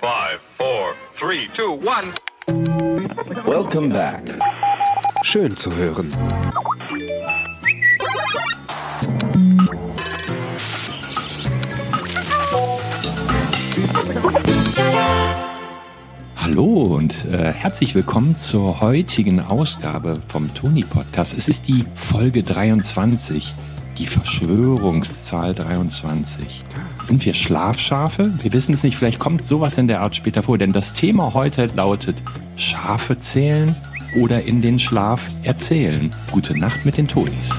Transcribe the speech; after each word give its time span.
Five, 0.00 0.40
four, 0.58 0.94
three, 1.18 1.48
two, 1.54 1.72
one. 1.72 2.12
Welcome 3.46 3.88
back. 3.88 4.22
Schön 5.22 5.56
zu 5.56 5.74
hören. 5.74 6.12
Hallo 16.36 16.64
und 16.96 17.24
äh, 17.24 17.52
herzlich 17.52 17.94
willkommen 17.94 18.36
zur 18.38 18.82
heutigen 18.82 19.40
Ausgabe 19.40 20.20
vom 20.28 20.52
Toni 20.52 20.84
Podcast. 20.84 21.36
Es 21.38 21.48
ist 21.48 21.68
die 21.68 21.86
Folge 21.94 22.42
23, 22.42 23.54
die 23.98 24.06
Verschwörungszahl 24.06 25.54
23. 25.54 26.62
Sind 27.02 27.24
wir 27.24 27.34
Schlafschafe? 27.34 28.38
Wir 28.42 28.52
wissen 28.52 28.72
es 28.74 28.82
nicht, 28.82 28.96
vielleicht 28.96 29.18
kommt 29.18 29.44
sowas 29.44 29.78
in 29.78 29.88
der 29.88 30.00
Art 30.00 30.14
später 30.14 30.42
vor, 30.42 30.58
denn 30.58 30.72
das 30.72 30.92
Thema 30.92 31.34
heute 31.34 31.66
lautet 31.74 32.22
Schafe 32.56 33.18
zählen 33.20 33.74
oder 34.20 34.42
in 34.42 34.62
den 34.62 34.78
Schlaf 34.78 35.26
erzählen. 35.42 36.14
Gute 36.30 36.58
Nacht 36.58 36.84
mit 36.84 36.96
den 36.96 37.08
Tonis. 37.08 37.56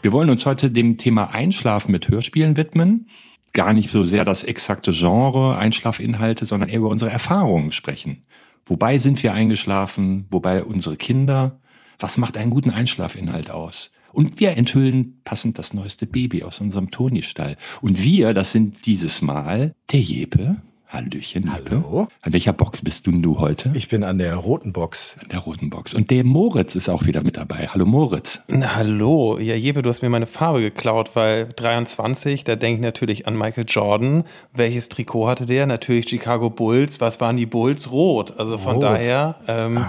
Wir 0.00 0.12
wollen 0.12 0.30
uns 0.30 0.46
heute 0.46 0.70
dem 0.70 0.96
Thema 0.96 1.30
Einschlafen 1.30 1.92
mit 1.92 2.08
Hörspielen 2.08 2.56
widmen 2.56 3.06
gar 3.52 3.72
nicht 3.72 3.90
so 3.90 4.04
sehr 4.04 4.24
das 4.24 4.44
exakte 4.44 4.92
Genre 4.92 5.56
Einschlafinhalte, 5.56 6.46
sondern 6.46 6.68
eher 6.68 6.78
über 6.78 6.88
unsere 6.88 7.10
Erfahrungen 7.10 7.72
sprechen. 7.72 8.24
Wobei 8.64 8.98
sind 8.98 9.22
wir 9.22 9.34
eingeschlafen? 9.34 10.26
Wobei 10.30 10.64
unsere 10.64 10.96
Kinder? 10.96 11.60
Was 11.98 12.18
macht 12.18 12.36
einen 12.36 12.50
guten 12.50 12.70
Einschlafinhalt 12.70 13.50
aus? 13.50 13.92
Und 14.12 14.40
wir 14.40 14.56
enthüllen 14.56 15.20
passend 15.24 15.58
das 15.58 15.74
neueste 15.74 16.06
Baby 16.06 16.42
aus 16.42 16.60
unserem 16.60 16.90
Toni-Stall. 16.90 17.56
Und 17.80 18.02
wir, 18.02 18.34
das 18.34 18.52
sind 18.52 18.86
dieses 18.86 19.22
Mal 19.22 19.74
der 19.90 20.00
Jeppe, 20.00 20.56
Hallöchen, 20.92 21.44
Liebe. 21.44 21.70
Hallo. 21.70 22.08
An 22.20 22.32
welcher 22.34 22.52
Box 22.52 22.82
bist 22.82 23.06
du, 23.06 23.12
du 23.12 23.38
heute? 23.38 23.72
Ich 23.74 23.88
bin 23.88 24.04
an 24.04 24.18
der 24.18 24.36
roten 24.36 24.74
Box. 24.74 25.16
An 25.22 25.30
der 25.30 25.38
roten 25.38 25.70
Box. 25.70 25.94
Und 25.94 26.10
der 26.10 26.22
Moritz 26.22 26.74
ist 26.74 26.90
auch 26.90 27.06
wieder 27.06 27.22
mit 27.22 27.38
dabei. 27.38 27.68
Hallo 27.68 27.86
Moritz. 27.86 28.42
Na, 28.48 28.74
hallo. 28.74 29.38
Ja, 29.38 29.54
Jebe, 29.54 29.80
du 29.80 29.88
hast 29.88 30.02
mir 30.02 30.10
meine 30.10 30.26
Farbe 30.26 30.60
geklaut, 30.60 31.12
weil 31.14 31.48
23, 31.56 32.44
da 32.44 32.56
denke 32.56 32.76
ich 32.76 32.82
natürlich 32.82 33.26
an 33.26 33.38
Michael 33.38 33.64
Jordan. 33.66 34.24
Welches 34.52 34.90
Trikot 34.90 35.28
hatte 35.28 35.46
der? 35.46 35.64
Natürlich 35.64 36.10
Chicago 36.10 36.50
Bulls. 36.50 37.00
Was 37.00 37.22
waren 37.22 37.38
die 37.38 37.46
Bulls? 37.46 37.90
Rot. 37.90 38.38
Also 38.38 38.58
von 38.58 38.74
Rot. 38.74 38.82
daher 38.82 39.36
ähm, 39.48 39.86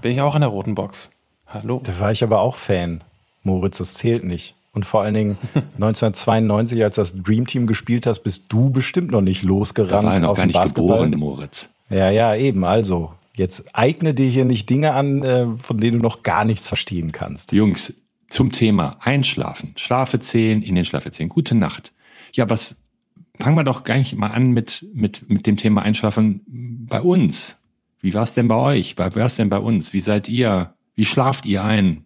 bin 0.00 0.12
ich 0.12 0.20
auch 0.20 0.36
an 0.36 0.42
der 0.42 0.50
roten 0.50 0.76
Box. 0.76 1.10
Hallo. 1.48 1.80
Da 1.82 1.98
war 1.98 2.12
ich 2.12 2.22
aber 2.22 2.40
auch 2.40 2.54
Fan. 2.54 3.02
Moritz, 3.46 3.78
das 3.78 3.94
zählt 3.94 4.24
nicht. 4.24 4.54
Und 4.72 4.84
vor 4.84 5.02
allen 5.02 5.14
Dingen 5.14 5.38
1992, 5.54 6.82
als 6.84 6.96
das 6.96 7.14
Dream 7.22 7.46
Team 7.46 7.66
gespielt 7.66 8.06
hast, 8.06 8.20
bist 8.20 8.44
du 8.50 8.70
bestimmt 8.70 9.10
noch 9.10 9.22
nicht 9.22 9.42
Da 9.42 9.48
losgerannt 9.48 10.04
war 10.04 10.14
er 10.14 10.20
noch 10.20 10.30
auf 10.30 10.36
gar 10.36 10.46
nicht 10.46 10.54
Basketball. 10.54 11.04
geboren, 11.04 11.18
Moritz. 11.18 11.70
Ja, 11.88 12.10
ja, 12.10 12.34
eben. 12.34 12.64
Also, 12.64 13.12
jetzt 13.34 13.64
eigne 13.72 14.12
dir 14.12 14.28
hier 14.28 14.44
nicht 14.44 14.68
Dinge 14.68 14.92
an, 14.92 15.22
äh, 15.22 15.46
von 15.56 15.78
denen 15.78 15.98
du 15.98 16.02
noch 16.02 16.22
gar 16.22 16.44
nichts 16.44 16.68
verstehen 16.68 17.12
kannst. 17.12 17.52
Jungs, 17.52 18.02
zum 18.28 18.52
Thema 18.52 18.98
Einschlafen, 19.00 19.72
Schlafe 19.76 20.20
zählen, 20.20 20.62
in 20.62 20.74
den 20.74 20.84
Schlaf 20.84 21.04
erzählen. 21.04 21.28
Gute 21.28 21.54
Nacht. 21.54 21.92
Ja, 22.32 22.50
was 22.50 22.82
fangen 23.38 23.56
wir 23.56 23.64
doch 23.64 23.84
gar 23.84 23.96
nicht 23.96 24.16
mal 24.16 24.28
an 24.28 24.50
mit, 24.50 24.86
mit, 24.94 25.28
mit 25.30 25.46
dem 25.46 25.56
Thema 25.56 25.82
Einschlafen 25.82 26.42
bei 26.88 27.00
uns. 27.00 27.62
Wie 28.00 28.14
war 28.14 28.22
es 28.22 28.34
denn 28.34 28.48
bei 28.48 28.56
euch? 28.56 28.94
Wie 28.98 28.98
war 28.98 29.16
es 29.16 29.36
denn 29.36 29.48
bei 29.48 29.58
uns? 29.58 29.92
Wie 29.92 30.00
seid 30.00 30.28
ihr? 30.28 30.74
Wie 30.94 31.04
schlaft 31.04 31.44
ihr 31.46 31.62
ein? 31.62 32.05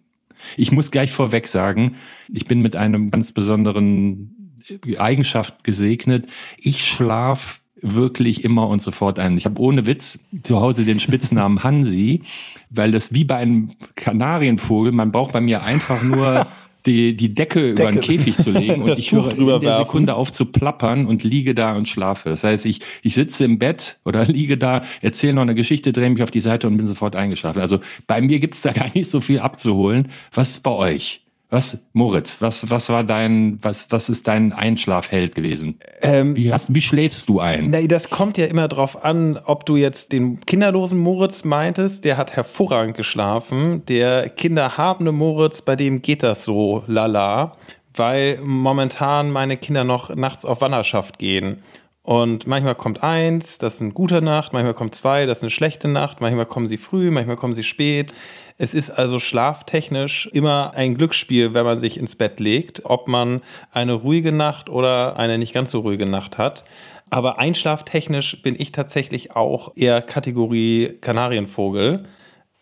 Ich 0.56 0.72
muss 0.72 0.91
gleich 0.91 1.12
vorweg 1.12 1.46
sagen, 1.46 1.96
ich 2.33 2.46
bin 2.46 2.60
mit 2.60 2.77
einem 2.77 3.10
ganz 3.10 3.33
besonderen 3.33 4.55
Eigenschaft 4.98 5.64
gesegnet. 5.64 6.27
Ich 6.58 6.84
schlaf 6.86 7.60
wirklich 7.82 8.44
immer 8.44 8.69
und 8.69 8.82
sofort 8.82 9.19
ein. 9.19 9.36
Ich 9.36 9.47
habe 9.47 9.60
ohne 9.60 9.86
Witz 9.86 10.20
zu 10.42 10.60
Hause 10.60 10.84
den 10.84 11.00
Spitznamen 11.00 11.62
Hansi, 11.64 12.22
weil 12.69 12.92
das 12.92 13.14
wie 13.14 13.24
bei 13.24 13.36
einem 13.36 13.70
Kanarienvogel, 13.97 14.92
man 14.92 15.12
braucht 15.12 15.32
bei 15.32 15.41
mir 15.41 15.62
einfach 15.62 16.03
nur 16.03 16.47
die, 16.86 17.14
die 17.16 17.34
Decke, 17.34 17.70
über 17.70 17.91
den 17.91 18.00
Käfig 18.00 18.36
zu 18.36 18.50
legen 18.50 18.82
und 18.82 18.98
ich 18.98 19.12
höre 19.12 19.30
in 19.30 19.36
drüber 19.36 19.58
der 19.58 19.70
werfen. 19.70 19.84
Sekunde 19.84 20.14
auf 20.14 20.30
zu 20.30 20.46
plappern 20.46 21.06
und 21.06 21.24
liege 21.24 21.54
da 21.54 21.72
und 21.72 21.88
schlafe. 21.88 22.28
Das 22.30 22.44
heißt, 22.44 22.66
ich, 22.66 22.80
ich 23.02 23.14
sitze 23.14 23.44
im 23.44 23.58
Bett 23.58 23.98
oder 24.04 24.24
liege 24.26 24.56
da, 24.56 24.82
erzähle 25.00 25.34
noch 25.34 25.42
eine 25.42 25.54
Geschichte, 25.54 25.92
drehe 25.92 26.10
mich 26.10 26.22
auf 26.22 26.30
die 26.30 26.40
Seite 26.40 26.66
und 26.66 26.76
bin 26.76 26.86
sofort 26.86 27.16
eingeschlafen. 27.16 27.60
Also 27.60 27.80
bei 28.06 28.20
mir 28.20 28.38
gibt's 28.38 28.62
da 28.62 28.72
gar 28.80 28.90
nicht 28.94 29.10
so 29.10 29.20
viel 29.20 29.40
abzuholen. 29.40 30.08
Was 30.32 30.50
ist 30.50 30.62
bei 30.62 30.72
euch? 30.72 31.22
Was, 31.50 31.84
Moritz, 31.93 32.41
was, 32.41 32.71
was 32.71 32.88
war 32.91 33.03
dein, 33.03 33.59
was, 33.61 33.91
was 33.91 34.09
ist 34.09 34.28
dein 34.28 34.53
Einschlafheld 34.53 35.34
gewesen? 35.34 35.81
Ähm, 36.00 36.37
Wie, 36.37 36.53
hast, 36.53 36.72
wie 36.72 36.81
schläfst 36.81 37.28
du 37.28 37.41
ein? 37.41 37.71
Nee, 37.71 37.88
das 37.88 38.09
kommt 38.09 38.38
ja 38.38 38.47
immer 38.47 38.69
drauf 38.69 39.05
an, 39.05 39.37
ob 39.44 39.66
du 39.66 39.77
jetzt 39.77 40.12
den 40.12 40.41
kinderlosen 40.47 40.99
Moritz 40.99 41.43
meintest, 41.43 42.05
der 42.05 42.16
hat 42.16 42.37
hervorragend 42.37 42.97
geschlafen. 42.97 43.84
Der 43.87 44.28
kinderhabende 44.28 45.11
Moritz, 45.11 45.61
bei 45.61 45.75
dem 45.75 46.03
geht 46.03 46.22
das 46.22 46.44
so 46.44 46.84
lala, 46.87 47.56
weil 47.94 48.38
momentan 48.43 49.32
meine 49.32 49.56
Kinder 49.56 49.82
noch 49.82 50.15
nachts 50.15 50.44
auf 50.44 50.61
Wanderschaft 50.61 51.19
gehen. 51.19 51.65
Und 52.03 52.47
manchmal 52.47 52.77
kommt 52.77 53.03
eins, 53.03 53.59
das 53.59 53.75
ist 53.75 53.83
eine 53.83 53.93
gute 53.93 54.22
Nacht, 54.22 54.55
manchmal 54.55 54.72
kommt 54.72 54.94
zwei, 54.94 55.27
das 55.27 55.38
ist 55.38 55.44
eine 55.44 55.50
schlechte 55.50 55.87
Nacht, 55.87 56.22
manchmal 56.22 56.47
kommen 56.47 56.66
sie 56.66 56.78
früh, 56.78 57.11
manchmal 57.11 57.37
kommen 57.37 57.55
sie 57.55 57.62
spät. 57.62 58.15
Es 58.56 58.72
ist 58.72 58.91
also 58.91 59.21
schlaftechnisch 59.21 60.27
immer 60.33 60.72
ein 60.75 60.94
Glücksspiel, 60.94 61.53
wenn 61.53 61.66
man 61.66 61.78
sich 61.78 61.99
ins 61.99 62.16
Bett 62.16 62.41
legt, 62.41 62.87
ob 62.87 63.06
man 63.06 63.43
eine 63.71 63.93
ruhige 63.93 64.33
Nacht 64.33 64.71
oder 64.71 65.19
eine 65.19 65.37
nicht 65.37 65.53
ganz 65.53 65.72
so 65.72 65.81
ruhige 65.81 66.06
Nacht 66.06 66.38
hat. 66.38 66.65
Aber 67.11 67.38
einschlaftechnisch 67.38 68.41
bin 68.41 68.55
ich 68.59 68.72
tatsächlich 68.72 69.37
auch 69.37 69.72
eher 69.77 70.00
Kategorie 70.00 70.97
Kanarienvogel. 71.00 72.06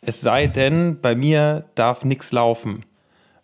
Es 0.01 0.21
sei 0.21 0.49
denn, 0.49 1.01
bei 1.01 1.15
mir 1.15 1.67
darf 1.75 2.05
nichts 2.05 2.33
laufen. 2.33 2.85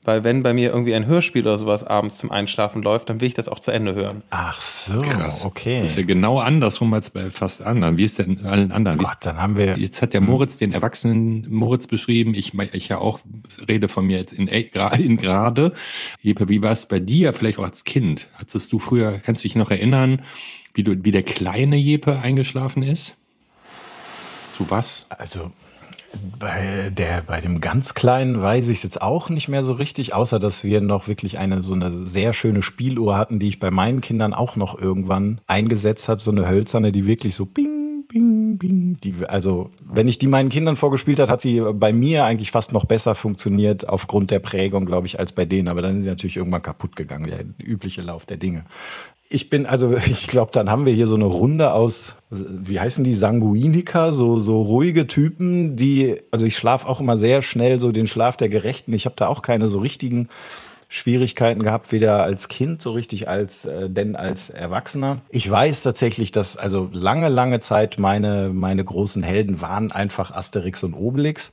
Weil 0.04 0.22
wenn 0.22 0.42
bei 0.42 0.52
mir 0.52 0.70
irgendwie 0.70 0.94
ein 0.94 1.06
Hörspiel 1.06 1.42
oder 1.42 1.56
sowas 1.56 1.82
abends 1.82 2.18
zum 2.18 2.30
Einschlafen 2.30 2.82
läuft, 2.82 3.08
dann 3.08 3.22
will 3.22 3.28
ich 3.28 3.34
das 3.34 3.48
auch 3.48 3.58
zu 3.58 3.70
Ende 3.70 3.94
hören. 3.94 4.22
Ach 4.28 4.60
so, 4.60 5.00
Krass. 5.00 5.46
okay. 5.46 5.80
Das 5.80 5.92
ist 5.92 5.96
ja 5.96 6.02
genau 6.02 6.40
andersrum 6.40 6.92
als 6.92 7.08
bei 7.10 7.30
fast 7.30 7.62
anderen. 7.62 7.96
Wie 7.96 8.04
ist 8.04 8.18
denn 8.18 8.38
in 8.38 8.46
allen 8.46 8.70
anderen? 8.70 8.98
Gott, 8.98 9.16
dann 9.22 9.38
haben 9.38 9.56
wir. 9.56 9.78
Jetzt 9.78 10.02
hat 10.02 10.12
der 10.12 10.20
Moritz 10.20 10.58
den 10.58 10.72
erwachsenen 10.72 11.46
Moritz 11.50 11.86
beschrieben. 11.86 12.34
Ich, 12.34 12.52
ich 12.72 12.88
ja 12.88 12.98
auch 12.98 13.20
rede 13.66 13.88
von 13.88 14.06
mir 14.06 14.18
jetzt 14.18 14.32
in, 14.32 14.46
in 14.98 15.16
gerade. 15.16 15.72
Jeppe, 16.20 16.50
wie 16.50 16.62
war 16.62 16.72
es 16.72 16.86
bei 16.86 17.00
dir, 17.00 17.32
vielleicht 17.32 17.58
auch 17.58 17.64
als 17.64 17.84
Kind? 17.84 18.28
Hattest 18.34 18.72
du 18.72 18.78
früher, 18.78 19.18
kannst 19.20 19.42
du 19.42 19.48
dich 19.48 19.56
noch 19.56 19.70
erinnern, 19.70 20.20
wie, 20.74 20.82
du, 20.82 21.02
wie 21.02 21.12
der 21.12 21.22
kleine 21.22 21.76
Jeppe 21.76 22.18
eingeschlafen 22.18 22.82
ist? 22.82 23.16
Zu 24.50 24.70
was? 24.70 25.06
Also 25.08 25.50
bei, 26.38 26.90
der, 26.90 27.22
bei 27.22 27.40
dem 27.40 27.60
ganz 27.60 27.94
Kleinen 27.94 28.40
weiß 28.40 28.68
ich 28.68 28.78
es 28.78 28.82
jetzt 28.82 29.02
auch 29.02 29.30
nicht 29.30 29.48
mehr 29.48 29.62
so 29.62 29.72
richtig, 29.72 30.14
außer 30.14 30.38
dass 30.38 30.64
wir 30.64 30.80
noch 30.80 31.08
wirklich 31.08 31.38
eine 31.38 31.62
so 31.62 31.74
eine 31.74 32.06
sehr 32.06 32.32
schöne 32.32 32.62
Spieluhr 32.62 33.16
hatten, 33.16 33.38
die 33.38 33.48
ich 33.48 33.60
bei 33.60 33.70
meinen 33.70 34.00
Kindern 34.00 34.34
auch 34.34 34.56
noch 34.56 34.78
irgendwann 34.78 35.40
eingesetzt 35.46 36.08
hat, 36.08 36.20
so 36.20 36.30
eine 36.30 36.48
hölzerne, 36.48 36.92
die 36.92 37.06
wirklich 37.06 37.34
so 37.34 37.46
bing, 37.46 38.04
bing, 38.08 38.58
bing. 38.58 38.98
Die, 39.02 39.14
also 39.26 39.70
wenn 39.80 40.08
ich 40.08 40.18
die 40.18 40.26
meinen 40.26 40.48
Kindern 40.48 40.76
vorgespielt 40.76 41.18
hat, 41.18 41.28
hat 41.28 41.40
sie 41.40 41.60
bei 41.74 41.92
mir 41.92 42.24
eigentlich 42.24 42.50
fast 42.50 42.72
noch 42.72 42.84
besser 42.84 43.14
funktioniert 43.14 43.88
aufgrund 43.88 44.30
der 44.30 44.38
Prägung, 44.38 44.86
glaube 44.86 45.06
ich, 45.06 45.18
als 45.18 45.32
bei 45.32 45.44
denen. 45.44 45.68
Aber 45.68 45.82
dann 45.82 45.96
ist 45.96 46.04
sie 46.04 46.08
natürlich 46.08 46.36
irgendwann 46.36 46.62
kaputt 46.62 46.96
gegangen, 46.96 47.26
der 47.26 47.44
übliche 47.58 48.02
Lauf 48.02 48.26
der 48.26 48.36
Dinge. 48.36 48.64
Ich 49.28 49.50
bin, 49.50 49.66
also 49.66 49.96
ich 50.06 50.26
glaube, 50.26 50.52
dann 50.52 50.70
haben 50.70 50.86
wir 50.86 50.92
hier 50.92 51.06
so 51.06 51.16
eine 51.16 51.24
Runde 51.24 51.72
aus, 51.72 52.16
wie 52.30 52.80
heißen 52.80 53.04
die, 53.04 53.14
Sanguiniker, 53.14 54.12
so, 54.12 54.38
so 54.38 54.62
ruhige 54.62 55.06
Typen, 55.06 55.76
die, 55.76 56.20
also 56.30 56.46
ich 56.46 56.56
schlafe 56.56 56.88
auch 56.88 57.00
immer 57.00 57.16
sehr 57.16 57.42
schnell 57.42 57.80
so 57.80 57.92
den 57.92 58.06
Schlaf 58.06 58.36
der 58.36 58.48
Gerechten. 58.48 58.92
Ich 58.92 59.06
habe 59.06 59.16
da 59.16 59.28
auch 59.28 59.42
keine 59.42 59.68
so 59.68 59.78
richtigen 59.78 60.28
Schwierigkeiten 60.94 61.62
gehabt, 61.62 61.90
weder 61.90 62.22
als 62.22 62.46
Kind 62.46 62.80
so 62.80 62.92
richtig 62.92 63.28
als 63.28 63.64
äh, 63.64 63.90
denn 63.90 64.14
als 64.14 64.50
Erwachsener. 64.50 65.22
Ich 65.30 65.50
weiß 65.50 65.82
tatsächlich, 65.82 66.30
dass 66.30 66.56
also 66.56 66.88
lange, 66.92 67.28
lange 67.28 67.58
Zeit 67.58 67.98
meine, 67.98 68.50
meine 68.50 68.84
großen 68.84 69.22
Helden 69.24 69.60
waren 69.60 69.90
einfach 69.90 70.30
Asterix 70.30 70.84
und 70.84 70.94
Obelix. 70.94 71.50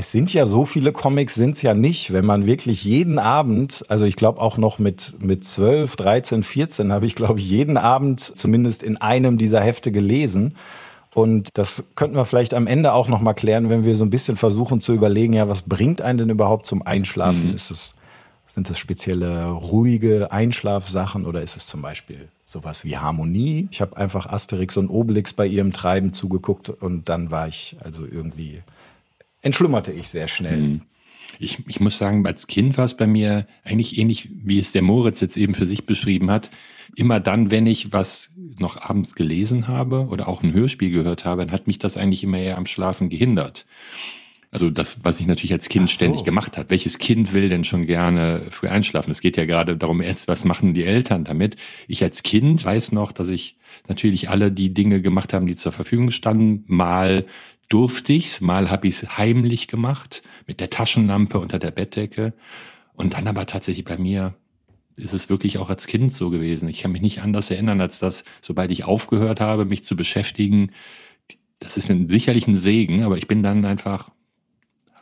Es 0.00 0.12
sind 0.12 0.32
ja 0.32 0.46
so 0.46 0.64
viele 0.64 0.92
Comics, 0.92 1.34
sind 1.34 1.56
es 1.56 1.60
ja 1.60 1.74
nicht, 1.74 2.10
wenn 2.10 2.24
man 2.24 2.46
wirklich 2.46 2.84
jeden 2.84 3.18
Abend, 3.18 3.84
also 3.88 4.06
ich 4.06 4.16
glaube 4.16 4.40
auch 4.40 4.56
noch 4.56 4.78
mit, 4.78 5.22
mit 5.22 5.44
12, 5.44 5.94
13, 5.94 6.42
14 6.42 6.90
habe 6.90 7.04
ich, 7.04 7.14
glaube 7.14 7.38
ich, 7.38 7.46
jeden 7.46 7.76
Abend 7.76 8.18
zumindest 8.34 8.82
in 8.82 8.96
einem 8.96 9.36
dieser 9.36 9.60
Hefte 9.60 9.92
gelesen. 9.92 10.54
Und 11.12 11.50
das 11.52 11.84
könnten 11.96 12.16
wir 12.16 12.24
vielleicht 12.24 12.54
am 12.54 12.66
Ende 12.66 12.94
auch 12.94 13.08
noch 13.08 13.20
mal 13.20 13.34
klären, 13.34 13.68
wenn 13.68 13.84
wir 13.84 13.94
so 13.94 14.02
ein 14.02 14.08
bisschen 14.08 14.38
versuchen 14.38 14.80
zu 14.80 14.94
überlegen, 14.94 15.34
ja, 15.34 15.50
was 15.50 15.60
bringt 15.60 16.00
einen 16.00 16.16
denn 16.16 16.30
überhaupt 16.30 16.64
zum 16.64 16.80
Einschlafen? 16.80 17.48
Mhm. 17.48 17.54
Ist 17.54 17.70
es, 17.70 17.94
sind 18.46 18.70
das 18.70 18.78
spezielle 18.78 19.50
ruhige 19.50 20.32
Einschlafsachen 20.32 21.26
oder 21.26 21.42
ist 21.42 21.58
es 21.58 21.66
zum 21.66 21.82
Beispiel 21.82 22.28
sowas 22.46 22.84
wie 22.84 22.96
Harmonie? 22.96 23.68
Ich 23.70 23.82
habe 23.82 23.98
einfach 23.98 24.24
Asterix 24.30 24.78
und 24.78 24.88
Obelix 24.88 25.34
bei 25.34 25.46
ihrem 25.46 25.74
Treiben 25.74 26.14
zugeguckt 26.14 26.70
und 26.70 27.10
dann 27.10 27.30
war 27.30 27.48
ich 27.48 27.76
also 27.84 28.06
irgendwie 28.10 28.62
entschlummerte 29.42 29.92
ich 29.92 30.08
sehr 30.08 30.28
schnell. 30.28 30.58
Mhm. 30.58 30.80
Ich, 31.38 31.58
ich 31.68 31.80
muss 31.80 31.96
sagen, 31.96 32.26
als 32.26 32.46
Kind 32.46 32.76
war 32.76 32.84
es 32.84 32.96
bei 32.96 33.06
mir 33.06 33.46
eigentlich 33.64 33.96
ähnlich, 33.98 34.28
wie 34.32 34.58
es 34.58 34.72
der 34.72 34.82
Moritz 34.82 35.20
jetzt 35.20 35.36
eben 35.36 35.54
für 35.54 35.66
sich 35.66 35.86
beschrieben 35.86 36.30
hat. 36.30 36.50
Immer 36.96 37.20
dann, 37.20 37.50
wenn 37.50 37.66
ich 37.66 37.92
was 37.92 38.34
noch 38.58 38.76
abends 38.76 39.14
gelesen 39.14 39.68
habe 39.68 40.08
oder 40.10 40.28
auch 40.28 40.42
ein 40.42 40.52
Hörspiel 40.52 40.90
gehört 40.90 41.24
habe, 41.24 41.46
dann 41.46 41.52
hat 41.52 41.66
mich 41.66 41.78
das 41.78 41.96
eigentlich 41.96 42.24
immer 42.24 42.38
eher 42.38 42.58
am 42.58 42.66
Schlafen 42.66 43.08
gehindert. 43.10 43.64
Also 44.52 44.68
das, 44.68 45.04
was 45.04 45.20
ich 45.20 45.28
natürlich 45.28 45.52
als 45.52 45.68
Kind 45.68 45.88
so. 45.88 45.94
ständig 45.94 46.24
gemacht 46.24 46.58
habe. 46.58 46.70
Welches 46.70 46.98
Kind 46.98 47.34
will 47.34 47.48
denn 47.48 47.62
schon 47.62 47.86
gerne 47.86 48.42
früh 48.50 48.66
einschlafen? 48.66 49.12
Es 49.12 49.20
geht 49.20 49.36
ja 49.36 49.44
gerade 49.44 49.76
darum, 49.76 50.02
jetzt, 50.02 50.26
was 50.26 50.44
machen 50.44 50.74
die 50.74 50.84
Eltern 50.84 51.22
damit? 51.22 51.56
Ich 51.86 52.02
als 52.02 52.24
Kind 52.24 52.64
weiß 52.64 52.90
noch, 52.90 53.12
dass 53.12 53.28
ich 53.28 53.56
natürlich 53.86 54.28
alle 54.28 54.50
die 54.50 54.74
Dinge 54.74 55.00
gemacht 55.00 55.32
haben, 55.32 55.46
die 55.46 55.54
zur 55.54 55.70
Verfügung 55.70 56.10
standen. 56.10 56.64
Mal 56.66 57.26
durfte 57.70 58.12
ich's, 58.12 58.42
mal 58.42 58.70
habe 58.70 58.86
ich's 58.86 59.16
heimlich 59.16 59.68
gemacht, 59.68 60.22
mit 60.46 60.60
der 60.60 60.68
Taschenlampe 60.68 61.38
unter 61.38 61.58
der 61.58 61.70
Bettdecke. 61.70 62.34
Und 62.92 63.14
dann 63.14 63.26
aber 63.26 63.46
tatsächlich 63.46 63.86
bei 63.86 63.96
mir 63.96 64.34
ist 64.96 65.14
es 65.14 65.30
wirklich 65.30 65.56
auch 65.56 65.70
als 65.70 65.86
Kind 65.86 66.12
so 66.12 66.28
gewesen. 66.28 66.68
Ich 66.68 66.82
kann 66.82 66.92
mich 66.92 67.00
nicht 67.00 67.22
anders 67.22 67.50
erinnern, 67.50 67.80
als 67.80 67.98
dass, 67.98 68.24
sobald 68.42 68.70
ich 68.70 68.84
aufgehört 68.84 69.40
habe, 69.40 69.64
mich 69.64 69.84
zu 69.84 69.96
beschäftigen, 69.96 70.72
das 71.58 71.78
ist 71.78 71.90
ein, 71.90 72.08
sicherlich 72.10 72.46
ein 72.46 72.56
Segen, 72.56 73.02
aber 73.04 73.16
ich 73.16 73.26
bin 73.26 73.42
dann 73.42 73.64
einfach 73.64 74.10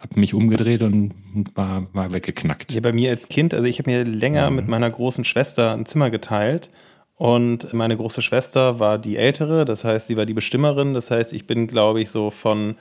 habe 0.00 0.20
mich 0.20 0.32
umgedreht 0.32 0.82
und 0.82 1.12
war, 1.54 1.92
war 1.92 2.12
weggeknackt. 2.12 2.72
Ja, 2.72 2.80
bei 2.80 2.92
mir 2.92 3.10
als 3.10 3.28
Kind, 3.28 3.52
also 3.52 3.66
ich 3.66 3.80
habe 3.80 3.90
mir 3.90 4.04
länger 4.04 4.48
mhm. 4.50 4.56
mit 4.56 4.68
meiner 4.68 4.88
großen 4.88 5.24
Schwester 5.24 5.72
ein 5.72 5.86
Zimmer 5.86 6.10
geteilt 6.10 6.70
und 7.18 7.72
meine 7.74 7.96
große 7.96 8.22
Schwester 8.22 8.78
war 8.78 8.98
die 8.98 9.16
ältere, 9.16 9.64
das 9.64 9.84
heißt, 9.84 10.06
sie 10.06 10.16
war 10.16 10.24
die 10.24 10.34
Bestimmerin, 10.34 10.94
das 10.94 11.10
heißt, 11.10 11.32
ich 11.32 11.46
bin, 11.46 11.66
glaube 11.66 12.00
ich, 12.00 12.10
so 12.10 12.30
von 12.30 12.76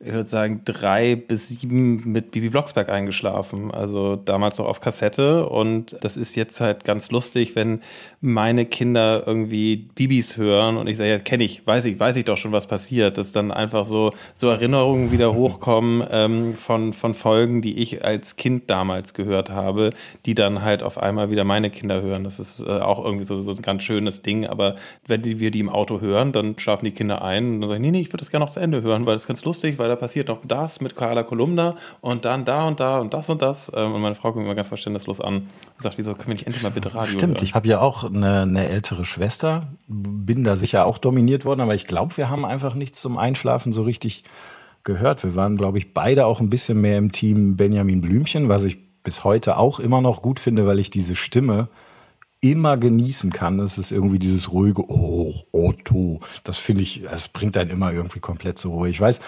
ich 0.00 0.12
würde 0.12 0.28
sagen, 0.28 0.62
drei 0.64 1.14
bis 1.16 1.48
sieben 1.48 2.02
mit 2.04 2.32
Bibi 2.32 2.50
Blocksberg 2.50 2.88
eingeschlafen. 2.88 3.70
Also 3.70 4.16
damals 4.16 4.58
noch 4.58 4.66
auf 4.66 4.80
Kassette. 4.80 5.48
Und 5.48 5.96
das 6.02 6.16
ist 6.16 6.34
jetzt 6.34 6.60
halt 6.60 6.84
ganz 6.84 7.10
lustig, 7.10 7.54
wenn 7.54 7.80
meine 8.20 8.66
Kinder 8.66 9.22
irgendwie 9.24 9.88
Bibis 9.94 10.36
hören 10.36 10.76
und 10.76 10.88
ich 10.88 10.96
sage, 10.96 11.10
ja, 11.10 11.18
kenne 11.20 11.44
ich, 11.44 11.66
weiß 11.66 11.84
ich, 11.84 11.98
weiß 11.98 12.16
ich 12.16 12.24
doch 12.24 12.36
schon, 12.36 12.52
was 12.52 12.66
passiert. 12.66 13.18
Dass 13.18 13.32
dann 13.32 13.52
einfach 13.52 13.86
so, 13.86 14.12
so 14.34 14.48
Erinnerungen 14.48 15.12
wieder 15.12 15.32
hochkommen 15.32 16.04
ähm, 16.10 16.54
von, 16.54 16.92
von 16.92 17.14
Folgen, 17.14 17.62
die 17.62 17.80
ich 17.80 18.04
als 18.04 18.36
Kind 18.36 18.68
damals 18.68 19.14
gehört 19.14 19.50
habe, 19.50 19.90
die 20.26 20.34
dann 20.34 20.62
halt 20.62 20.82
auf 20.82 20.98
einmal 20.98 21.30
wieder 21.30 21.44
meine 21.44 21.70
Kinder 21.70 22.02
hören. 22.02 22.24
Das 22.24 22.40
ist 22.40 22.60
äh, 22.60 22.64
auch 22.64 23.02
irgendwie 23.02 23.24
so, 23.24 23.40
so 23.40 23.52
ein 23.52 23.62
ganz 23.62 23.84
schönes 23.84 24.22
Ding. 24.22 24.46
Aber 24.46 24.76
wenn 25.06 25.22
die, 25.22 25.38
wir 25.38 25.52
die 25.52 25.60
im 25.60 25.70
Auto 25.70 26.00
hören, 26.00 26.32
dann 26.32 26.58
schlafen 26.58 26.84
die 26.84 26.90
Kinder 26.90 27.22
ein 27.22 27.54
und 27.54 27.60
dann 27.60 27.70
sage 27.70 27.76
ich, 27.76 27.82
nee, 27.82 27.90
nee, 27.92 28.00
ich 28.00 28.08
würde 28.08 28.18
das 28.18 28.30
gerne 28.30 28.44
noch 28.44 28.52
zu 28.52 28.60
Ende 28.60 28.82
hören, 28.82 29.06
weil 29.06 29.14
das 29.14 29.22
ist 29.22 29.28
ganz 29.28 29.44
lustig, 29.44 29.78
weil 29.84 29.90
da 29.90 29.96
passiert 29.96 30.28
noch 30.28 30.38
das 30.46 30.80
mit 30.80 30.96
Carla 30.96 31.24
Kolumna 31.24 31.76
und 32.00 32.24
dann 32.24 32.46
da 32.46 32.66
und 32.66 32.80
da 32.80 33.00
und 33.00 33.12
das 33.12 33.28
und 33.28 33.42
das. 33.42 33.70
Ähm, 33.76 33.92
und 33.92 34.00
meine 34.00 34.14
Frau 34.14 34.28
guckt 34.28 34.38
mir 34.38 34.44
immer 34.44 34.54
ganz 34.54 34.68
verständnislos 34.68 35.20
an 35.20 35.34
und 35.34 35.82
sagt, 35.82 35.98
wieso 35.98 36.14
können 36.14 36.28
wir 36.28 36.34
nicht 36.36 36.46
endlich 36.46 36.62
mal 36.62 36.70
bitte 36.70 36.94
Radio 36.94 37.18
Stimmt, 37.18 37.34
hören? 37.34 37.44
ich 37.44 37.54
habe 37.54 37.68
ja 37.68 37.80
auch 37.82 38.02
eine, 38.02 38.42
eine, 38.42 38.66
ältere 38.66 39.04
Schwester, 39.04 39.68
bin 39.86 40.42
da 40.42 40.56
sicher 40.56 40.86
auch 40.86 40.96
dominiert 40.96 41.44
worden, 41.44 41.60
aber 41.60 41.74
ich 41.74 41.86
glaube, 41.86 42.16
wir 42.16 42.30
haben 42.30 42.46
einfach 42.46 42.74
nichts 42.74 42.98
zum 42.98 43.18
Einschlafen 43.18 43.74
so 43.74 43.82
richtig 43.82 44.24
gehört. 44.84 45.22
Wir 45.22 45.34
waren, 45.34 45.58
glaube 45.58 45.76
ich, 45.76 45.92
beide 45.92 46.24
auch 46.24 46.40
ein 46.40 46.48
bisschen 46.48 46.80
mehr 46.80 46.96
im 46.96 47.12
Team 47.12 47.58
Benjamin 47.58 48.00
Blümchen, 48.00 48.48
was 48.48 48.64
ich 48.64 48.78
bis 49.02 49.22
heute 49.22 49.58
auch 49.58 49.80
immer 49.80 50.00
noch 50.00 50.22
gut 50.22 50.40
finde, 50.40 50.66
weil 50.66 50.78
ich 50.78 50.88
diese 50.88 51.14
Stimme 51.14 51.68
immer 52.44 52.76
genießen 52.76 53.32
kann. 53.32 53.58
Es 53.58 53.78
ist 53.78 53.90
irgendwie 53.90 54.18
dieses 54.18 54.52
ruhige, 54.52 54.82
oh, 54.88 55.34
Otto. 55.52 56.20
Das 56.44 56.58
finde 56.58 56.82
ich, 56.82 57.02
das 57.02 57.28
bringt 57.28 57.56
einen 57.56 57.70
immer 57.70 57.92
irgendwie 57.92 58.20
komplett 58.20 58.58
zur 58.58 58.72
Ruhe. 58.72 58.90
Ich 58.90 59.00
weiß, 59.00 59.20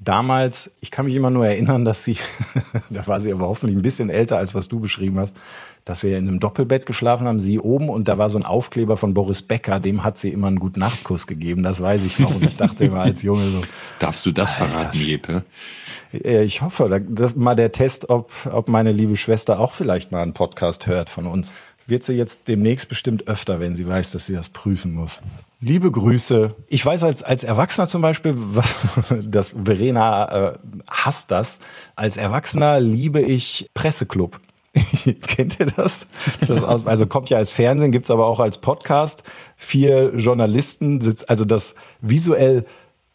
damals, 0.00 0.70
ich 0.80 0.90
kann 0.90 1.06
mich 1.06 1.14
immer 1.14 1.30
nur 1.30 1.46
erinnern, 1.46 1.84
dass 1.84 2.04
sie, 2.04 2.16
da 2.90 3.06
war 3.06 3.20
sie 3.20 3.32
aber 3.32 3.48
hoffentlich 3.48 3.76
ein 3.76 3.82
bisschen 3.82 4.10
älter, 4.10 4.38
als 4.38 4.54
was 4.54 4.68
du 4.68 4.80
beschrieben 4.80 5.18
hast, 5.18 5.36
dass 5.84 6.02
wir 6.02 6.18
in 6.18 6.28
einem 6.28 6.40
Doppelbett 6.40 6.86
geschlafen 6.86 7.26
haben, 7.26 7.38
sie 7.38 7.58
oben 7.58 7.88
und 7.88 8.08
da 8.08 8.18
war 8.18 8.30
so 8.30 8.38
ein 8.38 8.44
Aufkleber 8.44 8.96
von 8.96 9.14
Boris 9.14 9.42
Becker, 9.42 9.80
dem 9.80 10.04
hat 10.04 10.18
sie 10.18 10.30
immer 10.30 10.48
einen 10.48 10.58
guten 10.58 10.80
Nachtkuss 10.80 11.26
gegeben, 11.26 11.62
das 11.62 11.80
weiß 11.80 12.04
ich 12.04 12.18
noch 12.18 12.34
und 12.34 12.42
ich 12.42 12.56
dachte 12.56 12.84
immer 12.84 13.00
als 13.00 13.22
Junge 13.22 13.48
so. 13.48 13.62
Darfst 13.98 14.24
du 14.26 14.32
das 14.32 14.60
Alter, 14.60 14.78
verraten, 14.78 15.00
Jeppe? 15.00 15.44
Ich 16.12 16.62
hoffe, 16.62 17.02
das 17.08 17.32
ist 17.32 17.36
mal 17.36 17.54
der 17.54 17.72
Test, 17.72 18.08
ob, 18.08 18.32
ob 18.50 18.68
meine 18.68 18.92
liebe 18.92 19.16
Schwester 19.16 19.60
auch 19.60 19.72
vielleicht 19.72 20.10
mal 20.10 20.22
einen 20.22 20.32
Podcast 20.32 20.86
hört 20.86 21.10
von 21.10 21.26
uns 21.26 21.52
wird 21.88 22.04
sie 22.04 22.12
jetzt 22.12 22.48
demnächst 22.48 22.88
bestimmt 22.88 23.28
öfter, 23.28 23.60
wenn 23.60 23.74
sie 23.74 23.88
weiß, 23.88 24.10
dass 24.12 24.26
sie 24.26 24.34
das 24.34 24.50
prüfen 24.50 24.92
muss. 24.92 25.20
Liebe 25.60 25.90
Grüße. 25.90 26.54
Ich 26.68 26.86
weiß 26.86 27.02
als, 27.02 27.24
als 27.24 27.42
Erwachsener 27.42 27.88
zum 27.88 28.00
Beispiel, 28.00 28.34
was, 28.36 28.76
dass 29.24 29.54
Verena 29.64 30.52
äh, 30.52 30.58
hasst 30.88 31.32
das. 31.32 31.58
Als 31.96 32.16
Erwachsener 32.16 32.78
liebe 32.78 33.20
ich 33.20 33.68
Presseclub. 33.74 34.40
Kennt 35.26 35.58
ihr 35.58 35.66
das? 35.66 36.06
das? 36.46 36.62
Also 36.62 37.06
kommt 37.08 37.30
ja 37.30 37.38
als 37.38 37.50
Fernsehen, 37.50 37.90
gibt's 37.90 38.10
aber 38.10 38.26
auch 38.26 38.38
als 38.38 38.58
Podcast. 38.58 39.24
Vier 39.56 40.14
Journalisten 40.14 41.00
sitzen, 41.00 41.24
also 41.28 41.44
das 41.44 41.74
visuell 42.00 42.64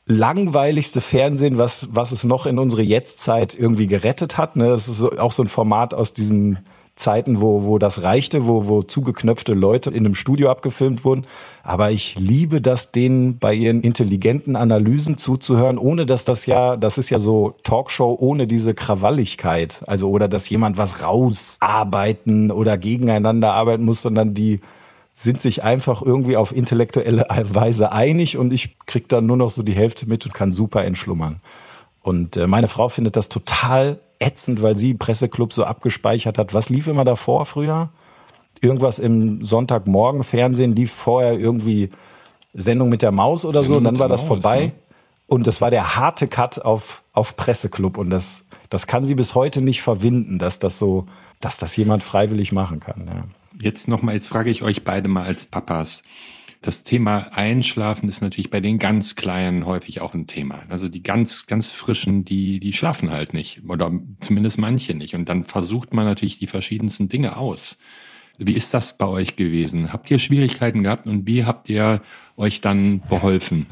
langweiligste 0.06 1.00
Fernsehen, 1.00 1.58
was, 1.58 1.96
was 1.96 2.12
es 2.12 2.26
noch 2.26 2.46
in 2.46 2.60
unsere 2.60 2.82
Jetztzeit 2.82 3.56
irgendwie 3.56 3.88
gerettet 3.88 4.38
hat. 4.38 4.58
Ne? 4.58 4.68
Das 4.68 4.90
ist 4.90 5.02
auch 5.02 5.32
so 5.32 5.44
ein 5.44 5.48
Format 5.48 5.94
aus 5.94 6.12
diesen 6.12 6.60
Zeiten, 6.96 7.42
wo, 7.42 7.64
wo 7.64 7.80
das 7.80 8.04
reichte, 8.04 8.46
wo, 8.46 8.68
wo 8.68 8.84
zugeknöpfte 8.84 9.54
Leute 9.54 9.90
in 9.90 10.06
einem 10.06 10.14
Studio 10.14 10.52
abgefilmt 10.52 11.04
wurden. 11.04 11.26
Aber 11.64 11.90
ich 11.90 12.20
liebe 12.20 12.62
das, 12.62 12.92
denen 12.92 13.40
bei 13.40 13.54
ihren 13.54 13.82
intelligenten 13.82 14.56
Analysen 14.56 15.18
zuzuhören, 15.18 15.80
ohne 15.80 16.06
dass 16.06 16.24
das 16.24 16.46
ja, 16.46 16.78
das 16.78 17.00
ist 17.00 17.10
ja 17.10 17.18
so 17.18 17.56
Talkshow 17.64 18.16
ohne 18.20 18.46
diese 18.46 18.76
Krawalligkeit. 18.76 19.84
Also, 19.88 20.10
oder 20.10 20.28
dass 20.28 20.50
jemand 20.50 20.78
was 20.78 21.02
rausarbeiten 21.02 22.52
oder 22.52 22.78
gegeneinander 22.78 23.54
arbeiten 23.54 23.86
muss, 23.86 24.04
sondern 24.04 24.36
die 24.36 24.60
sind 25.16 25.42
sich 25.42 25.64
einfach 25.64 26.02
irgendwie 26.02 26.38
auf 26.38 26.56
intellektuelle 26.56 27.26
Weise 27.44 27.92
einig 27.92 28.38
und 28.38 28.54
ich 28.54 28.78
krieg 28.86 29.10
dann 29.10 29.26
nur 29.26 29.38
noch 29.38 29.50
so 29.50 29.64
die 29.64 29.74
Hälfte 29.74 30.08
mit 30.08 30.26
und 30.26 30.34
kann 30.34 30.52
super 30.52 30.84
entschlummern. 30.84 31.42
Und 32.02 32.38
äh, 32.38 32.48
meine 32.48 32.68
Frau 32.68 32.90
findet 32.90 33.16
das 33.16 33.30
total 33.30 34.00
ätzend, 34.24 34.62
weil 34.62 34.76
sie 34.76 34.94
Presseclub 34.94 35.54
so 35.54 35.64
abgespeichert 35.66 36.38
hat. 36.38 36.54
Was 36.54 36.70
lief 36.70 36.88
immer 36.88 37.06
davor 37.06 37.46
früher? 37.46 37.90
Irgendwas 38.62 39.00
im 39.00 39.44
Sonntagmorgen 39.44 40.24
Fernsehen 40.24 40.76
lief 40.76 40.92
vorher 40.92 41.38
irgendwie 41.38 41.90
Sendung 42.54 42.90
mit 42.90 43.02
der 43.02 43.12
Maus 43.12 43.46
oder 43.46 43.64
Sendung 43.64 43.68
so 43.68 43.78
und 43.78 43.84
dann 43.84 44.00
war 44.00 44.08
das 44.08 44.22
Maus, 44.22 44.28
vorbei. 44.28 44.68
Ne? 44.68 44.72
Und 45.28 45.48
das 45.48 45.62
war 45.62 45.72
der 45.72 45.96
harte 45.96 46.28
Cut 46.28 46.60
auf, 46.60 47.04
auf 47.12 47.36
Presseclub 47.36 47.98
und 47.98 48.10
das, 48.10 48.46
das 48.70 48.88
kann 48.88 49.06
sie 49.06 49.16
bis 49.16 49.36
heute 49.36 49.62
nicht 49.62 49.82
verwinden, 49.82 50.40
dass 50.40 50.60
das 50.60 50.78
so, 50.78 51.08
dass 51.42 51.58
das 51.58 51.76
jemand 51.76 52.04
freiwillig 52.04 52.52
machen 52.52 52.80
kann. 52.80 53.08
Ja. 53.08 53.24
Jetzt 53.60 53.88
nochmal, 53.88 54.16
jetzt 54.16 54.30
frage 54.30 54.50
ich 54.50 54.64
euch 54.64 54.84
beide 54.84 55.08
mal 55.08 55.26
als 55.26 55.46
Papas. 55.46 56.04
Das 56.64 56.86
Thema 56.86 57.28
Einschlafen 57.34 58.08
ist 58.08 58.22
natürlich 58.22 58.50
bei 58.50 58.62
den 58.62 58.80
ganz 58.80 59.18
Kleinen 59.18 59.66
häufig 59.66 60.00
auch 60.00 60.14
ein 60.14 60.28
Thema. 60.28 60.64
Also 60.70 60.88
die 60.88 61.04
ganz, 61.04 61.46
ganz 61.46 61.72
Frischen, 61.72 62.24
die, 62.24 62.62
die 62.62 62.72
schlafen 62.72 63.12
halt 63.12 63.34
nicht. 63.34 63.64
Oder 63.68 63.92
zumindest 64.22 64.60
manche 64.60 64.96
nicht. 64.96 65.14
Und 65.14 65.28
dann 65.28 65.44
versucht 65.44 65.94
man 65.94 66.06
natürlich 66.06 66.40
die 66.40 66.48
verschiedensten 66.48 67.10
Dinge 67.10 67.36
aus. 67.36 67.80
Wie 68.38 68.54
ist 68.54 68.74
das 68.74 68.98
bei 68.98 69.06
euch 69.06 69.36
gewesen? 69.36 69.92
Habt 69.92 70.10
ihr 70.10 70.20
Schwierigkeiten 70.20 70.84
gehabt 70.84 71.06
und 71.06 71.28
wie 71.28 71.44
habt 71.44 71.68
ihr 71.68 72.02
euch 72.38 72.62
dann 72.62 73.02
beholfen? 73.10 73.68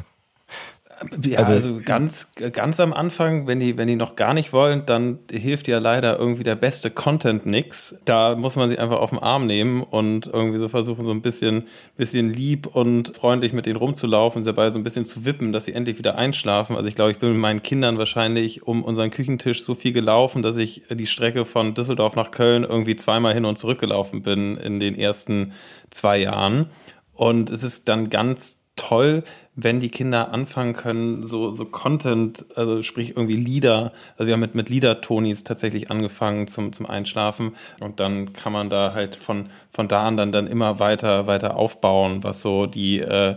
Ja, 1.24 1.39
also, 1.39 1.53
also, 1.53 1.79
ganz, 1.84 2.31
ganz 2.51 2.79
am 2.79 2.93
Anfang, 2.93 3.48
wenn 3.48 3.60
die, 3.60 3.77
wenn 3.77 3.88
die 3.88 3.96
noch 3.96 4.15
gar 4.15 4.34
nicht 4.34 4.53
wollen, 4.53 4.86
dann 4.86 5.20
hilft 5.31 5.67
ja 5.67 5.79
leider 5.79 6.20
irgendwie 6.20 6.43
der 6.43 6.55
beste 6.55 6.91
Content 6.91 7.46
nix. 7.46 8.00
Da 8.05 8.36
muss 8.36 8.55
man 8.55 8.70
sie 8.70 8.77
einfach 8.77 9.00
auf 9.00 9.10
den 9.10 9.20
Arm 9.20 9.48
nehmen 9.48 9.81
und 9.81 10.27
irgendwie 10.27 10.60
so 10.60 10.70
versuchen, 10.70 11.05
so 11.05 11.12
ein 11.12 11.22
bisschen, 11.22 11.67
bisschen 11.98 12.31
lieb 12.31 12.67
und 12.67 13.15
freundlich 13.15 13.53
mit 13.53 13.65
denen 13.65 13.77
rumzulaufen, 13.77 14.43
dabei 14.43 14.70
so 14.70 14.79
ein 14.79 14.84
bisschen 14.84 15.05
zu 15.05 15.25
wippen, 15.25 15.53
dass 15.53 15.65
sie 15.65 15.74
endlich 15.74 15.98
wieder 15.98 16.17
einschlafen. 16.17 16.75
Also 16.75 16.88
ich 16.88 16.96
glaube, 16.96 17.12
ich 17.12 17.20
bin 17.20 17.31
mit 17.31 17.39
meinen 17.39 17.63
Kindern 17.63 17.98
wahrscheinlich 17.98 18.63
um 18.63 18.84
unseren 18.84 19.10
Küchentisch 19.10 19.63
so 19.63 19.74
viel 19.74 19.93
gelaufen, 19.93 20.43
dass 20.43 20.55
ich 20.58 20.84
die 20.91 21.08
Strecke 21.08 21.46
von 21.46 21.74
Düsseldorf 21.74 22.15
nach 22.15 22.31
Köln 22.31 22.63
irgendwie 22.63 22.96
zweimal 22.96 23.34
hin 23.34 23.46
und 23.46 23.58
zurück 23.58 23.79
gelaufen 23.79 24.22
bin 24.22 24.58
in 24.58 24.79
den 24.79 24.96
ersten 24.96 25.53
zwei 25.89 26.17
Jahren. 26.17 26.67
Und 27.13 27.50
es 27.50 27.63
ist 27.63 27.88
dann 27.88 28.10
ganz 28.10 28.61
toll, 28.81 29.23
wenn 29.55 29.79
die 29.79 29.89
Kinder 29.89 30.33
anfangen 30.33 30.73
können, 30.73 31.27
so, 31.27 31.51
so 31.51 31.65
Content, 31.65 32.45
also 32.55 32.81
sprich 32.81 33.11
irgendwie 33.11 33.35
Lieder, 33.35 33.91
also 34.17 34.25
wir 34.25 34.33
haben 34.33 34.39
mit, 34.39 34.55
mit 34.55 34.69
Lieder-Tonis 34.69 35.43
tatsächlich 35.43 35.91
angefangen 35.91 36.47
zum, 36.47 36.73
zum 36.73 36.88
Einschlafen 36.88 37.55
und 37.79 38.00
dann 38.00 38.33
kann 38.33 38.53
man 38.53 38.69
da 38.69 38.93
halt 38.93 39.15
von, 39.15 39.50
von 39.69 39.88
da 39.88 40.03
an 40.03 40.17
dann, 40.17 40.31
dann 40.31 40.47
immer 40.47 40.79
weiter, 40.79 41.27
weiter 41.27 41.57
aufbauen, 41.57 42.23
was 42.23 42.41
so 42.41 42.65
die, 42.65 43.00
äh, 43.00 43.35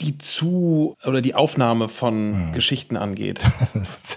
die 0.00 0.18
zu 0.18 0.96
oder 1.06 1.20
die 1.20 1.34
Aufnahme 1.34 1.88
von 1.88 2.46
hm. 2.48 2.52
Geschichten 2.52 2.96
angeht. 2.96 3.40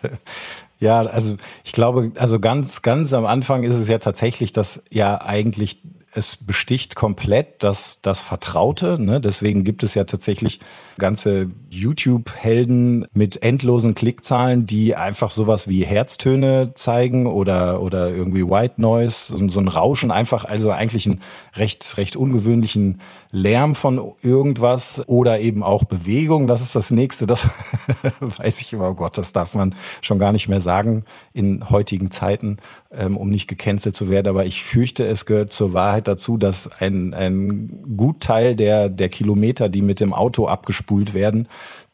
ja, 0.79 1.01
also 1.01 1.35
ich 1.63 1.71
glaube, 1.71 2.11
also 2.15 2.39
ganz, 2.39 2.81
ganz 2.81 3.13
am 3.13 3.25
Anfang 3.25 3.63
ist 3.63 3.75
es 3.75 3.87
ja 3.87 3.99
tatsächlich, 3.99 4.51
dass 4.53 4.81
ja 4.89 5.21
eigentlich 5.21 5.81
es 6.13 6.37
besticht 6.37 6.95
komplett 6.95 7.61
das, 7.63 7.99
das 8.01 8.19
Vertraute. 8.19 8.99
Ne? 8.99 9.21
Deswegen 9.21 9.63
gibt 9.63 9.83
es 9.83 9.93
ja 9.93 10.05
tatsächlich 10.05 10.59
ganze 10.97 11.49
YouTube-Helden 11.69 13.07
mit 13.13 13.41
endlosen 13.41 13.95
Klickzahlen, 13.95 14.65
die 14.65 14.95
einfach 14.95 15.31
sowas 15.31 15.67
wie 15.67 15.85
Herztöne 15.85 16.73
zeigen 16.75 17.25
oder, 17.25 17.81
oder 17.81 18.09
irgendwie 18.09 18.45
White 18.45 18.81
Noise, 18.81 19.37
so, 19.37 19.49
so 19.49 19.59
ein 19.59 19.67
Rauschen, 19.67 20.11
einfach 20.11 20.45
also 20.45 20.71
eigentlich 20.71 21.07
einen 21.07 21.21
recht, 21.55 21.97
recht 21.97 22.15
ungewöhnlichen 22.15 23.01
Lärm 23.31 23.75
von 23.75 24.13
irgendwas 24.21 25.03
oder 25.07 25.39
eben 25.39 25.63
auch 25.63 25.83
Bewegung. 25.83 26.47
Das 26.47 26.61
ist 26.61 26.75
das 26.75 26.91
nächste, 26.91 27.27
das 27.27 27.47
weiß 28.19 28.61
ich 28.61 28.73
immer, 28.73 28.89
oh 28.89 28.95
Gott, 28.95 29.17
das 29.17 29.31
darf 29.33 29.53
man 29.53 29.75
schon 30.01 30.19
gar 30.19 30.33
nicht 30.33 30.47
mehr 30.47 30.61
sagen 30.61 31.05
in 31.33 31.69
heutigen 31.69 32.11
Zeiten, 32.11 32.57
ähm, 32.91 33.17
um 33.17 33.29
nicht 33.29 33.47
gecancelt 33.47 33.95
zu 33.95 34.09
werden. 34.09 34.27
Aber 34.27 34.45
ich 34.45 34.63
fürchte, 34.63 35.05
es 35.05 35.25
gehört 35.25 35.53
zur 35.53 35.73
Wahrheit 35.73 36.07
dazu, 36.07 36.37
dass 36.37 36.69
ein, 36.79 37.13
ein 37.13 37.83
Gutteil 37.95 38.55
der, 38.55 38.89
der 38.89 39.09
Kilometer, 39.09 39.69
die 39.69 39.81
mit 39.81 39.99
dem 39.99 40.13
Auto 40.13 40.47
abgespult 40.47 41.13
werden, 41.13 41.47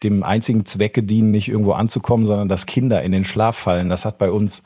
dem 0.04 0.24
einzigen 0.24 0.66
Zwecke 0.66 1.04
dienen, 1.04 1.32
nicht 1.32 1.50
irgendwo 1.50 1.74
anzukommen, 1.74 2.26
sondern 2.26 2.50
dass 2.50 2.66
Kinder 2.66 3.02
in 3.04 3.12
den 3.12 3.26
Schlaf 3.26 3.58
fallen. 3.58 3.90
Das 3.90 4.06
hat 4.06 4.18
bei 4.18 4.32
uns 4.32 4.64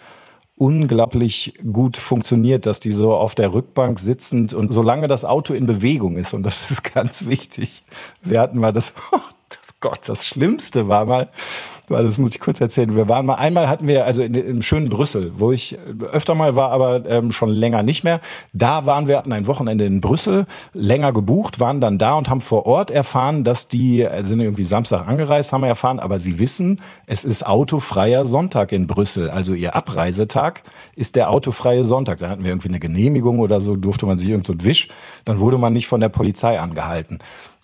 unglaublich 0.60 1.54
gut 1.72 1.96
funktioniert, 1.96 2.66
dass 2.66 2.82
die 2.82 2.92
so 2.92 3.16
auf 3.16 3.34
der 3.34 3.54
Rückbank 3.54 3.98
sitzend 3.98 4.54
und 4.54 4.74
solange 4.74 5.08
das 5.08 5.24
Auto 5.24 5.54
in 5.54 5.66
Bewegung 5.66 6.18
ist, 6.18 6.34
und 6.34 6.44
das 6.44 6.70
ist 6.70 6.84
ganz 6.94 7.28
wichtig, 7.28 7.84
wir 8.22 8.42
hatten 8.42 8.60
mal 8.60 8.74
das, 8.74 8.94
das 9.39 9.39
Gott, 9.82 10.02
das 10.08 10.28
Schlimmste 10.28 10.90
war 10.90 11.06
mal, 11.06 11.30
das 11.88 12.18
muss 12.18 12.32
ich 12.32 12.42
kurz 12.42 12.60
erzählen. 12.60 12.98
Wir 12.98 13.08
waren 13.08 13.26
mal, 13.26 13.36
einmal 13.36 13.70
hatten 13.70 13.88
wir, 13.88 14.06
also 14.06 14.22
in, 14.22 14.34
im 14.34 14.62
schönen 14.62 14.90
Brüssel, 14.90 15.32
wo 15.38 15.54
ich 15.54 15.78
öfter 16.12 16.36
mal 16.36 16.56
war, 16.58 16.72
aber 16.72 17.06
ähm, 17.06 17.32
schon 17.32 17.50
länger 17.50 17.82
nicht 17.82 18.04
mehr. 18.04 18.20
Da 18.52 18.86
waren 18.86 19.08
wir, 19.08 19.18
hatten 19.18 19.32
ein 19.32 19.48
Wochenende 19.48 19.86
in 19.86 20.02
Brüssel, 20.02 20.46
länger 20.74 21.14
gebucht, 21.14 21.62
waren 21.62 21.80
dann 21.80 21.98
da 21.98 22.16
und 22.16 22.30
haben 22.30 22.42
vor 22.42 22.66
Ort 22.66 22.92
erfahren, 22.92 23.46
dass 23.46 23.70
die, 23.70 24.02
äh, 24.02 24.24
sind 24.26 24.42
irgendwie 24.42 24.66
Samstag 24.66 25.08
angereist, 25.08 25.54
haben 25.54 25.62
wir 25.62 25.70
erfahren, 25.70 26.00
aber 26.00 26.20
sie 26.20 26.40
wissen, 26.40 26.82
es 27.06 27.24
ist 27.24 27.48
autofreier 27.48 28.26
Sonntag 28.26 28.74
in 28.74 28.86
Brüssel. 28.86 29.30
Also 29.30 29.54
ihr 29.54 29.78
Abreisetag 29.78 30.64
ist 30.98 31.16
der 31.16 31.30
autofreie 31.30 31.86
Sonntag. 31.86 32.20
Da 32.20 32.28
hatten 32.28 32.44
wir 32.44 32.52
irgendwie 32.52 32.68
eine 32.68 32.80
Genehmigung 32.80 33.40
oder 33.40 33.62
so, 33.62 33.78
durfte 33.78 34.06
man 34.06 34.18
sich 34.18 34.28
irgend 34.28 34.46
so 34.46 34.56
Wisch. 34.62 34.90
Dann 35.24 35.40
wurde 35.40 35.58
man 35.58 35.72
nicht 35.72 35.88
von 35.88 36.02
der 36.02 36.10
Polizei 36.10 36.60
angehalten. 36.60 37.20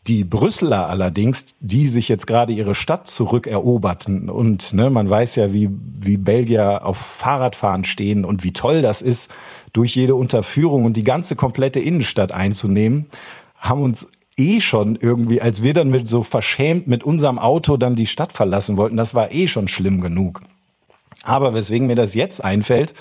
Die 0.08 0.24
Brüsseler 0.24 0.88
allerdings, 0.88 1.56
die 1.62 1.88
sich 1.88 2.10
jetzt 2.10 2.28
gerade 2.28 2.54
ihre 2.54 2.76
Stadt 2.76 3.08
zurückeroberten 3.08 4.30
und 4.30 4.74
ne, 4.74 4.92
man 4.92 5.10
weiß 5.10 5.36
ja, 5.36 5.52
wie, 5.52 5.70
wie 5.72 6.18
Belgier 6.18 6.86
auf 6.86 6.98
Fahrradfahren 6.98 7.86
stehen 7.86 8.24
und 8.24 8.44
wie 8.44 8.54
toll 8.54 8.84
das 8.84 9.02
ist, 9.02 9.32
durch 9.74 9.96
jede 9.96 10.14
Unterführung 10.14 10.86
und 10.86 10.96
die 10.96 11.04
ganze 11.04 11.36
komplette 11.36 11.80
Innenstadt 11.80 12.32
einzunehmen, 12.32 13.08
haben 13.58 13.82
uns 13.82 14.12
eh 14.38 14.62
schon 14.62 14.96
irgendwie, 14.96 15.42
als 15.42 15.64
wir 15.64 15.74
dann 15.74 15.90
mit 15.90 16.08
so 16.08 16.22
verschämt 16.22 16.86
mit 16.86 17.04
unserem 17.04 17.40
Auto 17.40 17.76
dann 17.76 17.96
die 17.96 18.06
Stadt 18.06 18.32
verlassen 18.32 18.78
wollten, 18.78 18.98
das 18.98 19.16
war 19.16 19.32
eh 19.32 19.48
schon 19.48 19.68
schlimm 19.68 20.02
genug. 20.02 20.42
Aber 21.24 21.56
weswegen 21.56 21.88
mir 21.88 21.96
das 21.96 22.14
jetzt 22.14 22.44
einfällt, 22.44 22.94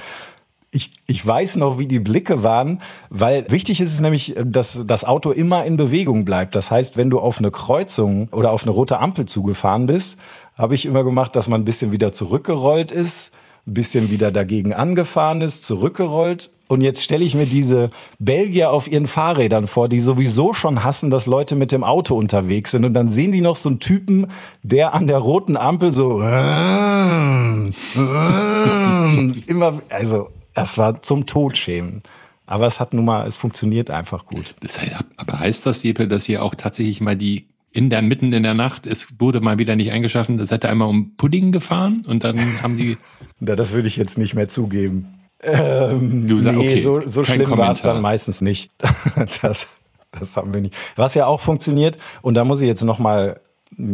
ich, 0.74 0.90
ich 1.06 1.24
weiß 1.24 1.56
noch, 1.56 1.78
wie 1.78 1.86
die 1.86 2.00
Blicke 2.00 2.42
waren, 2.42 2.82
weil 3.08 3.48
wichtig 3.48 3.80
ist 3.80 3.92
es 3.92 4.00
nämlich, 4.00 4.34
dass 4.44 4.80
das 4.84 5.04
Auto 5.04 5.30
immer 5.30 5.64
in 5.64 5.76
Bewegung 5.76 6.24
bleibt. 6.24 6.56
Das 6.56 6.72
heißt, 6.72 6.96
wenn 6.96 7.10
du 7.10 7.20
auf 7.20 7.38
eine 7.38 7.52
Kreuzung 7.52 8.28
oder 8.32 8.50
auf 8.50 8.64
eine 8.64 8.72
rote 8.72 8.98
Ampel 8.98 9.26
zugefahren 9.26 9.86
bist, 9.86 10.18
habe 10.56 10.74
ich 10.74 10.84
immer 10.84 11.04
gemacht, 11.04 11.36
dass 11.36 11.46
man 11.46 11.60
ein 11.60 11.64
bisschen 11.64 11.92
wieder 11.92 12.12
zurückgerollt 12.12 12.90
ist, 12.90 13.30
ein 13.68 13.74
bisschen 13.74 14.10
wieder 14.10 14.32
dagegen 14.32 14.74
angefahren 14.74 15.42
ist, 15.42 15.62
zurückgerollt. 15.64 16.50
Und 16.66 16.80
jetzt 16.80 17.04
stelle 17.04 17.24
ich 17.24 17.36
mir 17.36 17.46
diese 17.46 17.90
Belgier 18.18 18.72
auf 18.72 18.90
ihren 18.90 19.06
Fahrrädern 19.06 19.68
vor, 19.68 19.88
die 19.88 20.00
sowieso 20.00 20.54
schon 20.54 20.82
hassen, 20.82 21.08
dass 21.08 21.26
Leute 21.26 21.54
mit 21.54 21.70
dem 21.70 21.84
Auto 21.84 22.16
unterwegs 22.16 22.72
sind. 22.72 22.84
Und 22.84 22.94
dann 22.94 23.08
sehen 23.08 23.30
die 23.30 23.42
noch 23.42 23.54
so 23.56 23.68
einen 23.68 23.78
Typen, 23.78 24.26
der 24.64 24.92
an 24.92 25.06
der 25.06 25.18
roten 25.18 25.56
Ampel 25.56 25.92
so 25.92 26.20
immer, 29.46 29.82
also 29.88 30.30
es 30.54 30.78
war 30.78 31.02
zum 31.02 31.26
Totschämen. 31.26 32.02
Aber 32.46 32.66
es 32.66 32.78
hat 32.78 32.92
nun 32.92 33.06
mal, 33.06 33.26
es 33.26 33.36
funktioniert 33.36 33.90
einfach 33.90 34.26
gut. 34.26 34.54
Das 34.60 34.80
heißt, 34.80 34.92
aber 35.16 35.38
heißt 35.38 35.64
das, 35.66 35.82
Jeppe, 35.82 36.08
dass 36.08 36.28
ihr 36.28 36.42
auch 36.42 36.54
tatsächlich 36.54 37.00
mal 37.00 37.16
die 37.16 37.48
in 37.72 37.90
der 37.90 38.02
mitten 38.02 38.32
in 38.32 38.44
der 38.44 38.54
Nacht, 38.54 38.86
es 38.86 39.18
wurde 39.18 39.40
mal 39.40 39.58
wieder 39.58 39.74
nicht 39.74 39.90
eingeschaffen, 39.90 40.38
da 40.38 40.46
seid 40.46 40.64
ihr 40.64 40.70
einmal 40.70 40.88
um 40.88 41.16
Pudding 41.16 41.50
gefahren 41.50 42.04
und 42.06 42.22
dann 42.22 42.38
haben 42.62 42.76
die. 42.76 42.98
ja, 43.40 43.56
das 43.56 43.72
würde 43.72 43.88
ich 43.88 43.96
jetzt 43.96 44.16
nicht 44.16 44.34
mehr 44.34 44.46
zugeben. 44.46 45.14
Ähm, 45.42 46.28
du 46.28 46.38
sagst, 46.38 46.58
nee, 46.58 46.68
okay, 46.70 46.80
so, 46.80 47.00
so 47.00 47.24
schlimm 47.24 47.50
war 47.50 47.72
es 47.72 47.82
dann 47.82 48.00
meistens 48.00 48.40
nicht. 48.40 48.70
das, 49.42 49.66
das 50.12 50.36
haben 50.36 50.54
wir 50.54 50.60
nicht. 50.60 50.74
Was 50.94 51.14
ja 51.14 51.26
auch 51.26 51.40
funktioniert, 51.40 51.98
und 52.22 52.34
da 52.34 52.44
muss 52.44 52.60
ich 52.60 52.68
jetzt 52.68 52.82
noch 52.82 53.00
mal 53.00 53.40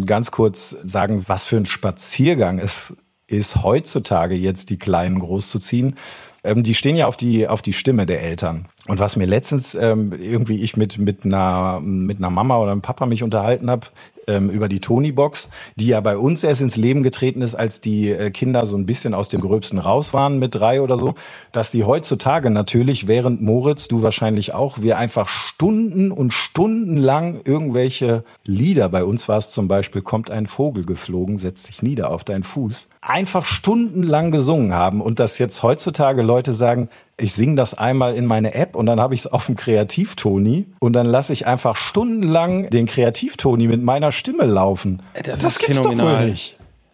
ganz 0.05 0.31
kurz 0.31 0.77
sagen, 0.83 1.25
was 1.27 1.45
für 1.45 1.57
ein 1.57 1.65
Spaziergang 1.65 2.59
es 2.59 2.97
ist, 3.27 3.63
heutzutage 3.63 4.35
jetzt 4.35 4.69
die 4.71 4.79
Kleinen 4.79 5.21
großzuziehen 5.21 5.97
ähm, 6.45 6.63
die 6.63 6.75
stehen 6.75 6.97
ja 6.97 7.07
auf 7.07 7.17
die, 7.17 7.47
auf 7.49 7.63
die 7.63 7.73
Stimme 7.73 8.07
der 8.07 8.23
Eltern. 8.23 8.67
Und 8.89 8.99
was 8.99 9.17
mir 9.17 9.27
letztens 9.27 9.75
ähm, 9.75 10.13
irgendwie 10.13 10.63
ich 10.63 10.77
mit, 10.77 10.99
mit, 10.99 11.25
einer, 11.25 11.81
mit 11.81 12.19
einer 12.19 12.31
Mama 12.31 12.59
oder 12.59 12.73
einem 12.73 12.81
Papa 12.81 13.07
mich 13.07 13.23
unterhalten 13.23 13.71
habe, 13.71 13.89
ähm, 14.31 14.51
über 14.51 14.69
die 14.69 14.81
Tony-Box, 14.81 15.49
die 15.77 15.89
ja 15.89 16.01
bei 16.01 16.17
uns 16.17 16.45
erst 16.45 16.61
ins 16.61 16.77
Leben 16.77 17.03
getreten 17.03 17.43
ist, 17.43 17.55
als 17.55 17.81
die 17.81 18.11
äh, 18.11 18.31
Kinder 18.31 18.65
so 18.67 18.77
ein 18.77 18.87
bisschen 18.87 19.15
aus 19.15 19.29
dem 19.29 19.41
Gröbsten 19.41 19.79
raus 19.79 20.15
waren 20.15 20.39
mit 20.39 20.55
drei 20.55 20.81
oder 20.81 20.99
so, 20.99 21.15
dass 21.53 21.71
die 21.71 21.85
heutzutage 21.85 22.51
natürlich, 22.51 23.09
während 23.09 23.43
Moritz, 23.43 23.89
du 23.89 24.03
wahrscheinlich 24.03 24.55
auch, 24.55 24.81
wir 24.81 24.99
einfach 24.99 25.29
Stunden 25.29 26.11
und 26.13 26.33
Stunden 26.33 26.97
lang 26.97 27.41
irgendwelche 27.45 28.25
Lieder, 28.45 28.89
bei 28.89 29.05
uns 29.05 29.29
war 29.29 29.39
es 29.39 29.51
zum 29.51 29.69
Beispiel, 29.69 30.03
kommt 30.03 30.31
ein 30.31 30.47
Vogel 30.47 30.85
geflogen, 30.85 31.39
setzt 31.39 31.67
sich 31.67 31.83
nieder 31.83 32.11
auf 32.11 32.25
deinen 32.25 32.45
Fuß, 32.45 32.89
einfach 33.01 33.45
stundenlang 33.45 34.31
gesungen 34.31 34.75
haben 34.75 35.01
und 35.01 35.19
dass 35.19 35.39
jetzt 35.39 35.63
heutzutage 35.63 36.23
Leute 36.23 36.55
sagen, 36.55 36.89
ich 37.21 37.35
singe 37.35 37.57
das 37.57 37.75
einmal 37.75 38.15
in 38.15 38.27
meine 38.27 38.55
App 38.55 38.77
und 38.77 38.87
dann 38.87 39.01
habe 39.01 39.15
ich 39.15 39.21
es 39.21 39.27
auf 39.27 39.47
dem 39.47 39.57
Kreativtoni 39.57 40.67
und 40.81 40.93
dann 40.95 41.07
lasse 41.07 41.33
ich 41.33 41.47
einfach 41.47 41.77
stundenlang 41.77 42.71
den 42.71 42.87
Kreativtoni 42.87 43.69
mit 43.69 43.83
meiner 43.83 44.13
Stimme 44.13 44.45
laufen. 44.45 45.03
Das, 45.15 45.43
das 45.43 45.45
ist 45.45 45.65
phänomenal. 45.65 46.35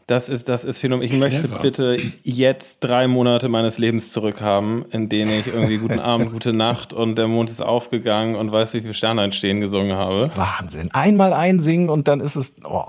Das 0.09 0.29
ist, 0.29 0.49
das 0.49 0.65
ist 0.65 0.79
phänomenal. 0.79 1.13
Ich 1.13 1.19
möchte 1.19 1.49
bitte 1.49 1.99
jetzt 2.23 2.81
drei 2.81 3.09
Monate 3.09 3.49
meines 3.49 3.79
Lebens 3.79 4.13
zurückhaben, 4.13 4.85
in 4.93 5.09
denen 5.09 5.33
ich 5.33 5.49
irgendwie 5.49 5.79
guten 5.79 5.99
Abend, 5.99 6.33
gute 6.33 6.53
Nacht 6.53 6.93
und 6.93 7.17
der 7.17 7.27
Mond 7.27 7.51
ist 7.51 7.61
aufgegangen 7.61 8.37
und 8.37 8.53
weiß, 8.53 8.75
wie 8.75 8.83
viele 8.83 8.95
Sterne 8.95 9.23
entstehen 9.23 9.61
gesungen 9.61 9.97
habe. 9.97 10.31
Wahnsinn. 10.37 10.91
Einmal 10.93 11.33
einsingen 11.33 11.89
und 11.91 12.07
dann 12.07 12.21
ist 12.21 12.37
es, 12.37 12.55
oh. 12.65 12.85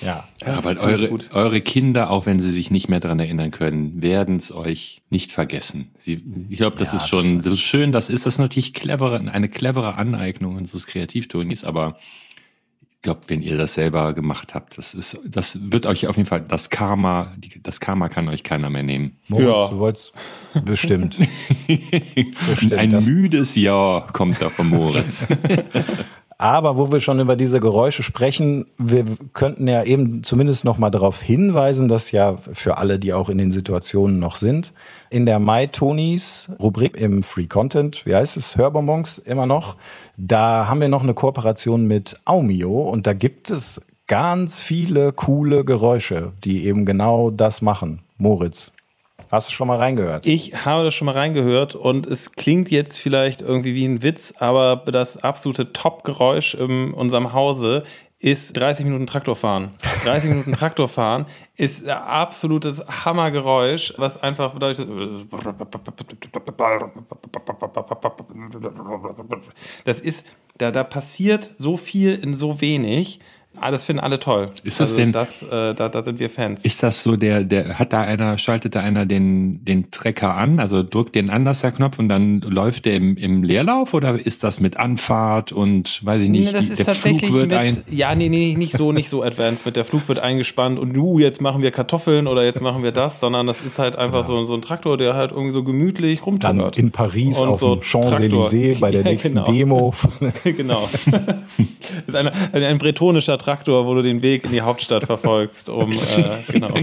Ja, 0.00 0.28
ja 0.44 0.64
weil 0.64 0.76
eure, 0.78 1.18
eure 1.32 1.60
Kinder, 1.60 2.10
auch 2.10 2.26
wenn 2.26 2.40
sie 2.40 2.50
sich 2.50 2.70
nicht 2.70 2.88
mehr 2.88 3.00
daran 3.00 3.18
erinnern 3.18 3.50
können, 3.50 4.02
werden 4.02 4.36
es 4.36 4.52
euch 4.52 5.02
nicht 5.10 5.32
vergessen. 5.32 5.90
Sie, 5.98 6.22
ich 6.48 6.58
glaube, 6.58 6.76
das 6.76 6.92
ja, 6.92 6.98
ist 6.98 7.08
schon, 7.08 7.42
das 7.42 7.54
ist 7.54 7.62
schön, 7.62 7.92
das 7.92 8.10
ist 8.10 8.26
das 8.26 8.38
natürlich 8.38 8.74
clevere, 8.74 9.18
eine 9.18 9.48
clevere 9.48 9.94
Aneignung 9.94 10.56
unseres 10.56 10.86
Kreativtonis, 10.86 11.64
aber 11.64 11.96
ich 12.96 13.02
glaube, 13.02 13.20
wenn 13.28 13.40
ihr 13.40 13.56
das 13.56 13.74
selber 13.74 14.14
gemacht 14.14 14.54
habt, 14.54 14.78
das 14.78 14.92
ist, 14.92 15.18
das 15.24 15.70
wird 15.70 15.86
euch 15.86 16.08
auf 16.08 16.16
jeden 16.16 16.28
Fall, 16.28 16.40
das 16.40 16.70
Karma, 16.70 17.32
das 17.62 17.78
Karma 17.78 18.08
kann 18.08 18.28
euch 18.28 18.42
keiner 18.42 18.68
mehr 18.68 18.82
nehmen. 18.82 19.16
Moritz, 19.28 19.46
ja. 19.46 19.68
du 19.68 19.78
wolltest 19.78 20.12
bestimmt. 20.64 21.16
bestimmt 22.48 22.72
Ein 22.72 23.04
müdes 23.04 23.54
Ja 23.54 24.06
kommt 24.12 24.42
da 24.42 24.50
von 24.50 24.68
Moritz. 24.68 25.26
Aber 26.38 26.76
wo 26.76 26.92
wir 26.92 27.00
schon 27.00 27.18
über 27.18 27.34
diese 27.34 27.60
Geräusche 27.60 28.02
sprechen, 28.02 28.66
wir 28.76 29.04
könnten 29.32 29.66
ja 29.66 29.84
eben 29.84 30.22
zumindest 30.22 30.66
noch 30.66 30.76
mal 30.76 30.90
darauf 30.90 31.22
hinweisen, 31.22 31.88
dass 31.88 32.10
ja 32.10 32.36
für 32.36 32.76
alle, 32.76 32.98
die 32.98 33.14
auch 33.14 33.30
in 33.30 33.38
den 33.38 33.52
Situationen 33.52 34.18
noch 34.18 34.36
sind, 34.36 34.74
in 35.08 35.24
der 35.24 35.38
MyTonis 35.38 36.50
Rubrik 36.60 36.96
im 36.96 37.22
Free 37.22 37.46
Content, 37.46 38.04
wie 38.04 38.14
heißt 38.14 38.36
es, 38.36 38.56
Hörbonbons 38.56 39.18
immer 39.18 39.46
noch, 39.46 39.76
da 40.18 40.68
haben 40.68 40.80
wir 40.80 40.88
noch 40.88 41.02
eine 41.02 41.14
Kooperation 41.14 41.86
mit 41.86 42.20
Aumio 42.26 42.82
und 42.82 43.06
da 43.06 43.14
gibt 43.14 43.48
es 43.48 43.80
ganz 44.06 44.60
viele 44.60 45.12
coole 45.12 45.64
Geräusche, 45.64 46.32
die 46.44 46.66
eben 46.66 46.84
genau 46.84 47.30
das 47.30 47.62
machen. 47.62 48.00
Moritz, 48.18 48.72
Hast 49.30 49.48
du 49.48 49.52
schon 49.52 49.66
mal 49.66 49.78
reingehört? 49.78 50.26
Ich 50.26 50.64
habe 50.64 50.84
das 50.84 50.94
schon 50.94 51.06
mal 51.06 51.12
reingehört 51.12 51.74
und 51.74 52.06
es 52.06 52.32
klingt 52.32 52.70
jetzt 52.70 52.98
vielleicht 52.98 53.40
irgendwie 53.40 53.74
wie 53.74 53.86
ein 53.86 54.02
Witz, 54.02 54.34
aber 54.38 54.76
das 54.86 55.16
absolute 55.16 55.72
Top-Geräusch 55.72 56.54
in 56.54 56.92
unserem 56.92 57.32
Hause 57.32 57.84
ist 58.18 58.56
30 58.56 58.84
Minuten 58.84 59.06
Traktorfahren. 59.06 59.70
30 60.04 60.30
Minuten 60.30 60.52
Traktorfahren 60.52 61.26
ist 61.56 61.86
ein 61.86 61.96
absolutes 61.96 62.84
Hammergeräusch, 63.04 63.94
was 63.98 64.22
einfach 64.22 64.54
bedeutet. 64.54 64.88
Das 69.84 70.00
ist, 70.00 70.26
da, 70.58 70.70
da 70.70 70.84
passiert 70.84 71.50
so 71.58 71.76
viel 71.76 72.14
in 72.14 72.34
so 72.34 72.60
wenig 72.60 73.20
Ah, 73.60 73.70
das 73.70 73.84
finden 73.84 74.00
alle 74.00 74.18
toll. 74.20 74.50
Ist 74.64 74.80
das 74.80 74.94
denn- 74.96 75.12
Das, 75.12 75.42
äh, 75.42 75.74
da, 75.74 75.88
da 75.88 76.02
sind 76.04 76.18
wir 76.20 76.28
Fans. 76.30 76.64
Ist 76.64 76.82
das 76.82 77.02
so 77.02 77.16
der, 77.16 77.44
der, 77.44 77.78
hat 77.78 77.92
da 77.92 78.00
einer, 78.02 78.36
schaltet 78.38 78.74
da 78.74 78.80
einer 78.80 79.06
den, 79.06 79.64
den 79.64 79.90
Trecker 79.90 80.34
an, 80.34 80.60
also 80.60 80.82
drückt 80.82 81.14
den 81.14 81.30
an, 81.30 81.44
dass 81.44 81.60
der 81.62 81.72
Knopf 81.72 81.98
und 81.98 82.08
dann 82.08 82.40
läuft 82.40 82.84
der 82.84 82.94
im, 82.94 83.16
im 83.16 83.42
Leerlauf 83.42 83.94
oder 83.94 84.18
ist 84.18 84.44
das 84.44 84.60
mit 84.60 84.76
Anfahrt 84.76 85.52
und 85.52 86.04
weiß 86.04 86.20
ich 86.22 86.28
nicht, 86.28 86.46
Nee, 86.46 86.52
das 86.52 86.68
ist 86.70 86.78
der 86.78 86.86
tatsächlich 86.86 87.22
Flug 87.26 87.34
wird 87.34 87.48
mit, 87.50 87.58
ein, 87.58 87.78
ja, 87.90 88.14
nee, 88.14 88.28
nee, 88.28 88.54
nicht 88.56 88.76
so, 88.76 88.92
nicht 88.92 89.08
so 89.08 89.22
advanced. 89.24 89.64
Mit 89.66 89.76
der 89.76 89.84
Flug 89.84 90.08
wird 90.08 90.18
eingespannt 90.18 90.78
und 90.78 90.92
du, 90.92 91.18
jetzt 91.18 91.40
machen 91.40 91.62
wir 91.62 91.70
Kartoffeln 91.70 92.26
oder 92.26 92.44
jetzt 92.44 92.60
machen 92.60 92.82
wir 92.82 92.92
das, 92.92 93.20
sondern 93.20 93.46
das 93.46 93.60
ist 93.62 93.78
halt 93.78 93.96
einfach 93.96 94.24
so, 94.24 94.44
so 94.44 94.54
ein 94.54 94.62
Traktor, 94.62 94.96
der 94.96 95.14
halt 95.14 95.30
irgendwie 95.32 95.52
so 95.52 95.62
gemütlich 95.64 96.20
Dann 96.20 96.24
rumtuckert. 96.60 96.76
in 96.78 96.90
Paris 96.90 97.38
Und 97.38 97.48
auf 97.48 97.60
so 97.60 97.76
Champs-Élysées 97.80 98.80
bei 98.80 98.90
der 98.90 99.00
Ja, 99.04 99.10
nächsten 99.10 99.28
genau. 99.34 99.44
Demo. 99.44 99.94
genau. 100.44 100.88
das 101.06 102.08
ist 102.08 102.14
ein, 102.14 102.28
ein 102.28 102.78
bretonischer 102.78 103.38
Traktor, 103.38 103.45
wo 103.86 103.94
du 103.94 104.02
den 104.02 104.22
Weg 104.22 104.44
in 104.44 104.52
die 104.52 104.60
Hauptstadt 104.60 105.04
verfolgst, 105.06 105.68
um, 105.68 105.92
äh, 105.92 105.96
genau. 106.52 106.74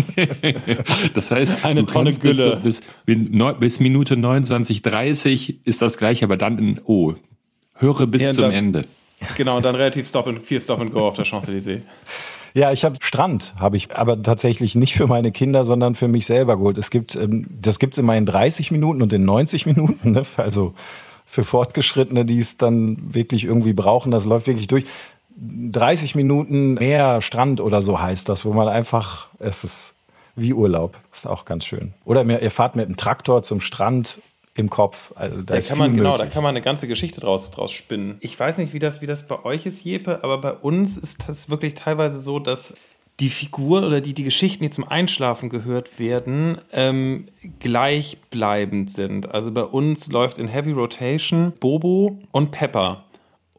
das 1.13 1.31
heißt, 1.31 1.63
Eine 1.65 1.81
du 1.81 1.85
Tonne 1.87 2.13
Gülle. 2.13 2.59
bis, 2.63 2.81
bis, 3.05 3.19
bis 3.59 3.79
Minute 3.79 4.15
29,30 4.15 5.55
ist 5.63 5.81
das 5.81 5.97
gleiche, 5.97 6.25
aber 6.25 6.37
dann 6.37 6.57
in, 6.59 6.79
oh, 6.85 7.13
höre 7.75 8.07
bis 8.07 8.23
Ja, 8.23 8.29
zum 8.31 8.43
dann- 8.45 8.51
Ende. 8.51 8.81
Genau, 9.37 9.55
und 9.57 9.63
dann 9.63 9.75
relativ 9.75 10.07
Stop 10.07 10.27
and, 10.27 10.39
viel 10.43 10.59
Stop 10.59 10.81
and 10.81 10.91
Go 10.91 11.07
auf 11.07 11.15
der 11.15 11.25
Champs-Élysées. 11.25 11.79
Ja, 12.55 12.71
ich 12.73 12.83
habe 12.83 12.97
Strand, 13.01 13.53
habe 13.57 13.77
ich 13.77 13.95
aber 13.95 14.21
tatsächlich 14.21 14.75
nicht 14.75 14.93
für 14.95 15.07
meine 15.07 15.31
Kinder, 15.31 15.65
sondern 15.65 15.95
für 15.95 16.07
mich 16.09 16.25
selber 16.25 16.57
geholt. 16.57 16.77
Es 16.77 16.89
gibt, 16.91 17.15
ähm, 17.15 17.47
das 17.61 17.79
gibt's 17.79 17.97
immer 17.97 18.15
in 18.17 18.25
30 18.25 18.69
Minuten 18.71 19.01
und 19.01 19.13
in 19.13 19.23
90 19.25 19.65
Minuten. 19.65 20.11
Ne? 20.11 20.23
Also 20.37 20.73
für 21.25 21.43
Fortgeschrittene, 21.43 22.25
die 22.25 22.37
es 22.37 22.57
dann 22.57 22.97
wirklich 23.13 23.45
irgendwie 23.45 23.73
brauchen, 23.73 24.11
das 24.11 24.25
läuft 24.25 24.45
wirklich 24.47 24.67
durch. 24.67 24.83
30 25.35 26.15
Minuten 26.15 26.75
mehr 26.75 27.21
Strand 27.21 27.59
oder 27.61 27.81
so 27.81 27.99
heißt 27.99 28.29
das, 28.29 28.45
wo 28.45 28.53
man 28.53 28.67
einfach, 28.67 29.27
es 29.39 29.63
ist 29.63 29.95
wie 30.35 30.53
Urlaub. 30.53 30.97
Ist 31.13 31.27
auch 31.27 31.45
ganz 31.45 31.65
schön. 31.65 31.93
Oder 32.05 32.23
ihr 32.41 32.51
fahrt 32.51 32.75
mit 32.75 32.87
dem 32.87 32.95
Traktor 32.97 33.43
zum 33.43 33.59
Strand 33.59 34.19
im 34.55 34.69
Kopf. 34.69 35.11
Also 35.15 35.37
da 35.37 35.41
Da 35.43 35.55
ist 35.55 35.67
kann 35.69 35.77
viel 35.77 35.87
man, 35.87 35.95
genau, 35.97 36.11
da 36.11 36.17
möglich. 36.19 36.33
kann 36.33 36.43
man 36.43 36.49
eine 36.55 36.61
ganze 36.61 36.87
Geschichte 36.87 37.19
draus, 37.21 37.51
draus 37.51 37.71
spinnen. 37.71 38.17
Ich 38.19 38.39
weiß 38.39 38.57
nicht, 38.59 38.73
wie 38.73 38.79
das, 38.79 39.01
wie 39.01 39.05
das 39.07 39.27
bei 39.27 39.43
euch 39.43 39.65
ist, 39.65 39.83
Jepe, 39.83 40.23
aber 40.23 40.39
bei 40.39 40.53
uns 40.53 40.97
ist 40.97 41.27
das 41.27 41.49
wirklich 41.49 41.73
teilweise 41.73 42.19
so, 42.19 42.39
dass 42.39 42.75
die 43.19 43.29
Figuren 43.29 43.83
oder 43.83 44.01
die, 44.01 44.13
die 44.15 44.23
Geschichten, 44.23 44.63
die 44.63 44.69
zum 44.71 44.87
Einschlafen 44.87 45.49
gehört 45.49 45.99
werden, 45.99 46.57
ähm, 46.71 47.25
gleichbleibend 47.59 48.89
sind. 48.89 49.31
Also 49.31 49.51
bei 49.51 49.63
uns 49.63 50.07
läuft 50.11 50.39
in 50.39 50.47
Heavy 50.47 50.71
Rotation 50.71 51.53
Bobo 51.59 52.19
und 52.31 52.51
Pepper. 52.51 53.03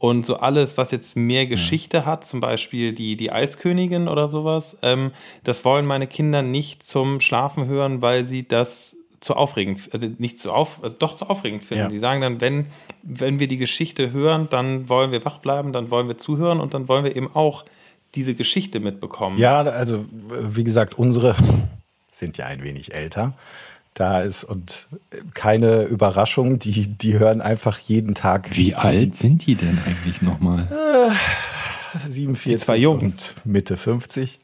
Und 0.05 0.27
so 0.27 0.37
alles, 0.37 0.77
was 0.77 0.91
jetzt 0.91 1.17
mehr 1.17 1.47
Geschichte 1.47 2.05
hat, 2.05 2.27
zum 2.27 2.41
Beispiel 2.41 2.93
die, 2.93 3.17
die 3.17 3.33
Eiskönigin 3.33 4.07
oder 4.07 4.29
sowas, 4.29 4.77
ähm, 4.83 5.13
das 5.45 5.65
wollen 5.65 5.87
meine 5.87 6.07
Kinder 6.07 6.43
nicht 6.43 6.83
zum 6.83 7.21
Schlafen 7.21 7.65
hören, 7.69 8.03
weil 8.03 8.27
sie 8.27 8.47
das 8.47 8.99
zu 9.21 9.33
aufregend, 9.33 9.81
also 9.95 10.07
nicht 10.19 10.39
zu 10.39 10.53
auf, 10.53 10.81
also 10.83 10.95
doch 10.99 11.15
zu 11.15 11.31
aufregend 11.31 11.65
finden. 11.65 11.85
Ja. 11.85 11.89
Die 11.89 11.99
sagen 12.01 12.21
dann, 12.21 12.43
wenn, 12.43 12.67
wenn 13.03 13.39
wir 13.39 13.49
die 13.49 13.57
Geschichte 13.57 14.13
hören, 14.13 14.47
dann 14.51 14.91
wollen 14.91 15.11
wir 15.11 15.25
wach 15.25 15.39
bleiben, 15.39 15.73
dann 15.73 15.91
wollen 15.91 16.07
wir 16.07 16.19
zuhören 16.19 16.61
und 16.61 16.75
dann 16.75 16.87
wollen 16.87 17.05
wir 17.05 17.17
eben 17.17 17.35
auch 17.35 17.65
diese 18.15 18.35
Geschichte 18.35 18.81
mitbekommen. 18.81 19.39
Ja, 19.39 19.63
also 19.63 20.05
wie 20.11 20.65
gesagt, 20.65 20.99
unsere 20.99 21.35
sind 22.13 22.37
ja 22.37 22.45
ein 22.45 22.63
wenig 22.63 22.93
älter. 22.93 23.33
Da 23.95 24.23
ist 24.23 24.43
und 24.43 24.89
keine 25.35 25.83
Überraschung, 25.85 26.59
die, 26.59 26.89
die 26.89 27.19
hören 27.19 27.41
einfach 27.41 27.79
jeden 27.79 28.15
Tag. 28.15 28.57
Wie 28.57 28.75
alt 28.75 29.17
sind 29.17 29.47
die 29.47 29.55
denn 29.55 29.79
eigentlich 29.87 30.21
nochmal? 30.21 30.69
47 32.09 32.53
Die 32.53 32.59
zwei 32.59 32.77
Jungs. 32.77 33.35
und 33.45 33.47
Mitte 33.53 33.77
50. 33.77 34.41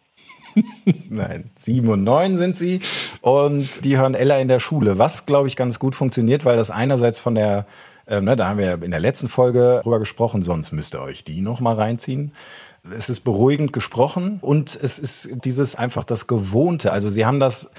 Nein, 1.09 1.51
sieben 1.57 1.89
und 1.89 2.05
neun 2.05 2.37
sind 2.37 2.57
sie. 2.57 2.81
Und 3.21 3.85
die 3.85 3.99
hören 3.99 4.15
Ella 4.15 4.39
in 4.39 4.49
der 4.49 4.61
Schule, 4.61 4.99
was, 4.99 5.27
glaube 5.27 5.49
ich, 5.49 5.57
ganz 5.57 5.79
gut 5.79 5.95
funktioniert, 5.95 6.45
weil 6.45 6.57
das 6.57 6.71
einerseits 6.71 7.19
von 7.19 7.35
der, 7.35 7.67
ähm, 8.07 8.25
ne, 8.25 8.37
da 8.37 8.49
haben 8.49 8.59
wir 8.59 8.67
ja 8.67 8.75
in 8.75 8.91
der 8.91 9.01
letzten 9.01 9.29
Folge 9.29 9.81
drüber 9.83 9.99
gesprochen, 9.99 10.43
sonst 10.43 10.73
müsst 10.73 10.95
ihr 10.95 11.03
euch 11.03 11.25
die 11.25 11.41
noch 11.41 11.61
mal 11.61 11.75
reinziehen. 11.75 12.33
Es 12.97 13.11
ist 13.11 13.21
beruhigend 13.21 13.73
gesprochen 13.73 14.39
und 14.41 14.79
es 14.81 14.99
ist 14.99 15.29
dieses 15.45 15.75
einfach 15.75 16.05
das 16.05 16.27
Gewohnte. 16.27 16.93
Also 16.93 17.11
sie 17.11 17.27
haben 17.27 17.39
das 17.39 17.71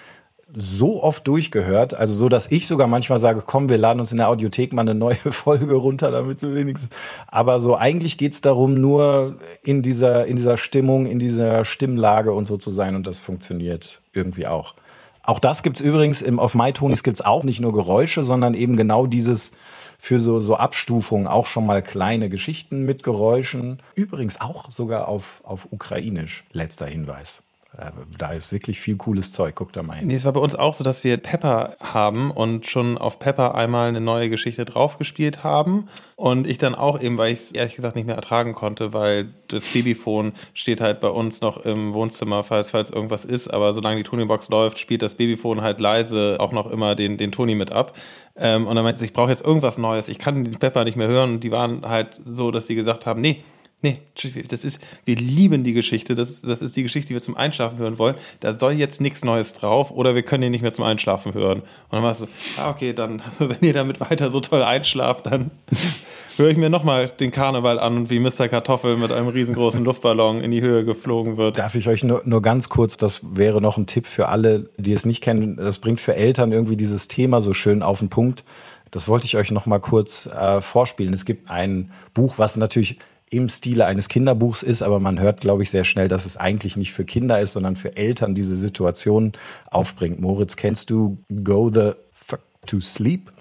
so 0.54 1.02
oft 1.02 1.28
durchgehört, 1.28 1.94
also 1.94 2.14
so, 2.14 2.30
dass 2.30 2.52
ich 2.52 2.68
sogar 2.68 2.88
manchmal 2.88 3.20
sage, 3.20 3.44
komm, 3.46 3.70
wir 3.70 3.78
laden 3.78 4.00
uns 4.00 4.12
in 4.12 4.18
der 4.18 4.30
Audiothek 4.30 4.74
mal 4.74 4.82
eine 4.82 4.96
neue 4.96 5.16
Folge 5.32 5.76
runter, 5.76 6.12
damit 6.12 6.42
wir 6.42 6.54
wenigstens. 6.54 6.90
Aber 7.28 7.60
so 7.60 7.76
eigentlich 7.76 8.18
geht's 8.18 8.42
darum, 8.42 8.76
nur 8.76 9.38
in 9.64 9.82
dieser, 9.82 10.26
in 10.26 10.36
dieser 10.36 10.58
Stimmung, 10.58 11.06
in 11.06 11.20
dieser 11.20 11.66
Stimmlage 11.66 12.34
und 12.34 12.46
so 12.46 12.58
zu 12.58 12.72
sein 12.72 12.96
und 12.96 13.08
das 13.08 13.20
funktioniert 13.20 14.02
irgendwie 14.14 14.48
auch. 14.48 14.76
Auch 15.24 15.40
das 15.40 15.64
gibt's 15.64 15.82
übrigens 15.82 16.22
im, 16.22 16.40
auf 16.40 16.56
MyTonis 16.56 17.04
gibt's 17.04 17.22
auch 17.22 17.44
nicht 17.44 17.60
nur 17.62 17.74
Geräusche, 17.74 18.24
sondern 18.24 18.54
eben 18.54 18.76
genau 18.76 19.06
dieses 19.06 19.52
für 20.00 20.20
so, 20.20 20.40
so 20.40 20.56
Abstufungen 20.56 21.28
auch 21.28 21.46
schon 21.46 21.66
mal 21.68 21.84
kleine 21.84 22.28
Geschichten 22.28 22.86
mit 22.86 23.04
Geräuschen. 23.04 23.84
Übrigens 23.94 24.42
auch 24.42 24.72
sogar 24.72 25.08
auf, 25.08 25.42
auf 25.44 25.68
Ukrainisch. 25.72 26.44
Letzter 26.52 26.88
Hinweis. 26.88 27.44
Äh, 27.78 27.92
Da 28.18 28.34
ist 28.34 28.52
wirklich 28.52 28.80
viel 28.80 28.98
cooles 28.98 29.32
Zeug. 29.32 29.56
Guckt 29.56 29.76
da 29.76 29.84
mal 29.84 29.94
hin. 29.94 30.08
Nee, 30.08 30.16
es 30.16 30.26
war 30.26 30.34
bei 30.34 30.40
uns 30.40 30.56
auch 30.56 30.74
so, 30.74 30.84
dass 30.84 31.04
wir 31.04 31.18
Pepper 31.18 31.78
haben 31.80 32.32
und 32.32 32.68
schon 32.68 32.98
auf 32.98 33.18
Pepper 33.20 33.56
einmal 33.56 33.88
eine 33.88 34.02
neue 34.02 34.30
Geschichte 34.30 34.66
draufgespielt 34.66 35.44
haben. 35.44 35.88
Und 36.16 36.48
ich 36.48 36.58
dann 36.58 36.76
auch 36.76 37.00
eben, 37.00 37.18
weil 37.18 37.32
ich 37.32 37.40
es 37.40 37.52
ehrlich 37.52 37.76
gesagt 37.76 37.96
nicht 37.96 38.06
mehr 38.06 38.16
ertragen 38.16 38.54
konnte, 38.54 38.94
weil 38.94 39.34
das 39.48 39.68
Babyphone 39.68 40.34
steht 40.54 40.82
halt 40.82 41.00
bei 41.00 41.08
uns 41.08 41.42
noch 41.42 41.66
im 41.66 41.94
Wohnzimmer, 41.94 42.44
falls, 42.44 42.70
falls 42.70 42.90
irgendwas 42.90 43.26
ist. 43.26 43.48
Aber 43.48 43.74
solange 43.74 43.98
die 43.98 44.04
Tonybox 44.04 44.50
läuft, 44.50 44.78
spielt 44.78 45.02
das 45.02 45.14
Babyphone 45.16 45.62
halt 45.62 45.80
leise 45.80 46.38
auch 46.40 46.52
noch 46.52 46.70
immer 46.70 46.96
den, 46.96 47.18
den 47.18 47.32
Tony 47.32 47.56
mit 47.56 47.72
ab. 47.72 47.96
Ähm, 48.36 48.68
und 48.68 48.76
dann 48.76 48.84
meinte 48.84 49.00
sie, 49.00 49.06
ich 49.06 49.14
brauche 49.14 49.30
jetzt 49.30 49.46
irgendwas 49.46 49.78
Neues. 49.78 50.10
Ich 50.10 50.20
kann 50.20 50.44
den 50.44 50.60
Pepper 50.60 50.84
nicht 50.84 50.98
mehr 50.98 51.08
hören. 51.08 51.36
Und 51.36 51.44
die 51.44 51.52
waren 51.52 51.88
halt 51.88 52.20
so, 52.24 52.52
dass 52.52 52.68
sie 52.68 52.76
gesagt 52.76 53.06
haben, 53.06 53.22
nee, 53.22 53.44
Nee, 53.84 54.00
das 54.48 54.64
ist, 54.64 54.80
wir 55.06 55.16
lieben 55.16 55.64
die 55.64 55.74
Geschichte. 55.74 56.14
Das, 56.14 56.42
das 56.42 56.62
ist 56.62 56.76
die 56.76 56.84
Geschichte, 56.84 57.08
die 57.10 57.14
wir 57.16 57.22
zum 57.22 57.36
Einschlafen 57.36 57.80
hören 57.80 57.98
wollen. 57.98 58.16
Da 58.40 58.54
soll 58.54 58.74
jetzt 58.74 59.02
nichts 59.02 59.24
Neues 59.24 59.54
drauf 59.54 59.90
oder 59.90 60.14
wir 60.14 60.22
können 60.22 60.44
ihn 60.44 60.52
nicht 60.52 60.62
mehr 60.62 60.74
zum 60.74 60.86
Einschlafen 60.86 61.34
hören. 61.34 61.62
Und 61.62 61.68
dann 61.92 62.04
war 62.04 62.12
es 62.12 62.20
so, 62.20 62.28
ah, 62.58 62.70
okay, 62.70 62.94
dann, 62.94 63.24
wenn 63.40 63.58
ihr 63.62 63.74
damit 63.74 64.00
weiter 64.00 64.30
so 64.30 64.40
toll 64.40 64.62
einschlaft, 64.62 65.26
dann 65.26 65.50
höre 66.38 66.50
ich 66.50 66.58
mir 66.58 66.70
nochmal 66.70 67.08
den 67.08 67.32
Karneval 67.32 67.80
an 67.80 67.98
und 67.98 68.10
wie 68.12 68.20
Mr. 68.20 68.48
Kartoffel 68.48 68.98
mit 68.98 69.12
einem 69.12 69.30
riesengroßen 69.30 69.84
Luftballon 69.84 70.42
in 70.42 70.52
die 70.52 70.62
Höhe 70.62 70.86
geflogen 70.86 71.38
wird. 71.38 71.58
Darf 71.58 71.74
ich 71.74 71.88
euch 71.88 72.04
nur, 72.04 72.22
nur 72.24 72.44
ganz 72.44 72.70
kurz, 72.70 72.98
das 72.98 73.22
wäre 73.24 73.62
noch 73.62 73.78
ein 73.78 73.88
Tipp 73.88 74.06
für 74.06 74.28
alle, 74.28 74.70
die 74.78 74.94
es 74.94 75.08
nicht 75.08 75.22
kennen. 75.22 75.56
Das 75.58 75.80
bringt 75.80 76.02
für 76.02 76.14
Eltern 76.14 76.52
irgendwie 76.52 76.78
dieses 76.78 77.08
Thema 77.08 77.42
so 77.42 77.56
schön 77.56 77.82
auf 77.82 77.98
den 77.98 78.10
Punkt. 78.10 78.44
Das 78.92 79.08
wollte 79.08 79.26
ich 79.26 79.38
euch 79.38 79.52
noch 79.52 79.66
mal 79.66 79.80
kurz 79.80 80.28
äh, 80.28 80.62
vorspielen. 80.62 81.14
Es 81.14 81.26
gibt 81.26 81.50
ein 81.50 81.92
Buch, 82.14 82.36
was 82.38 82.58
natürlich 82.58 83.00
im 83.32 83.48
Stile 83.50 83.86
eines 83.86 84.10
Kinderbuchs 84.10 84.62
ist, 84.62 84.84
aber 84.84 85.00
man 85.00 85.20
hört, 85.20 85.42
glaube 85.42 85.64
ich, 85.64 85.72
sehr 85.72 85.86
schnell, 85.86 86.10
dass 86.10 86.26
es 86.26 86.36
eigentlich 86.38 86.76
nicht 86.76 86.92
für 86.92 87.06
Kinder 87.06 87.40
ist, 87.40 87.54
sondern 87.54 87.78
für 87.78 87.96
Eltern 87.96 88.36
diese 88.36 88.58
Situation 88.58 89.32
aufbringt. 89.72 90.20
Moritz, 90.20 90.58
kennst 90.58 90.90
du 90.90 91.18
Go 91.44 91.72
the 91.74 91.94
Fuck 92.12 92.42
to 92.68 92.82
Sleep? 92.82 93.32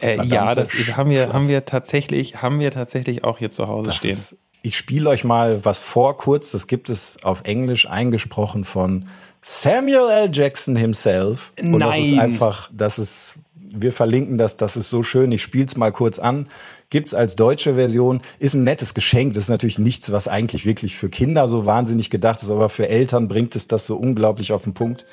Äh, 0.00 0.24
ja, 0.24 0.54
das 0.54 0.74
ist, 0.74 0.96
haben 0.96 1.10
wir, 1.10 1.32
haben 1.32 1.48
wir 1.48 1.64
tatsächlich, 1.64 2.40
haben 2.40 2.60
wir 2.60 2.70
tatsächlich 2.70 3.24
auch 3.24 3.38
hier 3.38 3.50
zu 3.50 3.66
Hause 3.66 3.88
Das 3.88 3.96
stehen. 3.96 4.12
ist, 4.12 4.36
ich 4.62 4.76
spiele 4.78 5.10
euch 5.10 5.24
mal 5.24 5.64
was 5.64 5.80
vor 5.80 6.16
kurz. 6.16 6.52
Das 6.52 6.66
gibt 6.68 6.88
es 6.88 7.18
auf 7.22 7.42
Englisch 7.44 7.88
eingesprochen 7.88 8.64
von 8.64 9.06
Samuel 9.42 10.08
L. 10.10 10.30
Jackson 10.32 10.76
himself. 10.76 11.52
Und 11.60 11.80
das 11.80 11.98
ist 11.98 12.10
Nein. 12.12 12.18
einfach, 12.20 12.70
das 12.72 12.98
ist, 12.98 13.34
wir 13.56 13.92
verlinken 13.92 14.38
das, 14.38 14.56
das 14.56 14.76
ist 14.76 14.88
so 14.88 15.02
schön. 15.02 15.32
Ich 15.32 15.42
spiele 15.42 15.66
es 15.66 15.76
mal 15.76 15.92
kurz 15.92 16.18
an. 16.18 16.48
Gibt 16.94 17.08
es 17.08 17.14
als 17.14 17.34
deutsche 17.34 17.74
Version, 17.74 18.22
ist 18.38 18.54
ein 18.54 18.62
nettes 18.62 18.94
Geschenk. 18.94 19.34
Das 19.34 19.46
ist 19.46 19.50
natürlich 19.50 19.80
nichts, 19.80 20.12
was 20.12 20.28
eigentlich 20.28 20.64
wirklich 20.64 20.94
für 20.94 21.08
Kinder 21.08 21.48
so 21.48 21.66
wahnsinnig 21.66 22.08
gedacht 22.08 22.40
ist, 22.40 22.52
aber 22.52 22.68
für 22.68 22.88
Eltern 22.88 23.26
bringt 23.26 23.56
es 23.56 23.66
das 23.66 23.84
so 23.84 23.96
unglaublich 23.96 24.52
auf 24.52 24.62
den 24.62 24.74
Punkt. 24.74 25.04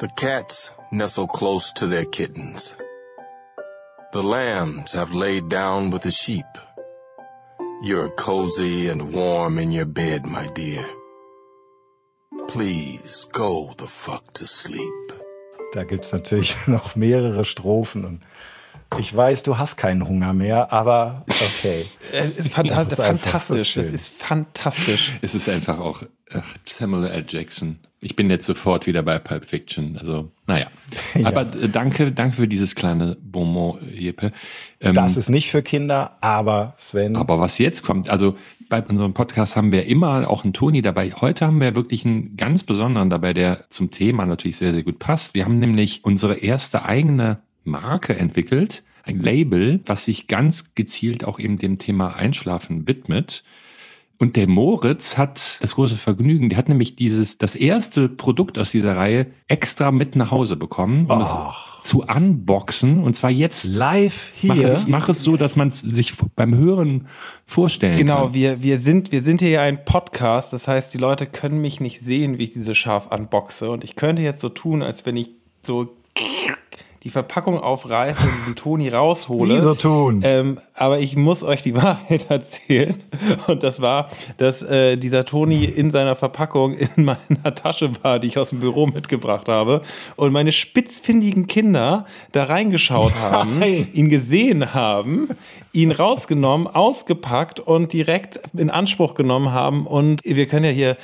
The 0.00 0.08
cats 0.14 0.74
nestle 0.90 1.26
close 1.26 1.72
to 1.76 1.86
their 1.86 2.04
kittens. 2.04 2.76
The 4.12 4.20
lambs 4.20 4.92
have 4.92 5.16
laid 5.16 5.50
down 5.50 5.90
with 5.90 6.02
the 6.02 6.12
sheep. 6.12 6.44
You're 7.82 8.14
cozy 8.14 8.90
and 8.90 9.14
warm 9.14 9.58
in 9.58 9.72
your 9.72 9.86
bed, 9.86 10.26
my 10.26 10.46
dear. 10.54 10.84
Please 12.48 13.26
go 13.32 13.72
the 13.78 13.86
fuck 13.86 14.34
to 14.34 14.44
sleep. 14.44 15.14
Da 15.72 15.84
gibt 15.84 16.04
es 16.04 16.12
natürlich 16.12 16.54
noch 16.66 16.96
mehrere 16.96 17.46
Strophen 17.46 18.04
und 18.04 18.20
Ich 18.98 19.14
weiß, 19.14 19.42
du 19.42 19.58
hast 19.58 19.76
keinen 19.76 20.06
Hunger 20.06 20.32
mehr, 20.34 20.72
aber 20.72 21.24
okay. 21.28 21.84
Es 22.12 22.30
ist, 22.30 22.52
fanta 22.52 22.74
Das 22.74 22.92
ist 22.92 23.00
fantastisch. 23.00 23.74
das 23.74 23.90
ist 23.90 24.12
fantastisch. 24.12 25.12
Es 25.22 25.34
ist 25.34 25.48
einfach 25.48 25.78
auch 25.78 26.02
ach, 26.32 26.44
Samuel 26.66 27.06
L. 27.06 27.24
Jackson. 27.26 27.78
Ich 28.04 28.16
bin 28.16 28.28
jetzt 28.30 28.46
sofort 28.46 28.86
wieder 28.86 29.02
bei 29.02 29.18
Pulp 29.20 29.44
Fiction. 29.44 29.96
Also, 29.96 30.32
naja. 30.46 30.66
Aber 31.24 31.42
äh, 31.42 31.68
danke, 31.68 32.10
danke 32.12 32.36
für 32.36 32.48
dieses 32.48 32.74
kleine 32.74 33.16
Bonbon, 33.22 33.78
Jeppe. 33.88 34.32
Ähm, 34.80 34.94
Das 34.94 35.16
ist 35.16 35.28
nicht 35.30 35.50
für 35.50 35.62
Kinder, 35.62 36.18
aber 36.20 36.74
Sven, 36.78 37.14
aber 37.16 37.38
was 37.38 37.58
jetzt 37.58 37.82
kommt, 37.84 38.10
also 38.10 38.36
bei 38.68 38.82
unserem 38.82 39.14
Podcast 39.14 39.54
haben 39.54 39.70
wir 39.70 39.86
immer 39.86 40.28
auch 40.28 40.42
einen 40.42 40.52
Toni 40.52 40.82
dabei. 40.82 41.12
Heute 41.12 41.46
haben 41.46 41.60
wir 41.60 41.76
wirklich 41.76 42.04
einen 42.04 42.36
ganz 42.36 42.64
besonderen 42.64 43.08
dabei, 43.08 43.32
der 43.34 43.66
zum 43.68 43.90
Thema 43.90 44.26
natürlich 44.26 44.56
sehr, 44.56 44.72
sehr 44.72 44.82
gut 44.82 44.98
passt. 44.98 45.34
Wir 45.34 45.44
haben 45.44 45.58
nämlich 45.60 46.04
unsere 46.04 46.38
erste 46.38 46.84
eigene 46.84 47.38
Marke 47.64 48.16
entwickelt, 48.16 48.82
ein 49.04 49.20
Label, 49.20 49.80
was 49.86 50.04
sich 50.04 50.28
ganz 50.28 50.74
gezielt 50.74 51.24
auch 51.24 51.38
eben 51.38 51.56
dem 51.56 51.78
Thema 51.78 52.14
Einschlafen 52.14 52.86
widmet. 52.86 53.42
Und 54.18 54.36
der 54.36 54.46
Moritz 54.46 55.18
hat 55.18 55.58
das 55.62 55.74
große 55.74 55.96
Vergnügen, 55.96 56.48
der 56.48 56.56
hat 56.58 56.68
nämlich 56.68 56.94
dieses, 56.94 57.38
das 57.38 57.56
erste 57.56 58.08
Produkt 58.08 58.56
aus 58.56 58.70
dieser 58.70 58.96
Reihe 58.96 59.26
extra 59.48 59.90
mit 59.90 60.14
nach 60.14 60.30
Hause 60.30 60.54
bekommen, 60.54 61.06
um 61.06 61.20
es 61.22 61.34
zu 61.80 62.02
unboxen. 62.02 63.02
Und 63.02 63.16
zwar 63.16 63.30
jetzt 63.30 63.64
live 63.64 64.32
Mach 64.42 64.54
hier. 64.54 64.68
es, 64.68 64.86
mach 64.86 65.08
es 65.08 65.22
so, 65.24 65.36
dass 65.36 65.56
man 65.56 65.68
es 65.68 65.80
sich 65.80 66.12
beim 66.36 66.54
Hören 66.54 67.08
vorstellen 67.46 67.96
Genau, 67.96 68.26
kann. 68.26 68.34
wir, 68.34 68.62
wir, 68.62 68.78
sind, 68.78 69.10
wir 69.10 69.22
sind 69.22 69.40
hier 69.40 69.50
ja 69.50 69.62
ein 69.62 69.84
Podcast, 69.84 70.52
das 70.52 70.68
heißt, 70.68 70.94
die 70.94 70.98
Leute 70.98 71.26
können 71.26 71.60
mich 71.60 71.80
nicht 71.80 71.98
sehen, 71.98 72.38
wie 72.38 72.44
ich 72.44 72.50
diese 72.50 72.76
Schaf 72.76 73.08
unboxe. 73.10 73.70
Und 73.72 73.82
ich 73.82 73.96
könnte 73.96 74.22
jetzt 74.22 74.40
so 74.40 74.50
tun, 74.50 74.84
als 74.84 75.04
wenn 75.04 75.16
ich 75.16 75.30
so 75.62 75.96
die 77.02 77.10
Verpackung 77.10 77.58
aufreiße 77.58 78.22
und 78.22 78.36
diesen 78.36 78.54
Toni 78.54 78.88
raushole. 78.88 79.56
Wie 79.56 79.60
so 79.60 79.74
tun? 79.74 80.20
Ähm, 80.22 80.60
aber 80.74 81.00
ich 81.00 81.16
muss 81.16 81.42
euch 81.42 81.62
die 81.62 81.74
Wahrheit 81.82 82.30
erzählen. 82.30 82.96
Und 83.48 83.62
das 83.62 83.80
war, 83.80 84.08
dass 84.36 84.62
äh, 84.62 84.96
dieser 84.96 85.24
Toni 85.24 85.64
in 85.64 85.90
seiner 85.90 86.14
Verpackung 86.14 86.74
in 86.74 87.04
meiner 87.04 87.54
Tasche 87.54 87.92
war, 88.02 88.20
die 88.20 88.28
ich 88.28 88.38
aus 88.38 88.50
dem 88.50 88.60
Büro 88.60 88.86
mitgebracht 88.86 89.48
habe. 89.48 89.82
Und 90.16 90.32
meine 90.32 90.52
spitzfindigen 90.52 91.48
Kinder 91.48 92.06
da 92.30 92.44
reingeschaut 92.44 93.14
haben, 93.16 93.58
Nein. 93.58 93.88
ihn 93.92 94.08
gesehen 94.08 94.72
haben, 94.72 95.28
ihn 95.72 95.90
rausgenommen, 95.90 96.68
ausgepackt 96.68 97.58
und 97.58 97.92
direkt 97.92 98.38
in 98.56 98.70
Anspruch 98.70 99.14
genommen 99.14 99.50
haben. 99.50 99.86
Und 99.86 100.22
wir 100.24 100.46
können 100.46 100.66
ja 100.66 100.70
hier 100.70 100.96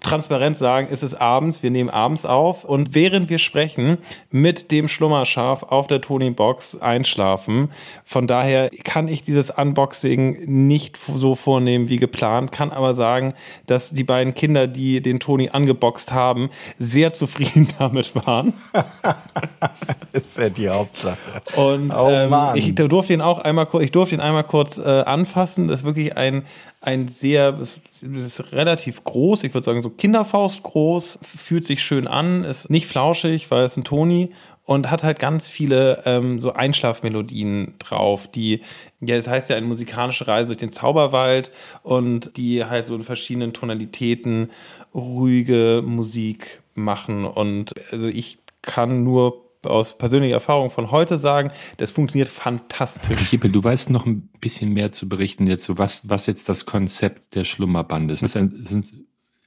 transparent 0.00 0.56
sagen, 0.58 0.88
es 0.90 1.02
ist 1.02 1.14
abends, 1.14 1.62
wir 1.62 1.70
nehmen 1.70 1.90
abends 1.90 2.24
auf 2.24 2.64
und 2.64 2.94
während 2.94 3.28
wir 3.30 3.38
sprechen, 3.38 3.98
mit 4.30 4.70
dem 4.70 4.88
Schlummerschaf 4.88 5.62
auf 5.64 5.86
der 5.86 6.00
Tony-Box 6.00 6.80
einschlafen. 6.80 7.70
Von 8.04 8.26
daher 8.26 8.70
kann 8.84 9.08
ich 9.08 9.22
dieses 9.22 9.50
Unboxing 9.50 10.44
nicht 10.46 10.96
so 10.96 11.34
vornehmen 11.34 11.88
wie 11.88 11.96
geplant, 11.98 12.52
kann 12.52 12.70
aber 12.72 12.94
sagen, 12.94 13.34
dass 13.66 13.90
die 13.90 14.04
beiden 14.04 14.34
Kinder, 14.34 14.66
die 14.66 15.00
den 15.02 15.20
Toni 15.20 15.50
angeboxt 15.50 16.12
haben, 16.12 16.50
sehr 16.78 17.12
zufrieden 17.12 17.68
damit 17.78 18.14
waren. 18.26 18.54
ist 20.12 20.38
ja 20.38 20.48
die 20.48 20.68
Hauptsache. 20.68 21.18
Und 21.56 21.92
Oh 21.94 22.08
ähm, 22.10 22.34
ich 22.54 22.74
durfte 22.74 23.12
ihn 23.12 23.20
auch 23.20 23.38
einmal, 23.38 23.66
kur- 23.66 23.82
ich 23.82 23.92
durfte 23.92 24.14
ihn 24.14 24.20
einmal 24.20 24.44
kurz 24.44 24.78
äh, 24.78 24.82
anfassen. 24.82 25.68
Das 25.68 25.80
ist 25.80 25.84
wirklich 25.84 26.16
ein, 26.16 26.44
ein 26.84 27.08
sehr, 27.08 27.52
das 27.52 27.80
ist 28.02 28.52
relativ 28.52 29.04
groß, 29.04 29.44
ich 29.44 29.54
würde 29.54 29.64
sagen 29.64 29.82
so 29.82 29.90
Kinderfaust 29.90 30.62
groß, 30.62 31.18
fühlt 31.22 31.66
sich 31.66 31.82
schön 31.82 32.06
an, 32.06 32.44
ist 32.44 32.68
nicht 32.68 32.86
flauschig, 32.86 33.50
weil 33.50 33.64
es 33.64 33.76
ein 33.76 33.84
Toni 33.84 34.32
und 34.64 34.90
hat 34.90 35.02
halt 35.02 35.18
ganz 35.18 35.48
viele 35.48 36.02
ähm, 36.04 36.40
so 36.40 36.52
Einschlafmelodien 36.52 37.74
drauf, 37.78 38.28
die, 38.30 38.60
ja, 39.00 39.16
es 39.16 39.28
heißt 39.28 39.50
ja 39.50 39.56
eine 39.56 39.66
musikalische 39.66 40.26
Reise 40.26 40.48
durch 40.48 40.58
den 40.58 40.72
Zauberwald 40.72 41.50
und 41.82 42.36
die 42.36 42.64
halt 42.64 42.86
so 42.86 42.94
in 42.94 43.02
verschiedenen 43.02 43.52
Tonalitäten 43.52 44.50
ruhige 44.94 45.82
Musik 45.84 46.62
machen. 46.74 47.24
Und 47.24 47.72
also 47.92 48.06
ich 48.06 48.38
kann 48.62 49.04
nur 49.04 49.43
aus 49.66 49.96
persönlicher 49.98 50.34
Erfahrung 50.34 50.70
von 50.70 50.90
heute 50.90 51.18
sagen, 51.18 51.50
das 51.76 51.90
funktioniert 51.90 52.28
fantastisch. 52.28 53.32
Jeppe, 53.32 53.48
du 53.48 53.62
weißt 53.62 53.90
noch 53.90 54.06
ein 54.06 54.28
bisschen 54.40 54.72
mehr 54.72 54.92
zu 54.92 55.08
berichten 55.08 55.46
jetzt, 55.46 55.64
so 55.64 55.78
was, 55.78 56.08
was 56.08 56.26
jetzt 56.26 56.48
das 56.48 56.66
Konzept 56.66 57.34
der 57.34 57.44
Schlummerbande 57.44 58.14
ist. 58.14 58.22
Das 58.22 58.34
ist 58.34 58.94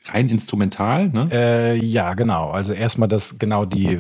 rein 0.10 0.30
instrumental, 0.30 1.10
ne? 1.10 1.30
Äh, 1.32 1.76
ja, 1.78 2.14
genau. 2.14 2.50
Also 2.52 2.74
erstmal 2.74 3.10
das, 3.10 3.40
genau 3.40 3.66
die 3.66 4.00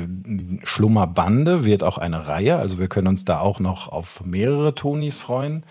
Schlummerbande 0.63 1.65
wird 1.65 1.83
auch 1.83 1.97
eine 1.97 2.27
Reihe. 2.27 2.57
Also 2.57 2.79
wir 2.79 2.87
können 2.87 3.07
uns 3.07 3.25
da 3.25 3.39
auch 3.39 3.59
noch 3.59 3.87
auf 3.89 4.23
mehrere 4.23 4.73
Tonis 4.75 5.19
freuen. 5.19 5.65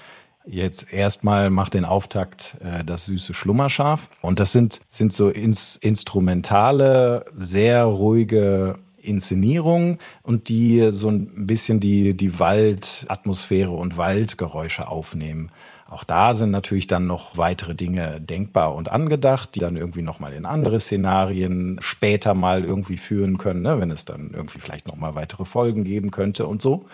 Jetzt 0.46 0.92
erstmal 0.92 1.50
macht 1.50 1.74
den 1.74 1.84
Auftakt 1.84 2.56
äh, 2.60 2.84
das 2.84 3.06
süße 3.06 3.34
Schlummerschaf. 3.34 4.08
Und 4.22 4.38
das 4.38 4.52
sind, 4.52 4.80
sind 4.86 5.12
so 5.12 5.28
ins, 5.28 5.76
instrumentale, 5.76 7.24
sehr 7.34 7.84
ruhige 7.84 8.78
Inszenierungen 9.06 9.98
und 10.22 10.48
die 10.48 10.90
so 10.92 11.08
ein 11.08 11.46
bisschen 11.46 11.80
die, 11.80 12.16
die 12.16 12.38
Waldatmosphäre 12.38 13.70
und 13.70 13.96
Waldgeräusche 13.96 14.88
aufnehmen. 14.88 15.50
Auch 15.88 16.02
da 16.02 16.34
sind 16.34 16.50
natürlich 16.50 16.88
dann 16.88 17.06
noch 17.06 17.38
weitere 17.38 17.76
Dinge 17.76 18.20
denkbar 18.20 18.74
und 18.74 18.90
angedacht, 18.90 19.54
die 19.54 19.60
dann 19.60 19.76
irgendwie 19.76 20.02
nochmal 20.02 20.32
in 20.32 20.44
andere 20.44 20.80
Szenarien 20.80 21.78
später 21.80 22.34
mal 22.34 22.64
irgendwie 22.64 22.96
führen 22.96 23.38
können, 23.38 23.62
ne? 23.62 23.78
wenn 23.80 23.92
es 23.92 24.04
dann 24.04 24.32
irgendwie 24.34 24.58
vielleicht 24.58 24.88
nochmal 24.88 25.14
weitere 25.14 25.44
Folgen 25.44 25.84
geben 25.84 26.10
könnte 26.10 26.46
und 26.46 26.60
so. 26.60 26.86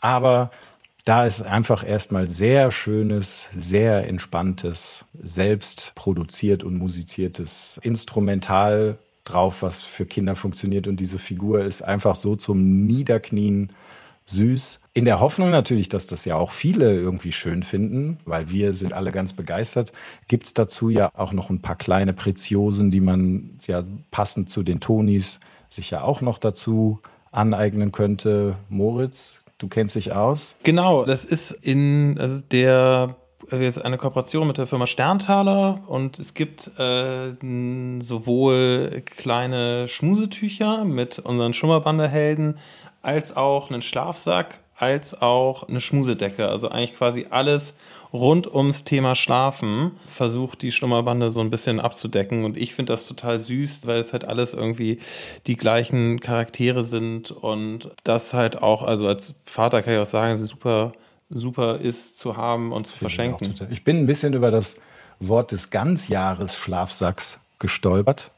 Aber 0.00 0.50
da 1.04 1.24
ist 1.24 1.40
einfach 1.42 1.86
erstmal 1.86 2.26
sehr 2.26 2.72
schönes, 2.72 3.44
sehr 3.56 4.08
entspanntes, 4.08 5.04
selbst 5.22 5.92
produziert 5.94 6.64
und 6.64 6.76
musiziertes 6.76 7.78
Instrumental 7.84 8.98
drauf, 9.30 9.62
was 9.62 9.82
für 9.82 10.06
Kinder 10.06 10.36
funktioniert. 10.36 10.88
Und 10.88 10.98
diese 10.98 11.18
Figur 11.18 11.60
ist 11.60 11.82
einfach 11.82 12.14
so 12.14 12.36
zum 12.36 12.86
Niederknien 12.86 13.72
süß. 14.26 14.80
In 14.92 15.04
der 15.04 15.20
Hoffnung 15.20 15.50
natürlich, 15.50 15.88
dass 15.88 16.06
das 16.06 16.24
ja 16.24 16.36
auch 16.36 16.50
viele 16.50 16.94
irgendwie 16.94 17.32
schön 17.32 17.62
finden, 17.62 18.18
weil 18.24 18.50
wir 18.50 18.74
sind 18.74 18.92
alle 18.92 19.12
ganz 19.12 19.32
begeistert, 19.32 19.92
gibt 20.26 20.46
es 20.46 20.54
dazu 20.54 20.88
ja 20.90 21.10
auch 21.14 21.32
noch 21.32 21.50
ein 21.50 21.60
paar 21.60 21.76
kleine 21.76 22.12
Preziosen, 22.12 22.90
die 22.90 23.00
man 23.00 23.50
ja 23.66 23.84
passend 24.10 24.50
zu 24.50 24.62
den 24.62 24.80
Tonis 24.80 25.38
sich 25.70 25.90
ja 25.90 26.02
auch 26.02 26.22
noch 26.22 26.38
dazu 26.38 27.00
aneignen 27.30 27.92
könnte. 27.92 28.56
Moritz, 28.68 29.36
du 29.58 29.68
kennst 29.68 29.94
dich 29.94 30.12
aus. 30.12 30.54
Genau, 30.62 31.04
das 31.04 31.24
ist 31.24 31.50
in 31.50 32.18
also 32.18 32.42
der 32.50 33.16
jetzt 33.50 33.84
eine 33.84 33.98
Kooperation 33.98 34.46
mit 34.46 34.58
der 34.58 34.66
Firma 34.66 34.86
Sterntaler 34.86 35.82
und 35.86 36.18
es 36.18 36.34
gibt 36.34 36.70
äh, 36.78 37.32
sowohl 38.00 39.02
kleine 39.04 39.88
Schmusetücher 39.88 40.84
mit 40.84 41.18
unseren 41.18 41.52
Schummerbanderhelden 41.52 42.58
als 43.02 43.36
auch 43.36 43.70
einen 43.70 43.82
Schlafsack 43.82 44.60
als 44.78 45.20
auch 45.20 45.68
eine 45.68 45.80
Schmusedecke. 45.80 46.48
Also 46.48 46.68
eigentlich 46.68 46.94
quasi 46.94 47.26
alles 47.30 47.74
rund 48.12 48.52
ums 48.52 48.84
Thema 48.84 49.14
Schlafen 49.14 49.92
versucht 50.06 50.62
die 50.62 50.72
Schlummerbande 50.72 51.30
so 51.30 51.40
ein 51.40 51.50
bisschen 51.50 51.80
abzudecken. 51.80 52.44
Und 52.44 52.56
ich 52.56 52.74
finde 52.74 52.92
das 52.92 53.06
total 53.06 53.40
süß, 53.40 53.86
weil 53.86 54.00
es 54.00 54.12
halt 54.12 54.24
alles 54.24 54.52
irgendwie 54.52 54.98
die 55.46 55.56
gleichen 55.56 56.20
Charaktere 56.20 56.84
sind 56.84 57.30
und 57.30 57.90
das 58.04 58.34
halt 58.34 58.62
auch, 58.62 58.82
also 58.82 59.06
als 59.06 59.34
Vater 59.44 59.82
kann 59.82 59.94
ich 59.94 60.00
auch 60.00 60.06
sagen, 60.06 60.38
super, 60.38 60.92
super 61.30 61.78
ist 61.78 62.18
zu 62.18 62.36
haben 62.36 62.72
und 62.72 62.86
zu 62.86 62.98
verschenken. 62.98 63.54
Ich 63.70 63.84
bin 63.84 63.98
ein 63.98 64.06
bisschen 64.06 64.32
über 64.32 64.50
das 64.50 64.76
Wort 65.20 65.52
des 65.52 65.70
Ganzjahres 65.70 66.54
Schlafsacks 66.54 67.40
gestolpert. 67.58 68.30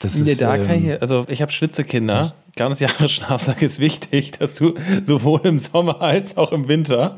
Das 0.00 0.16
Nee, 0.16 0.32
ist, 0.32 0.40
da 0.42 0.58
kann 0.58 0.76
ähm, 0.76 0.90
ich, 0.90 1.02
also 1.02 1.24
ich 1.28 1.40
habe 1.40 1.52
Schwitzekinder. 1.52 2.34
Ganz 2.56 2.78
Jahre 2.80 3.08
Schlafsack 3.08 3.62
ist 3.62 3.78
wichtig, 3.80 4.32
dass 4.38 4.56
du 4.56 4.74
sowohl 5.02 5.40
im 5.44 5.58
Sommer 5.58 6.02
als 6.02 6.36
auch 6.36 6.52
im 6.52 6.68
Winter 6.68 7.16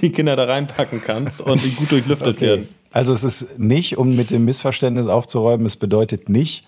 die 0.00 0.12
Kinder 0.12 0.36
da 0.36 0.44
reinpacken 0.44 1.02
kannst 1.02 1.40
und 1.40 1.62
die 1.64 1.70
gut 1.70 1.90
durchlüftet 1.90 2.36
Okay. 2.36 2.40
werden. 2.46 2.68
Also 2.90 3.12
es 3.12 3.22
ist 3.24 3.58
nicht, 3.58 3.98
um 3.98 4.14
mit 4.16 4.30
dem 4.30 4.44
Missverständnis 4.44 5.08
aufzuräumen, 5.08 5.66
es 5.66 5.76
bedeutet 5.76 6.28
nicht, 6.28 6.64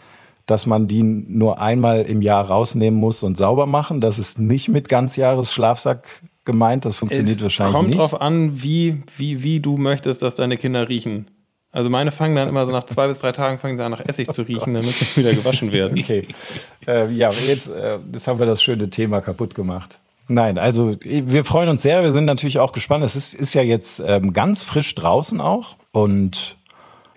dass 0.46 0.66
man 0.66 0.88
die 0.88 1.02
nur 1.02 1.60
einmal 1.60 2.02
im 2.02 2.20
Jahr 2.20 2.44
rausnehmen 2.46 2.98
muss 2.98 3.22
und 3.22 3.38
sauber 3.38 3.66
machen. 3.66 4.00
Das 4.00 4.18
ist 4.18 4.38
nicht 4.38 4.68
mit 4.68 4.88
Ganzjahresschlafsack 4.88 6.22
gemeint. 6.50 6.84
Das 6.84 6.98
funktioniert 6.98 7.36
Es 7.36 7.42
wahrscheinlich 7.42 7.74
kommt 7.74 7.88
nicht. 7.88 7.98
drauf 7.98 8.20
an, 8.20 8.62
wie, 8.62 9.02
wie, 9.16 9.42
wie 9.42 9.60
du 9.60 9.76
möchtest, 9.76 10.22
dass 10.22 10.34
deine 10.34 10.56
Kinder 10.56 10.88
riechen. 10.88 11.26
Also 11.72 11.88
meine 11.88 12.10
fangen 12.10 12.34
dann 12.34 12.48
immer 12.48 12.66
so 12.66 12.72
nach 12.72 12.84
zwei 12.84 13.06
bis 13.08 13.20
drei 13.20 13.32
Tagen 13.32 13.58
fangen 13.58 13.76
sie 13.76 13.84
an 13.84 13.92
nach 13.92 14.04
Essig 14.04 14.32
zu 14.32 14.42
riechen, 14.42 14.74
dann 14.74 14.84
müssen 14.84 15.04
sie 15.04 15.20
wieder 15.20 15.34
gewaschen 15.34 15.72
werden. 15.72 15.98
Okay. 16.00 16.26
Äh, 16.86 17.12
ja, 17.12 17.30
jetzt, 17.30 17.68
äh, 17.68 17.98
jetzt 18.12 18.26
haben 18.26 18.38
wir 18.38 18.46
das 18.46 18.62
schöne 18.62 18.90
Thema 18.90 19.20
kaputt 19.20 19.54
gemacht. 19.54 20.00
Nein, 20.28 20.58
also 20.58 20.96
wir 21.02 21.44
freuen 21.44 21.68
uns 21.68 21.82
sehr. 21.82 22.02
Wir 22.02 22.12
sind 22.12 22.24
natürlich 22.24 22.58
auch 22.60 22.72
gespannt. 22.72 23.04
Es 23.04 23.16
ist, 23.16 23.34
ist 23.34 23.52
ja 23.54 23.62
jetzt 23.62 24.00
ähm, 24.04 24.32
ganz 24.32 24.62
frisch 24.62 24.94
draußen 24.94 25.40
auch 25.40 25.76
und 25.90 26.56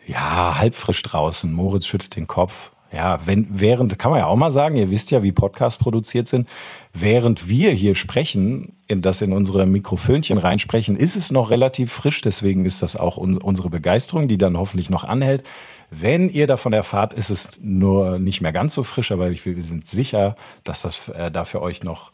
ja, 0.07 0.57
halb 0.57 0.73
frisch 0.75 1.01
draußen. 1.03 1.51
Moritz 1.51 1.85
schüttelt 1.85 2.15
den 2.15 2.27
Kopf. 2.27 2.71
ja, 2.91 3.19
wenn, 3.25 3.47
während, 3.49 3.97
kann 3.99 4.11
man 4.11 4.19
ja 4.19 4.25
auch 4.27 4.35
mal 4.35 4.51
sagen, 4.51 4.75
ihr 4.75 4.89
wisst 4.89 5.11
ja, 5.11 5.23
wie 5.23 5.31
Podcasts 5.31 5.79
produziert 5.79 6.27
sind, 6.27 6.47
während 6.93 7.47
wir 7.47 7.71
hier 7.71 7.95
sprechen, 7.95 8.73
in 8.93 9.01
das 9.01 9.21
in 9.21 9.33
unsere 9.33 9.65
Mikrofönchen 9.65 10.37
reinsprechen, 10.37 10.95
ist 10.95 11.15
es 11.17 11.29
noch 11.31 11.49
relativ 11.51 11.91
frisch, 11.91 12.21
deswegen 12.21 12.65
ist 12.65 12.81
das 12.81 12.95
auch 12.95 13.17
un 13.17 13.37
unsere 13.37 13.69
Begeisterung, 13.69 14.27
die 14.29 14.37
dann 14.37 14.55
hoffentlich 14.57 14.89
noch 14.89 15.03
anhält. 15.03 15.43
Wenn 15.91 16.29
ihr 16.29 16.47
davon 16.47 16.71
erfahrt, 16.73 17.13
ist 17.13 17.29
es 17.29 17.59
nur 17.61 18.17
nicht 18.19 18.39
mehr 18.41 18.53
ganz 18.53 18.73
so 18.73 18.83
frisch, 18.83 19.11
aber 19.11 19.29
ich, 19.29 19.45
wir 19.45 19.63
sind 19.65 19.85
sicher, 19.85 20.35
dass 20.63 20.81
das 20.81 21.09
äh, 21.09 21.29
da 21.29 21.43
für 21.45 21.61
euch 21.61 21.83
noch 21.83 22.11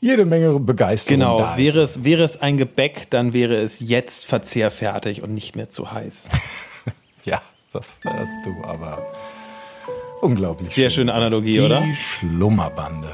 jede 0.00 0.24
Menge 0.24 0.58
Begeisterung 0.60 1.18
Genau, 1.20 1.38
da 1.38 1.56
wäre 1.56 1.82
ist. 1.82 1.96
es, 1.96 2.04
wäre 2.04 2.22
es 2.22 2.40
ein 2.40 2.56
Gebäck, 2.58 3.10
dann 3.10 3.32
wäre 3.32 3.56
es 3.56 3.80
jetzt 3.80 4.26
verzehrfertig 4.26 5.22
und 5.22 5.34
nicht 5.34 5.56
mehr 5.56 5.68
zu 5.68 5.90
heiß. 5.92 6.28
Ja, 7.24 7.42
das 7.72 7.98
hast 8.04 8.46
du 8.46 8.64
aber 8.64 9.04
unglaublich. 10.20 10.74
Sehr 10.74 10.90
schön. 10.90 11.08
schöne 11.08 11.14
Analogie, 11.14 11.54
Die 11.54 11.60
oder? 11.60 11.82
Schlummerbande. 11.94 13.08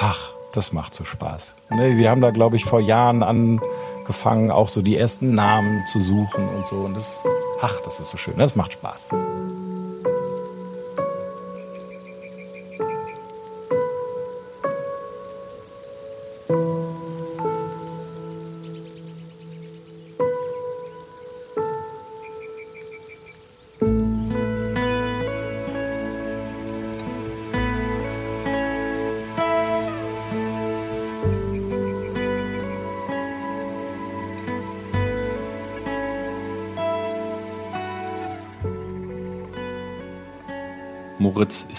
Ach, 0.00 0.32
das 0.52 0.72
macht 0.72 0.94
so 0.94 1.04
Spaß. 1.04 1.54
Ne, 1.70 1.96
wir 1.96 2.10
haben 2.10 2.20
da, 2.20 2.30
glaube 2.30 2.56
ich, 2.56 2.64
vor 2.64 2.80
Jahren 2.80 3.22
angefangen, 3.22 4.50
auch 4.50 4.68
so 4.68 4.82
die 4.82 4.96
ersten 4.96 5.34
Namen 5.34 5.84
zu 5.86 6.00
suchen 6.00 6.48
und 6.48 6.66
so. 6.66 6.76
Und 6.76 6.96
das, 6.96 7.22
ach, 7.60 7.80
das 7.84 8.00
ist 8.00 8.10
so 8.10 8.16
schön. 8.16 8.34
Das 8.36 8.56
macht 8.56 8.72
Spaß. 8.72 9.10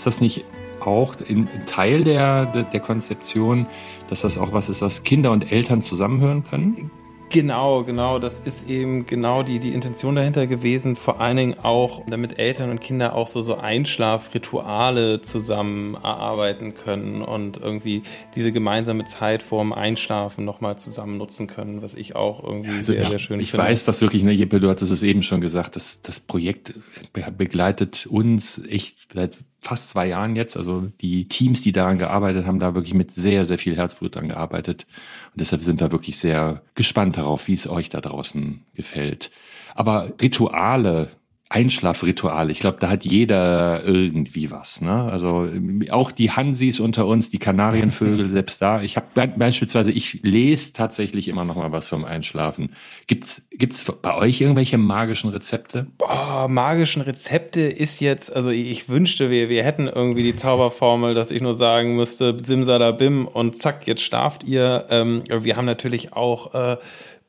Ist 0.01 0.07
das 0.07 0.19
nicht 0.19 0.45
auch 0.79 1.15
ein 1.29 1.47
Teil 1.67 2.03
der, 2.03 2.47
der, 2.47 2.63
Konzeption, 2.79 3.67
dass 4.09 4.21
das 4.21 4.39
auch 4.39 4.51
was 4.51 4.67
ist, 4.67 4.81
was 4.81 5.03
Kinder 5.03 5.29
und 5.29 5.51
Eltern 5.51 5.83
zusammenhören 5.83 6.43
können? 6.43 6.89
Genau, 7.29 7.83
genau. 7.83 8.17
Das 8.17 8.39
ist 8.39 8.67
eben 8.67 9.05
genau 9.05 9.43
die, 9.43 9.59
die 9.59 9.69
Intention 9.69 10.15
dahinter 10.15 10.47
gewesen. 10.47 10.95
Vor 10.95 11.21
allen 11.21 11.37
Dingen 11.37 11.59
auch, 11.61 12.01
damit 12.07 12.39
Eltern 12.39 12.71
und 12.71 12.81
Kinder 12.81 13.15
auch 13.15 13.27
so, 13.27 13.43
so 13.43 13.55
Einschlafrituale 13.55 15.21
zusammen 15.21 15.93
erarbeiten 15.93 16.73
können 16.73 17.21
und 17.21 17.57
irgendwie 17.57 18.01
diese 18.35 18.51
gemeinsame 18.51 19.05
Zeit 19.05 19.43
vorm 19.43 19.71
Einschlafen 19.71 20.45
nochmal 20.45 20.79
zusammen 20.79 21.17
nutzen 21.17 21.45
können, 21.45 21.83
was 21.83 21.93
ich 21.93 22.15
auch 22.15 22.43
irgendwie 22.43 22.81
sehr, 22.81 23.03
ich, 23.03 23.07
sehr 23.07 23.19
schön 23.19 23.39
ich 23.39 23.51
finde. 23.51 23.67
weiß 23.67 23.85
das 23.85 24.01
wirklich, 24.01 24.23
ne, 24.23 24.31
Jeppe, 24.31 24.59
du 24.59 24.67
hattest 24.67 24.91
es 24.91 25.03
eben 25.03 25.21
schon 25.21 25.41
gesagt, 25.41 25.75
dass 25.75 26.01
das 26.01 26.19
Projekt 26.19 26.73
be- 27.13 27.31
begleitet 27.37 28.07
uns 28.07 28.61
echt 28.67 28.95
seit 29.13 29.37
fast 29.61 29.89
zwei 29.89 30.07
Jahren 30.07 30.35
jetzt. 30.35 30.57
Also 30.57 30.91
die 31.01 31.27
Teams, 31.27 31.61
die 31.61 31.71
daran 31.71 31.99
gearbeitet 31.99 32.45
haben, 32.45 32.59
da 32.59 32.73
wirklich 32.73 32.95
mit 32.95 33.11
sehr, 33.11 33.45
sehr 33.45 33.57
viel 33.57 33.77
Herzblut 33.77 34.15
dran 34.15 34.27
gearbeitet. 34.27 34.87
Und 35.31 35.39
deshalb 35.39 35.63
sind 35.63 35.79
wir 35.79 35.91
wirklich 35.91 36.17
sehr 36.17 36.63
gespannt 36.75 37.17
darauf, 37.17 37.47
wie 37.47 37.53
es 37.53 37.69
euch 37.69 37.89
da 37.89 38.01
draußen 38.01 38.65
gefällt. 38.73 39.31
Aber 39.75 40.11
Rituale, 40.19 41.09
Einschlafrituale, 41.51 42.49
ich 42.49 42.61
glaube, 42.61 42.77
da 42.79 42.89
hat 42.89 43.03
jeder 43.03 43.83
irgendwie 43.83 44.51
was. 44.51 44.79
Ne? 44.79 45.03
Also 45.11 45.49
auch 45.89 46.09
die 46.09 46.31
Hansis 46.31 46.79
unter 46.79 47.05
uns, 47.05 47.29
die 47.29 47.39
Kanarienvögel, 47.39 48.29
selbst 48.29 48.61
da. 48.61 48.81
Ich 48.81 48.95
habe 48.95 49.27
beispielsweise, 49.35 49.91
ich 49.91 50.21
lese 50.23 50.71
tatsächlich 50.71 51.27
immer 51.27 51.43
noch 51.43 51.57
mal 51.57 51.73
was 51.73 51.87
zum 51.87 52.05
Einschlafen. 52.05 52.69
Gibt's 53.07 53.49
gibt's 53.51 53.83
bei 53.83 54.15
euch 54.15 54.39
irgendwelche 54.39 54.77
magischen 54.77 55.29
Rezepte? 55.29 55.87
Oh, 55.99 56.47
magischen 56.47 57.01
Rezepte 57.01 57.61
ist 57.61 57.99
jetzt, 57.99 58.33
also 58.33 58.49
ich 58.49 58.87
wünschte, 58.87 59.29
wir, 59.29 59.49
wir 59.49 59.65
hätten 59.65 59.87
irgendwie 59.87 60.23
die 60.23 60.35
Zauberformel, 60.35 61.15
dass 61.15 61.31
ich 61.31 61.41
nur 61.41 61.55
sagen 61.55 61.97
müsste, 61.97 62.37
Simsalabim 62.41 63.27
und 63.27 63.57
zack, 63.57 63.87
jetzt 63.87 64.03
schlaft 64.03 64.45
ihr. 64.45 64.85
Ähm, 64.89 65.23
wir 65.29 65.57
haben 65.57 65.65
natürlich 65.65 66.13
auch 66.13 66.53
äh, 66.53 66.77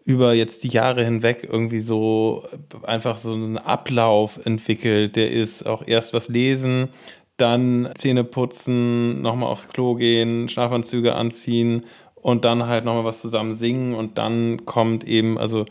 über 0.05 0.35
jetzt 0.35 0.65
die 0.65 0.69
Jahre 0.69 1.05
hinweg 1.05 1.49
irgendwie 1.51 1.81
so 1.81 2.45
einfach 2.83 3.17
so 3.17 3.33
einen 3.33 3.59
Ablauf 3.59 4.45
entwickelt. 4.45 5.17
Der 5.17 5.31
ist 5.31 5.65
auch 5.65 5.87
erst 5.87 6.13
was 6.13 6.29
lesen, 6.29 6.89
dann 7.37 7.91
Zähne 7.95 8.25
putzen, 8.25 9.23
nochmal 9.23 9.51
aufs 9.51 9.69
Klo 9.69 9.95
gehen, 9.95 10.49
Schlafanzüge 10.49 11.15
anziehen 11.15 11.85
und 12.15 12.45
dann 12.45 12.67
halt 12.67 12.85
nochmal 12.85 13.05
was 13.05 13.21
zusammen 13.21 13.55
singen 13.55 13.95
und 13.95 14.19
dann 14.19 14.65
kommt 14.65 15.05
eben, 15.05 15.39
also 15.39 15.67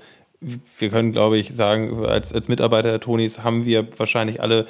wir 0.79 0.89
können, 0.89 1.11
glaube 1.11 1.37
ich, 1.37 1.53
sagen, 1.53 2.03
als, 2.05 2.33
als 2.33 2.47
Mitarbeiter 2.47 2.89
der 2.89 2.99
Tonis 2.99 3.39
haben 3.39 3.65
wir 3.65 3.87
wahrscheinlich 3.99 4.41
alle 4.41 4.65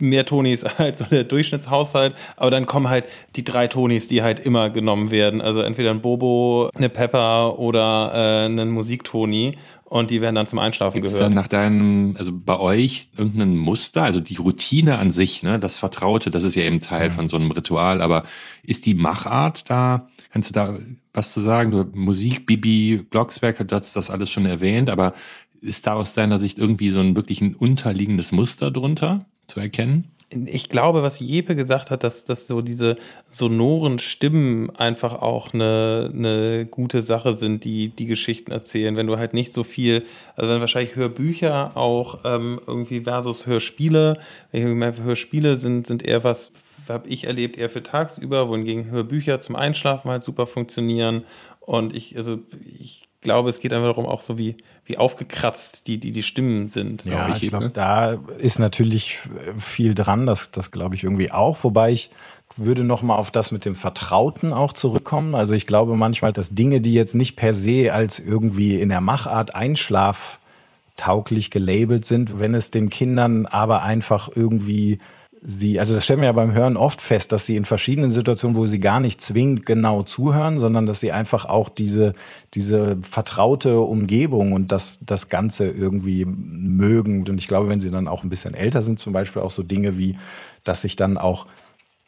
mehr 0.00 0.26
Tonis 0.26 0.64
als 0.78 0.98
so 0.98 1.04
der 1.04 1.24
Durchschnittshaushalt, 1.24 2.14
aber 2.36 2.50
dann 2.50 2.66
kommen 2.66 2.88
halt 2.88 3.04
die 3.36 3.44
drei 3.44 3.66
Tonis, 3.68 4.08
die 4.08 4.22
halt 4.22 4.40
immer 4.40 4.70
genommen 4.70 5.10
werden. 5.10 5.40
Also 5.40 5.60
entweder 5.60 5.90
ein 5.90 6.00
Bobo, 6.00 6.70
eine 6.74 6.88
Pepper 6.88 7.58
oder 7.58 8.12
äh, 8.14 8.46
ein 8.46 8.70
Musiktoni 8.70 9.56
und 9.88 10.10
die 10.10 10.20
werden 10.20 10.34
dann 10.34 10.48
zum 10.48 10.58
Einschlafen 10.58 10.96
Gibt's 10.96 11.12
gehört. 11.12 11.30
dann 11.30 11.34
nach 11.34 11.46
deinem, 11.46 12.16
also 12.18 12.32
bei 12.34 12.58
euch 12.58 13.08
irgendein 13.16 13.56
Muster, 13.56 14.02
also 14.02 14.20
die 14.20 14.36
Routine 14.36 14.98
an 14.98 15.12
sich, 15.12 15.44
ne, 15.44 15.60
das 15.60 15.78
Vertraute, 15.78 16.30
das 16.30 16.42
ist 16.42 16.56
ja 16.56 16.64
eben 16.64 16.80
Teil 16.80 17.10
von 17.12 17.28
so 17.28 17.36
einem 17.36 17.52
Ritual, 17.52 18.02
aber 18.02 18.24
ist 18.64 18.84
die 18.84 18.94
Machart 18.94 19.70
da, 19.70 20.08
kannst 20.32 20.50
du 20.50 20.54
da 20.54 20.76
was 21.12 21.32
zu 21.32 21.40
sagen? 21.40 21.70
Du 21.70 21.84
Musik, 21.94 22.46
Bibi, 22.46 23.06
Blocksberg 23.08 23.58
hat 23.58 23.72
das, 23.72 23.94
das 23.94 24.10
alles 24.10 24.30
schon 24.30 24.44
erwähnt, 24.44 24.90
aber 24.90 25.14
ist 25.60 25.86
da 25.86 25.94
aus 25.94 26.12
deiner 26.12 26.38
Sicht 26.38 26.58
irgendwie 26.58 26.90
so 26.90 27.00
ein 27.00 27.16
wirklich 27.16 27.40
ein 27.40 27.54
unterliegendes 27.54 28.32
Muster 28.32 28.70
drunter 28.70 29.26
zu 29.46 29.60
erkennen? 29.60 30.10
ich 30.30 30.68
glaube, 30.68 31.02
was 31.02 31.20
Jepe 31.20 31.54
gesagt 31.54 31.90
hat, 31.90 32.02
dass, 32.02 32.24
dass 32.24 32.48
so 32.48 32.60
diese 32.60 32.96
sonoren 33.24 34.00
Stimmen 34.00 34.70
einfach 34.74 35.14
auch 35.14 35.54
eine, 35.54 36.10
eine 36.12 36.66
gute 36.66 37.02
Sache 37.02 37.34
sind, 37.34 37.62
die 37.64 37.88
die 37.88 38.06
Geschichten 38.06 38.50
erzählen. 38.50 38.96
Wenn 38.96 39.06
du 39.06 39.18
halt 39.18 39.34
nicht 39.34 39.52
so 39.52 39.62
viel, 39.62 40.04
also 40.34 40.50
wenn 40.50 40.60
wahrscheinlich 40.60 40.96
Hörbücher 40.96 41.76
auch 41.76 42.20
ähm, 42.24 42.60
irgendwie 42.66 43.02
versus 43.02 43.46
Hörspiele, 43.46 44.18
meine, 44.52 44.96
Hörspiele 44.96 45.58
sind, 45.58 45.86
sind 45.86 46.04
eher 46.04 46.24
was, 46.24 46.50
habe 46.88 47.08
ich 47.08 47.24
erlebt, 47.24 47.56
eher 47.56 47.70
für 47.70 47.84
tagsüber, 47.84 48.48
wohingegen 48.48 48.90
Hörbücher 48.90 49.40
zum 49.40 49.54
Einschlafen 49.54 50.10
halt 50.10 50.24
super 50.24 50.48
funktionieren. 50.48 51.22
Und 51.60 51.94
ich, 51.94 52.16
also 52.16 52.40
ich 52.78 53.05
glaube, 53.26 53.50
es 53.50 53.58
geht 53.60 53.72
einfach 53.72 53.88
darum, 53.88 54.06
auch 54.06 54.20
so 54.20 54.38
wie, 54.38 54.56
wie 54.84 54.96
aufgekratzt 54.98 55.88
die, 55.88 55.98
die, 55.98 56.12
die 56.12 56.22
Stimmen 56.22 56.68
sind. 56.68 57.04
Ja, 57.04 57.28
ich, 57.28 57.42
ich 57.42 57.48
glaube, 57.48 57.66
ne? 57.66 57.70
da 57.74 58.18
ist 58.38 58.60
natürlich 58.60 59.18
viel 59.58 59.96
dran, 59.96 60.26
das, 60.26 60.52
das 60.52 60.70
glaube 60.70 60.94
ich 60.94 61.02
irgendwie 61.02 61.32
auch. 61.32 61.64
Wobei 61.64 61.90
ich 61.90 62.10
würde 62.56 62.84
noch 62.84 63.02
mal 63.02 63.16
auf 63.16 63.32
das 63.32 63.50
mit 63.50 63.64
dem 63.64 63.74
Vertrauten 63.74 64.52
auch 64.52 64.72
zurückkommen. 64.72 65.34
Also 65.34 65.54
ich 65.54 65.66
glaube 65.66 65.96
manchmal, 65.96 66.32
dass 66.32 66.54
Dinge, 66.54 66.80
die 66.80 66.94
jetzt 66.94 67.16
nicht 67.16 67.34
per 67.34 67.52
se 67.52 67.92
als 67.92 68.20
irgendwie 68.20 68.80
in 68.80 68.88
der 68.88 69.00
Machart 69.00 69.56
einschlaftauglich 69.56 71.50
gelabelt 71.50 72.04
sind, 72.06 72.38
wenn 72.38 72.54
es 72.54 72.70
den 72.70 72.90
Kindern 72.90 73.46
aber 73.46 73.82
einfach 73.82 74.28
irgendwie 74.32 75.00
sie, 75.48 75.78
also 75.78 75.94
das 75.94 76.04
stellen 76.04 76.20
wir 76.20 76.26
ja 76.26 76.32
beim 76.32 76.52
Hören 76.52 76.76
oft 76.76 77.00
fest, 77.00 77.30
dass 77.30 77.46
sie 77.46 77.54
in 77.54 77.64
verschiedenen 77.64 78.10
Situationen, 78.10 78.56
wo 78.56 78.66
sie 78.66 78.80
gar 78.80 78.98
nicht 78.98 79.20
zwingend 79.20 79.64
genau 79.64 80.02
zuhören, 80.02 80.58
sondern 80.58 80.86
dass 80.86 80.98
sie 80.98 81.12
einfach 81.12 81.44
auch 81.44 81.68
diese, 81.68 82.14
diese 82.54 82.98
vertraute 83.02 83.78
Umgebung 83.78 84.52
und 84.52 84.72
das, 84.72 84.98
das 85.02 85.28
Ganze 85.28 85.68
irgendwie 85.70 86.24
mögen. 86.24 87.28
Und 87.28 87.38
ich 87.38 87.46
glaube, 87.46 87.68
wenn 87.68 87.80
sie 87.80 87.92
dann 87.92 88.08
auch 88.08 88.24
ein 88.24 88.28
bisschen 88.28 88.54
älter 88.54 88.82
sind, 88.82 88.98
zum 88.98 89.12
Beispiel 89.12 89.40
auch 89.40 89.52
so 89.52 89.62
Dinge 89.62 89.96
wie, 89.96 90.18
dass 90.64 90.82
sich 90.82 90.96
dann 90.96 91.16
auch 91.16 91.46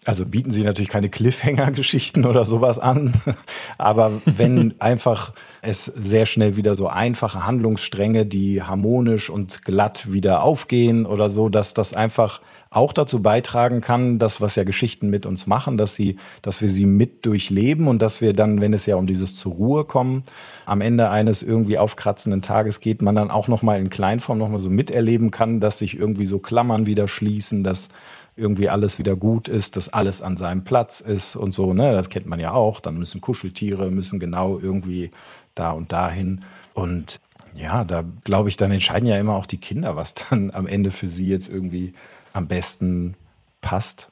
also 0.04 0.24
bieten 0.24 0.50
sie 0.50 0.62
natürlich 0.62 0.88
keine 0.88 1.10
Cliffhanger-Geschichten 1.10 2.24
oder 2.24 2.46
sowas 2.46 2.78
an, 2.78 3.12
aber 3.78 4.12
wenn 4.24 4.74
einfach 4.80 5.32
es 5.60 5.84
sehr 5.84 6.24
schnell 6.24 6.56
wieder 6.56 6.76
so 6.76 6.88
einfache 6.88 7.44
Handlungsstränge, 7.44 8.24
die 8.24 8.62
harmonisch 8.62 9.28
und 9.28 9.64
glatt 9.66 10.10
wieder 10.10 10.42
aufgehen 10.42 11.04
oder 11.04 11.28
so, 11.28 11.50
dass 11.50 11.74
das 11.74 11.92
einfach 11.92 12.40
auch 12.70 12.92
dazu 12.92 13.22
beitragen 13.22 13.80
kann, 13.80 14.18
das, 14.18 14.40
was 14.40 14.56
ja 14.56 14.64
Geschichten 14.64 15.08
mit 15.08 15.24
uns 15.26 15.46
machen, 15.46 15.78
dass 15.78 15.94
sie, 15.94 16.16
dass 16.42 16.60
wir 16.60 16.68
sie 16.68 16.86
mit 16.86 17.24
durchleben 17.24 17.88
und 17.88 18.00
dass 18.02 18.20
wir 18.20 18.34
dann, 18.34 18.60
wenn 18.60 18.74
es 18.74 18.86
ja 18.86 18.96
um 18.96 19.06
dieses 19.06 19.36
zur 19.36 19.52
Ruhe 19.52 19.84
kommen, 19.84 20.22
am 20.66 20.80
Ende 20.80 21.10
eines 21.10 21.42
irgendwie 21.42 21.78
aufkratzenden 21.78 22.42
Tages 22.42 22.80
geht, 22.80 23.00
man 23.00 23.14
dann 23.14 23.30
auch 23.30 23.48
nochmal 23.48 23.80
in 23.80 23.88
Kleinform 23.88 24.38
nochmal 24.38 24.60
so 24.60 24.70
miterleben 24.70 25.30
kann, 25.30 25.60
dass 25.60 25.78
sich 25.78 25.98
irgendwie 25.98 26.26
so 26.26 26.38
Klammern 26.38 26.86
wieder 26.86 27.08
schließen, 27.08 27.64
dass 27.64 27.88
irgendwie 28.36 28.68
alles 28.68 28.98
wieder 28.98 29.16
gut 29.16 29.48
ist, 29.48 29.76
dass 29.76 29.88
alles 29.88 30.22
an 30.22 30.36
seinem 30.36 30.62
Platz 30.62 31.00
ist 31.00 31.34
und 31.34 31.52
so, 31.52 31.74
ne? 31.74 31.92
Das 31.92 32.08
kennt 32.08 32.26
man 32.26 32.38
ja 32.38 32.52
auch. 32.52 32.80
Dann 32.80 32.96
müssen 32.96 33.20
Kuscheltiere, 33.20 33.90
müssen 33.90 34.20
genau 34.20 34.58
irgendwie 34.60 35.10
da 35.56 35.72
und 35.72 35.90
dahin. 35.90 36.44
Und 36.72 37.18
ja, 37.56 37.82
da 37.82 38.04
glaube 38.24 38.48
ich, 38.48 38.56
dann 38.56 38.70
entscheiden 38.70 39.08
ja 39.08 39.18
immer 39.18 39.34
auch 39.34 39.46
die 39.46 39.58
Kinder, 39.58 39.96
was 39.96 40.14
dann 40.30 40.52
am 40.52 40.66
Ende 40.68 40.92
für 40.92 41.08
sie 41.08 41.26
jetzt 41.26 41.48
irgendwie 41.48 41.94
am 42.38 42.48
besten 42.48 43.16
passt. 43.60 44.10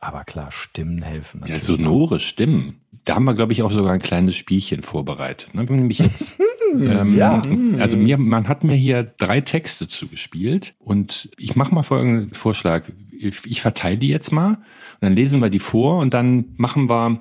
Aber 0.00 0.24
klar, 0.24 0.50
Stimmen 0.50 1.02
helfen. 1.02 1.40
Ja, 1.40 1.54
natürlich 1.54 1.64
sonore 1.64 2.20
Stimmen. 2.20 2.80
Da 3.04 3.14
haben 3.14 3.24
wir, 3.24 3.34
glaube 3.34 3.52
ich, 3.52 3.62
auch 3.62 3.70
sogar 3.70 3.92
ein 3.92 4.00
kleines 4.00 4.36
Spielchen 4.36 4.82
vorbereitet. 4.82 5.54
Ne? 5.54 5.64
Nämlich 5.64 5.98
jetzt, 5.98 6.34
ähm, 6.74 7.16
ja. 7.16 7.42
also 7.78 7.96
mir, 7.96 8.18
man 8.18 8.48
hat 8.48 8.64
mir 8.64 8.74
hier 8.74 9.04
drei 9.04 9.40
Texte 9.40 9.88
zugespielt 9.88 10.74
und 10.78 11.30
ich 11.38 11.56
mache 11.56 11.74
mal 11.74 11.82
folgenden 11.82 12.34
Vorschlag. 12.34 12.84
Ich, 13.18 13.40
ich 13.46 13.60
verteile 13.60 13.98
die 13.98 14.08
jetzt 14.08 14.32
mal 14.32 14.54
und 14.54 14.58
dann 15.00 15.14
lesen 15.14 15.40
wir 15.40 15.50
die 15.50 15.58
vor 15.58 15.98
und 15.98 16.14
dann 16.14 16.46
machen 16.56 16.88
wir 16.88 17.20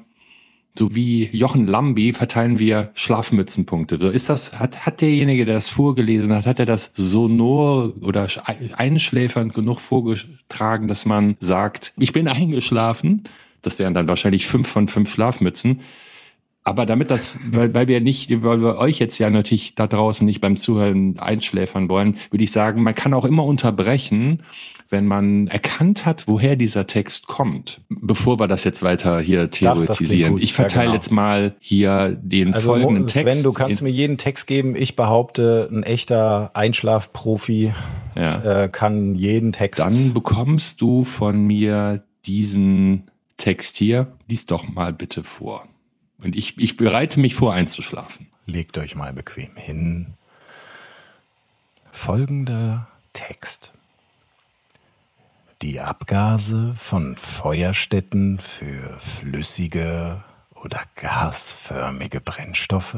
so 0.80 0.96
wie 0.96 1.30
Jochen 1.34 1.68
Lambi 1.68 2.13
verteilen 2.13 2.58
wir 2.58 2.89
Schlafmützenpunkte. 2.96 4.00
So 4.00 4.10
ist 4.10 4.30
das, 4.30 4.58
hat, 4.58 4.86
hat 4.86 5.02
derjenige, 5.02 5.46
der 5.46 5.56
das 5.56 5.70
vorgelesen 5.70 6.34
hat, 6.34 6.46
hat 6.46 6.58
er 6.58 6.65
das 6.65 6.92
sonor 6.96 7.94
oder 8.02 8.28
einschläfernd 8.78 9.54
genug 9.54 9.80
vorgetragen, 9.80 10.88
dass 10.88 11.06
man 11.06 11.36
sagt, 11.42 11.94
ich 11.98 12.13
bin 12.13 12.28
eingeschlafen. 12.30 13.24
Das 13.62 13.78
wären 13.78 13.94
dann 13.94 14.08
wahrscheinlich 14.08 14.48
fünf 14.48 14.70
von 14.70 14.88
fünf 14.88 15.13
Schlafmützen. 15.13 15.82
Aber 16.69 16.86
damit 16.86 17.10
das, 17.10 17.39
weil, 17.49 17.73
weil 17.73 17.88
wir 17.88 17.99
nicht, 17.99 18.43
weil 18.43 18.62
wir 18.62 18.77
euch 18.77 18.99
jetzt 18.99 19.17
ja 19.17 19.32
natürlich 19.32 19.73
da 19.73 19.88
draußen 19.88 20.23
nicht 20.23 20.39
beim 20.39 20.55
Zuhören 20.55 21.17
einschläfern 21.17 21.89
wollen, 21.89 22.17
würde 22.29 22.43
ich 22.43 22.51
sagen, 22.51 22.84
man 22.84 22.93
kann 22.93 23.15
auch 23.15 23.25
immer 23.25 23.43
unterbrechen, 23.43 24.43
wenn 24.89 25.08
man 25.08 25.47
erkannt 25.47 26.05
hat, 26.05 26.27
woher 26.27 26.55
dieser 26.55 26.86
Text 26.86 27.25
kommt, 27.25 27.82
bevor 27.89 28.39
wir 28.39 28.47
das 28.47 28.63
jetzt 28.65 28.84
weiter 28.84 29.19
hier 29.19 29.49
theoretisieren. 29.49 30.38
Ich 30.38 30.53
verteile 30.53 30.86
Ja, 30.86 30.86
genau. 30.91 30.95
jetzt 30.95 31.12
mal 31.12 31.55
hier 31.60 32.15
den 32.21 32.53
Also 32.53 32.69
folgenden 32.69 33.08
Sven, 33.08 33.25
Text. 33.25 33.45
du 33.45 33.51
kannst 33.51 33.82
mir 33.82 33.89
jeden 33.89 34.19
Text 34.19 34.45
geben. 34.45 34.75
Ich 34.75 34.95
behaupte, 34.95 35.69
ein 35.71 35.82
echter 35.82 36.51
Einschlafprofi 36.53 37.73
ja. 38.15 38.63
äh, 38.63 38.69
kann 38.69 39.15
jeden 39.15 39.53
Text. 39.53 39.79
Dann 39.79 40.13
bekommst 40.13 40.82
du 40.82 41.03
von 41.03 41.41
mir 41.47 42.03
diesen 42.27 43.10
Text 43.38 43.77
hier. 43.77 44.08
Lies 44.27 44.45
doch 44.45 44.69
mal 44.69 44.93
bitte 44.93 45.23
vor. 45.23 45.68
Und 46.21 46.36
ich, 46.36 46.58
ich 46.58 46.75
bereite 46.75 47.19
mich 47.19 47.36
vor, 47.36 47.53
einzuschlafen. 47.53 48.27
Legt 48.45 48.77
euch 48.77 48.95
mal 48.95 49.13
bequem 49.13 49.55
hin. 49.55 50.13
Folgender 51.91 52.88
Text. 53.13 53.71
Die 55.62 55.79
Abgase 55.82 56.73
von 56.75 57.17
Feuerstätten 57.17 58.39
für 58.39 58.97
flüssige 58.99 60.23
oder 60.55 60.82
gasförmige 60.95 62.21
Brennstoffe 62.21 62.95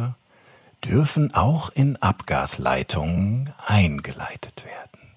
dürfen 0.84 1.34
auch 1.34 1.70
in 1.70 1.96
Abgasleitungen 1.98 3.52
eingeleitet 3.66 4.64
werden. 4.66 5.12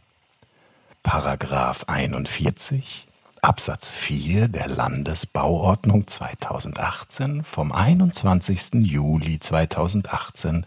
Paragraph 1.02 1.84
41 1.86 3.03
Absatz 3.44 3.92
4 3.92 4.48
der 4.48 4.68
Landesbauordnung 4.68 6.06
2018 6.06 7.44
vom 7.44 7.72
21. 7.72 8.74
Juli 8.86 9.38
2018 9.38 10.64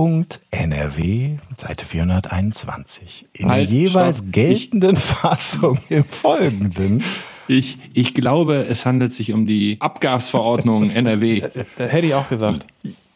GV.NRW, 0.00 1.38
Seite 1.56 1.84
421. 1.84 3.26
In 3.32 3.48
Halt, 3.48 3.68
der 3.70 3.76
jeweils 3.76 4.18
stopp. 4.18 4.32
geltenden 4.32 4.96
Fassung 5.00 5.78
im 5.88 6.04
Folgenden. 6.04 7.02
Ich, 7.48 7.78
ich 7.92 8.14
glaube, 8.14 8.66
es 8.68 8.86
handelt 8.86 9.12
sich 9.12 9.32
um 9.32 9.46
die 9.46 9.76
Abgasverordnung 9.80 10.90
NRW. 10.90 11.42
Das 11.76 11.92
hätte 11.92 12.06
ich 12.06 12.14
auch 12.14 12.28
gesagt. 12.28 12.66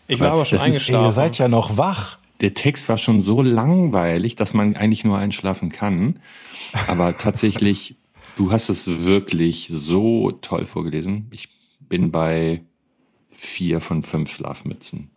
Ich 0.09 0.21
war 0.21 0.33
aber 0.33 0.45
schon 0.45 0.59
ist- 0.59 0.65
eingeschlafen. 0.65 1.07
Ihr 1.07 1.13
seid 1.13 1.39
ja 1.39 1.49
noch 1.49 1.77
wach. 1.79 2.19
Der 2.41 2.55
Text 2.55 2.89
war 2.89 2.99
schon 2.99 3.21
so 3.21 3.43
langweilig, 3.43 4.37
dass 4.37 4.55
man 4.55 4.77
eigentlich 4.77 5.05
nur 5.05 5.19
einschlafen 5.19 5.71
kann. 5.71 6.21
Aber 6.89 7.17
tatsächlich, 7.19 7.97
du 8.37 8.51
hast 8.51 8.69
es 8.69 8.87
wirklich 9.05 9.69
so 9.71 10.33
toll 10.33 10.67
vorgelesen. 10.67 11.29
Ich 11.31 11.49
bin 11.81 12.11
bei 12.11 12.63
vier 13.31 13.81
von 13.81 14.03
fünf 14.03 14.31
Schlafmützen. 14.31 15.11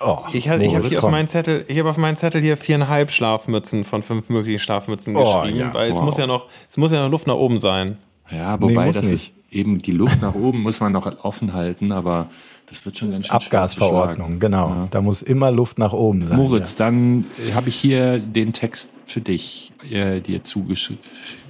Oh, 0.00 0.18
Ich 0.32 0.48
habe 0.48 0.64
ich 0.64 0.74
hab 0.74 0.84
auf 0.84 1.10
meinen 1.10 1.28
Zettel, 1.28 1.64
ich 1.68 1.78
habe 1.78 1.90
auf 1.90 1.96
meinen 1.96 2.16
Zettel 2.16 2.40
hier 2.40 2.56
viereinhalb 2.56 3.10
Schlafmützen 3.10 3.84
von 3.84 4.02
fünf 4.02 4.28
möglichen 4.28 4.58
Schlafmützen 4.60 5.16
Oh, 5.16 5.40
geschrieben, 5.42 5.58
ja, 5.58 5.74
weil 5.74 5.90
es 5.90 5.96
wow. 5.96 6.04
muss 6.04 6.16
ja 6.18 6.26
noch, 6.26 6.46
es 6.70 6.76
muss 6.76 6.92
ja 6.92 7.00
noch 7.02 7.10
Luft 7.10 7.26
nach 7.26 7.34
oben 7.34 7.58
sein. 7.58 7.98
Ja, 8.30 8.60
wobei 8.60 8.86
muss 8.86 8.96
das 8.96 9.10
nicht. 9.10 9.14
ist 9.14 9.32
eben 9.50 9.78
die 9.78 9.92
Luft 9.92 10.20
nach 10.20 10.34
oben 10.34 10.60
muss 10.62 10.80
man 10.80 10.92
noch 10.92 11.24
offen 11.24 11.52
halten, 11.52 11.90
aber 11.92 12.30
das 12.70 12.84
wird 12.84 12.98
schon 12.98 13.10
ganz 13.10 13.26
schön 13.26 13.36
Abgasverordnung, 13.36 14.38
genau. 14.38 14.68
Ja. 14.68 14.88
Da 14.90 15.00
muss 15.00 15.22
immer 15.22 15.50
Luft 15.50 15.78
nach 15.78 15.92
oben 15.92 16.26
sein. 16.26 16.36
Moritz, 16.36 16.76
dann 16.76 17.24
äh, 17.38 17.52
habe 17.52 17.68
ich 17.68 17.76
hier 17.76 18.18
den 18.18 18.52
Text 18.52 18.92
für 19.06 19.20
dich 19.20 19.72
äh, 19.90 20.20
dir 20.20 20.44
zugesch 20.44 20.92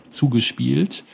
zugespielt 0.09 1.05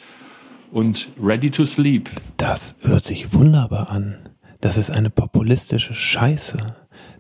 und 0.71 1.09
Ready 1.21 1.51
to 1.51 1.65
Sleep. 1.65 2.11
Das 2.37 2.75
hört 2.83 3.05
sich 3.05 3.33
wunderbar 3.33 3.91
an. 3.91 4.19
Das 4.61 4.77
ist 4.77 4.91
eine 4.91 5.11
populistische 5.11 5.95
Scheiße. 5.95 6.57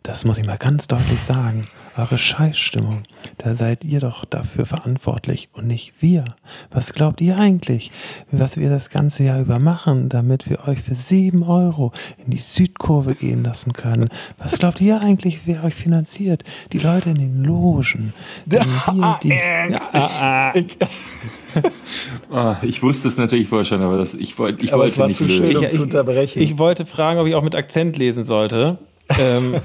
Das 0.02 0.24
muss 0.24 0.38
ich 0.38 0.46
mal 0.46 0.58
ganz 0.58 0.86
deutlich 0.86 1.22
sagen. 1.22 1.64
Eure 1.96 2.18
Scheißstimmung, 2.18 3.04
da 3.38 3.54
seid 3.54 3.84
ihr 3.84 4.00
doch 4.00 4.24
dafür 4.24 4.66
verantwortlich 4.66 5.48
und 5.52 5.68
nicht 5.68 5.92
wir. 6.00 6.24
Was 6.72 6.92
glaubt 6.92 7.20
ihr 7.20 7.38
eigentlich, 7.38 7.92
was 8.32 8.56
wir 8.56 8.68
das 8.68 8.90
ganze 8.90 9.22
Jahr 9.22 9.40
über 9.40 9.60
machen, 9.60 10.08
damit 10.08 10.50
wir 10.50 10.66
euch 10.66 10.80
für 10.80 10.96
sieben 10.96 11.44
Euro 11.44 11.92
in 12.24 12.32
die 12.32 12.38
Südkurve 12.38 13.14
gehen 13.14 13.44
lassen 13.44 13.74
können? 13.74 14.08
Was 14.38 14.58
glaubt 14.58 14.80
ihr 14.80 15.00
eigentlich, 15.00 15.46
wer 15.46 15.62
euch 15.62 15.74
finanziert? 15.74 16.42
Die 16.72 16.80
Leute 16.80 17.10
in 17.10 17.16
den 17.16 17.44
Logen. 17.44 18.12
Denn 18.44 18.66
wir, 18.66 19.20
die, 19.22 19.28
ja, 19.28 20.52
Ah, 22.32 22.56
ich 22.62 22.82
wusste 22.82 23.06
es 23.06 23.16
natürlich 23.16 23.48
vorher 23.48 23.64
schon, 23.64 23.82
aber 23.82 23.98
das, 23.98 24.14
ich, 24.14 24.36
wollt, 24.38 24.62
ich 24.62 24.72
Aber 24.72 24.82
wollte 24.82 24.92
es 24.92 24.98
war 24.98 25.06
nicht 25.06 25.18
zu 25.18 25.28
schön, 25.28 25.44
lösen. 25.44 25.64
um 25.64 25.70
zu 25.70 25.82
unterbrechen. 25.82 26.42
Ich 26.42 26.58
wollte 26.58 26.84
fragen, 26.84 27.20
ob 27.20 27.28
ich 27.28 27.36
auch 27.36 27.42
mit 27.44 27.54
Akzent 27.54 27.96
lesen 27.96 28.24
sollte. 28.24 28.78
Ähm, 29.18 29.60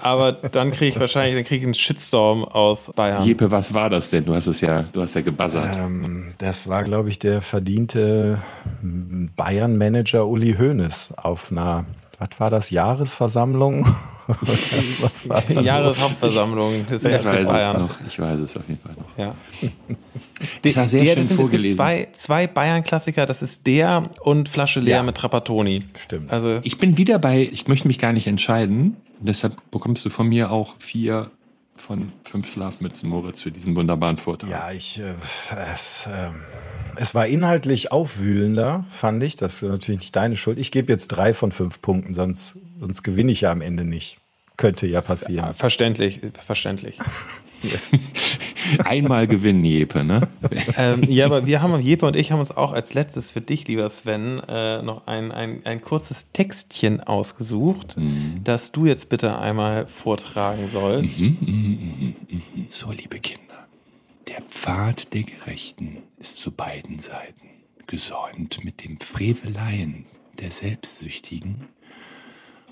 aber 0.00 0.32
dann 0.32 0.70
kriege 0.70 0.92
ich 0.92 1.00
wahrscheinlich, 1.00 1.34
dann 1.34 1.44
kriege 1.44 1.58
ich 1.58 1.64
einen 1.64 1.74
Shitstorm 1.74 2.44
aus 2.44 2.92
Bayern. 2.94 3.24
Jeppe, 3.24 3.50
was 3.50 3.74
war 3.74 3.90
das 3.90 4.10
denn? 4.10 4.24
Du 4.24 4.34
hast 4.34 4.46
es 4.46 4.60
ja, 4.60 4.82
du 4.82 5.02
hast 5.02 5.14
ja 5.14 5.22
gebuzzert. 5.22 5.76
Ähm, 5.76 6.32
das 6.38 6.68
war, 6.68 6.84
glaube 6.84 7.08
ich, 7.08 7.18
der 7.18 7.42
verdiente 7.42 8.42
Bayern-Manager 8.82 10.26
Uli 10.26 10.54
Hoeneß 10.54 11.14
auf 11.16 11.50
einer, 11.50 11.84
was 12.18 12.28
war 12.38 12.50
das, 12.50 12.70
Jahresversammlung? 12.70 13.86
was 14.26 15.28
war 15.28 15.42
das? 15.42 15.64
Jahreshauptversammlung 15.64 16.86
des 16.86 17.04
ich 17.04 17.12
FC 17.14 17.24
weiß 17.24 17.40
es 17.40 17.48
Bayern. 17.48 17.80
noch. 17.82 17.94
Ich 18.08 18.18
weiß 18.18 18.40
es 18.40 18.56
auf 18.56 18.68
jeden 18.68 18.80
Fall 18.80 18.94
noch. 18.94 19.18
Ja. 19.18 19.34
Das 20.60 20.76
war 20.76 20.86
sehr 20.86 21.02
der, 21.02 21.14
schön 21.14 21.22
das 21.22 21.28
sind, 21.28 21.30
es 21.30 21.36
gibt 21.38 21.40
vorgelesen. 21.40 21.76
zwei, 21.78 22.08
zwei 22.12 22.46
Bayern-Klassiker, 22.46 23.24
das 23.24 23.40
ist 23.40 23.66
der 23.66 24.10
und 24.20 24.50
Flasche 24.50 24.80
leer 24.80 24.96
Ja. 24.98 25.02
mit 25.02 25.16
Trapattoni. 25.16 25.84
Stimmt. 25.98 26.30
Also 26.30 26.60
Ich 26.62 26.76
bin 26.78 26.98
wieder 26.98 27.18
bei, 27.18 27.48
ich 27.50 27.68
möchte 27.68 27.88
mich 27.88 27.98
gar 27.98 28.12
nicht 28.12 28.26
entscheiden. 28.26 28.96
Deshalb 29.20 29.54
bekommst 29.70 30.04
du 30.04 30.10
von 30.10 30.28
mir 30.28 30.50
auch 30.50 30.74
vier 30.78 31.30
von 31.74 32.12
fünf 32.24 32.52
Schlafmützen, 32.52 33.08
Moritz, 33.08 33.40
für 33.42 33.50
diesen 33.50 33.74
wunderbaren 33.76 34.18
Vortrag. 34.18 34.50
Ja, 34.50 34.70
ich, 34.72 34.98
äh, 34.98 35.14
es, 35.74 36.06
ähm, 36.06 36.34
es 36.98 37.14
war 37.14 37.26
inhaltlich 37.26 37.92
aufwühlender, 37.92 38.84
fand 38.90 39.22
ich. 39.22 39.36
Das 39.36 39.62
ist 39.62 39.68
natürlich 39.68 40.00
nicht 40.00 40.16
deine 40.16 40.36
Schuld. 40.36 40.58
Ich 40.58 40.70
gebe 40.70 40.92
jetzt 40.92 41.08
drei 41.08 41.32
von 41.34 41.52
fünf 41.52 41.80
Punkten, 41.82 42.14
sonst, 42.14 42.56
sonst 42.80 43.02
gewinne 43.02 43.32
ich 43.32 43.42
ja 43.42 43.52
am 43.52 43.60
Ende 43.60 43.84
nicht. 43.84 44.18
Könnte 44.56 44.86
ja 44.86 45.00
passieren. 45.02 45.54
verständlich, 45.54 46.20
verständlich. 46.42 46.98
Einmal 48.84 49.26
gewinnen, 49.26 49.64
Jeppe, 49.64 50.02
ne? 50.04 50.28
ähm, 50.76 51.02
ja, 51.08 51.26
aber 51.26 51.46
wir 51.46 51.62
haben, 51.62 51.80
Jeppe 51.80 52.06
und 52.06 52.16
ich 52.16 52.32
haben 52.32 52.40
uns 52.40 52.50
auch 52.50 52.72
als 52.72 52.94
letztes 52.94 53.30
für 53.30 53.40
dich, 53.40 53.66
lieber 53.68 53.88
Sven, 53.88 54.40
äh, 54.48 54.82
noch 54.82 55.06
ein, 55.06 55.30
ein, 55.32 55.60
ein 55.64 55.80
kurzes 55.80 56.32
Textchen 56.32 57.00
ausgesucht, 57.00 57.96
Mhm. 57.96 58.40
das 58.44 58.72
du 58.72 58.86
jetzt 58.86 59.08
bitte 59.08 59.38
einmal 59.38 59.86
vortragen 59.86 60.68
sollst. 60.68 61.20
So, 62.70 62.92
liebe 62.92 63.18
Kinder, 63.20 63.45
der 64.28 64.42
Pfad 64.42 65.12
der 65.14 65.22
Gerechten 65.22 66.02
ist 66.18 66.38
zu 66.38 66.50
beiden 66.50 66.98
Seiten 66.98 67.48
gesäumt 67.86 68.64
mit 68.64 68.82
dem 68.82 68.98
Freveleien 69.00 70.06
der 70.38 70.50
Selbstsüchtigen 70.50 71.68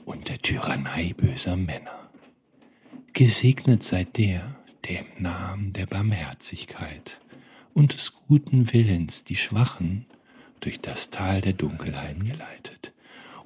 und 0.05 0.29
der 0.29 0.39
Tyrannei 0.39 1.15
böser 1.17 1.57
Männer. 1.57 2.11
Gesegnet 3.13 3.85
sei 3.85 4.05
der, 4.05 4.57
der 4.85 5.01
im 5.01 5.23
Namen 5.23 5.73
der 5.73 5.87
Barmherzigkeit 5.87 7.21
und 7.73 7.95
des 7.95 8.13
guten 8.13 8.73
Willens 8.73 9.25
die 9.25 9.37
Schwachen 9.37 10.07
durch 10.61 10.81
das 10.81 11.11
Tal 11.11 11.41
der 11.41 11.53
Dunkelheiten 11.53 12.25
geleitet. 12.25 12.93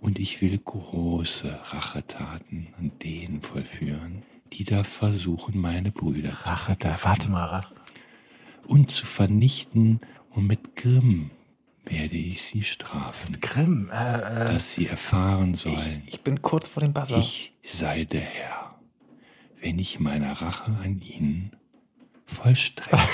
Und 0.00 0.18
ich 0.18 0.40
will 0.40 0.56
große 0.56 1.58
Rachetaten 1.72 2.68
an 2.78 2.92
denen 3.02 3.42
vollführen, 3.42 4.22
die 4.52 4.64
da 4.64 4.84
versuchen, 4.84 5.60
meine 5.60 5.90
Brüder 5.90 6.30
zu 6.30 6.48
Rache, 6.48 6.76
da, 6.78 6.98
warte 7.02 7.28
mal. 7.28 7.62
Und 8.68 8.90
zu 8.90 9.04
vernichten, 9.06 10.00
und 10.30 10.46
mit 10.46 10.76
Grimm 10.76 11.30
werde 11.84 12.16
ich 12.16 12.42
sie 12.42 12.62
strafen, 12.62 13.40
Grimm, 13.40 13.90
äh, 13.90 14.18
äh, 14.20 14.52
dass 14.52 14.74
sie 14.74 14.86
erfahren 14.86 15.54
sollen, 15.54 16.02
Ich 16.06 16.20
bin 16.20 16.42
kurz 16.42 16.68
vor 16.68 16.82
dem 16.82 16.92
Buzzer. 16.92 17.18
ich 17.18 17.54
sei 17.64 18.04
der 18.04 18.20
Herr, 18.20 18.78
wenn 19.60 19.78
ich 19.78 19.98
meine 19.98 20.40
Rache 20.40 20.70
an 20.82 21.00
ihnen 21.00 21.56
vollstrecke. 22.26 22.98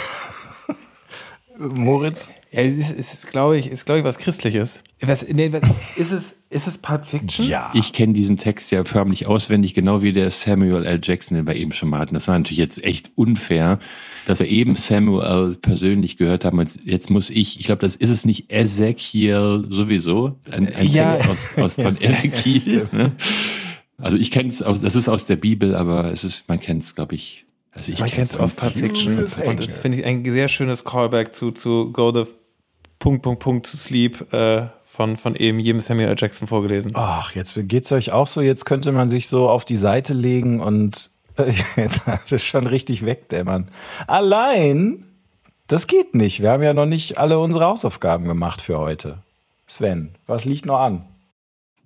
Moritz? 1.59 2.31
Ja, 2.51 2.61
es 2.61 2.77
ist, 2.77 2.99
es 2.99 3.15
ist 3.15 3.31
glaube 3.31 3.57
ich, 3.59 3.69
ist, 3.71 3.87
glaube 3.87 4.01
ich, 4.01 4.05
was 4.05 4.19
Christliches. 4.19 4.83
Was, 5.01 5.27
nee, 5.29 5.53
was, 5.53 5.63
ist, 5.97 6.11
es, 6.11 6.37
ist 6.51 6.67
es 6.67 6.79
Pulp 6.79 7.05
Fiction? 7.05 7.47
Ja. 7.47 7.71
Ich 7.75 7.93
kenne 7.93 8.13
diesen 8.13 8.37
Text 8.37 8.71
ja 8.73 8.85
förmlich 8.85 9.27
auswendig, 9.27 9.75
genau 9.75 10.03
wie 10.03 10.13
der 10.13 10.31
Samuel 10.31 10.85
L. 10.85 11.01
Jackson, 11.03 11.37
den 11.37 11.47
wir 11.47 11.55
eben 11.57 11.73
schon 11.73 11.91
mal 11.91 12.01
hatten. 12.01 12.15
Das 12.15 12.27
war 12.29 12.37
natürlich 12.39 12.59
jetzt 12.59 12.83
echt 12.83 13.13
unfair, 13.17 13.79
dass 14.27 14.41
wir 14.41 14.49
eben 14.49 14.77
Samuel 14.77 15.57
persönlich 15.61 16.17
gehört 16.17 16.45
haben. 16.45 16.59
Und 16.59 16.79
jetzt 16.85 17.11
muss 17.11 17.31
ich, 17.31 17.61
ich 17.61 17.67
glaube, 17.67 17.81
das 17.81 17.97
ist 17.97 18.11
es 18.11 18.25
nicht 18.25 18.51
Ezekiel 18.51 19.67
sowieso, 19.69 20.39
ein, 20.51 20.73
ein 20.75 20.87
Ja. 20.87 21.13
Text 21.13 21.29
aus, 21.29 21.49
aus 21.57 21.75
von 21.75 21.97
Ezekiel. 22.01 22.89
ne? 22.93 23.13
Also 23.99 24.17
ich 24.17 24.31
kenne 24.31 24.49
es, 24.49 24.59
das 24.59 24.97
ist 24.97 25.09
aus 25.09 25.27
der 25.27 25.37
Bibel, 25.37 25.75
aber 25.75 26.13
es 26.13 26.25
ist, 26.25 26.49
man 26.49 26.59
kennt 26.59 26.83
es, 26.83 26.95
glaube 26.95 27.15
ich. 27.15 27.45
Also 27.75 27.93
ich 27.93 28.01
Man 28.01 28.11
kennt 28.11 28.29
es 28.29 28.37
aus 28.37 28.55
Pulp 28.55 28.75
Fiction. 28.75 29.19
Und 29.19 29.65
das 29.65 29.79
finde 29.79 29.99
ich 29.99 30.05
ein 30.05 30.25
sehr 30.25 30.49
schönes 30.49 30.85
Callback 30.85 31.33
zu, 31.33 31.51
zu 31.51 31.91
Go 31.93 32.13
the 32.13 32.25
Punkt, 32.99 33.23
Punkt, 33.23 33.41
Punkt 33.41 33.71
to 33.71 33.77
Sleep 33.77 34.33
äh, 34.33 34.67
von, 34.83 35.17
von 35.17 35.35
eben 35.35 35.59
jedem 35.59 35.81
Samuel 35.81 36.09
L. 36.09 36.17
Jackson 36.17 36.49
vorgelesen. 36.49 36.93
Ach, 36.95 37.35
jetzt 37.35 37.55
geht's 37.55 37.91
euch 37.93 38.13
auch 38.13 38.27
so. 38.27 38.41
Jetzt 38.41 38.65
könnte 38.65 38.93
man 38.93 39.09
sich 39.09 39.29
so 39.29 39.49
auf 39.49 39.65
die 39.65 39.77
Seite 39.77 40.15
legen 40.15 40.61
und 40.61 41.11
jetzt 41.77 42.03
ist 42.25 42.33
es 42.33 42.45
schon 42.45 42.67
richtig 42.67 43.05
wegdämmern. 43.05 43.69
Allein, 44.07 45.05
das 45.67 45.87
geht 45.87 46.15
nicht. 46.15 46.41
Wir 46.41 46.51
haben 46.51 46.63
ja 46.63 46.75
noch 46.75 46.87
nicht 46.87 47.19
alle 47.19 47.39
unsere 47.39 47.65
Hausaufgaben 47.67 48.25
gemacht 48.25 48.63
für 48.63 48.79
heute. 48.79 49.19
Sven, 49.67 50.15
was 50.27 50.45
liegt 50.45 50.65
noch 50.65 50.79
an? 50.79 51.05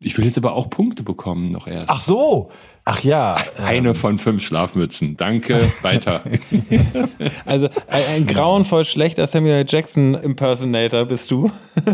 Ich 0.00 0.16
will 0.16 0.26
jetzt 0.26 0.38
aber 0.38 0.52
auch 0.52 0.70
Punkte 0.70 1.02
bekommen 1.02 1.50
noch 1.50 1.66
erst. 1.66 1.88
Ach 1.88 2.00
so. 2.00 2.50
Ach 2.90 3.00
ja. 3.02 3.36
ähm, 3.58 3.64
Eine 3.64 3.94
von 3.94 4.16
fünf 4.18 4.42
Schlafmützen. 4.46 5.16
Danke, 5.18 5.70
weiter. 5.82 6.22
Also 7.44 7.68
ein, 7.88 8.02
ein 8.14 8.26
grauenvoll 8.26 8.84
schlechter 8.84 9.26
Samuel. 9.26 9.64
Jackson 9.68 10.14
Impersonator 10.14 11.04
bist 11.04 11.30
du. 11.30 11.50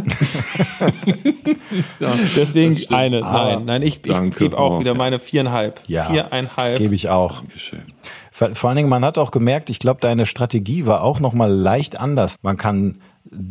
Ja, 1.98 2.14
Deswegen 2.36 2.76
eine. 2.94 3.24
Aber- 3.24 3.56
Nein, 3.56 3.64
nein, 3.64 3.82
ich, 3.82 4.00
ich 4.04 4.36
gebe 4.36 4.56
auch 4.58 4.76
Oh. 4.76 4.80
wieder 4.80 4.94
meine 4.94 5.18
viereinhalb. 5.18 5.80
Ja. 5.86 6.04
Viereinhalb. 6.04 6.78
Gebe 6.78 6.94
ich 6.94 7.08
auch. 7.08 7.40
Dankeschön. 7.40 7.82
Vor, 8.30 8.54
vor 8.54 8.70
allen 8.70 8.76
Dingen, 8.76 8.88
man 8.88 9.04
hat 9.04 9.18
auch 9.18 9.30
gemerkt, 9.30 9.70
ich 9.70 9.78
glaube, 9.78 10.00
deine 10.00 10.26
Strategie 10.26 10.86
war 10.86 11.02
auch 11.02 11.20
nochmal 11.20 11.52
leicht 11.52 11.98
anders. 11.98 12.36
Man 12.42 12.56
kann 12.56 12.98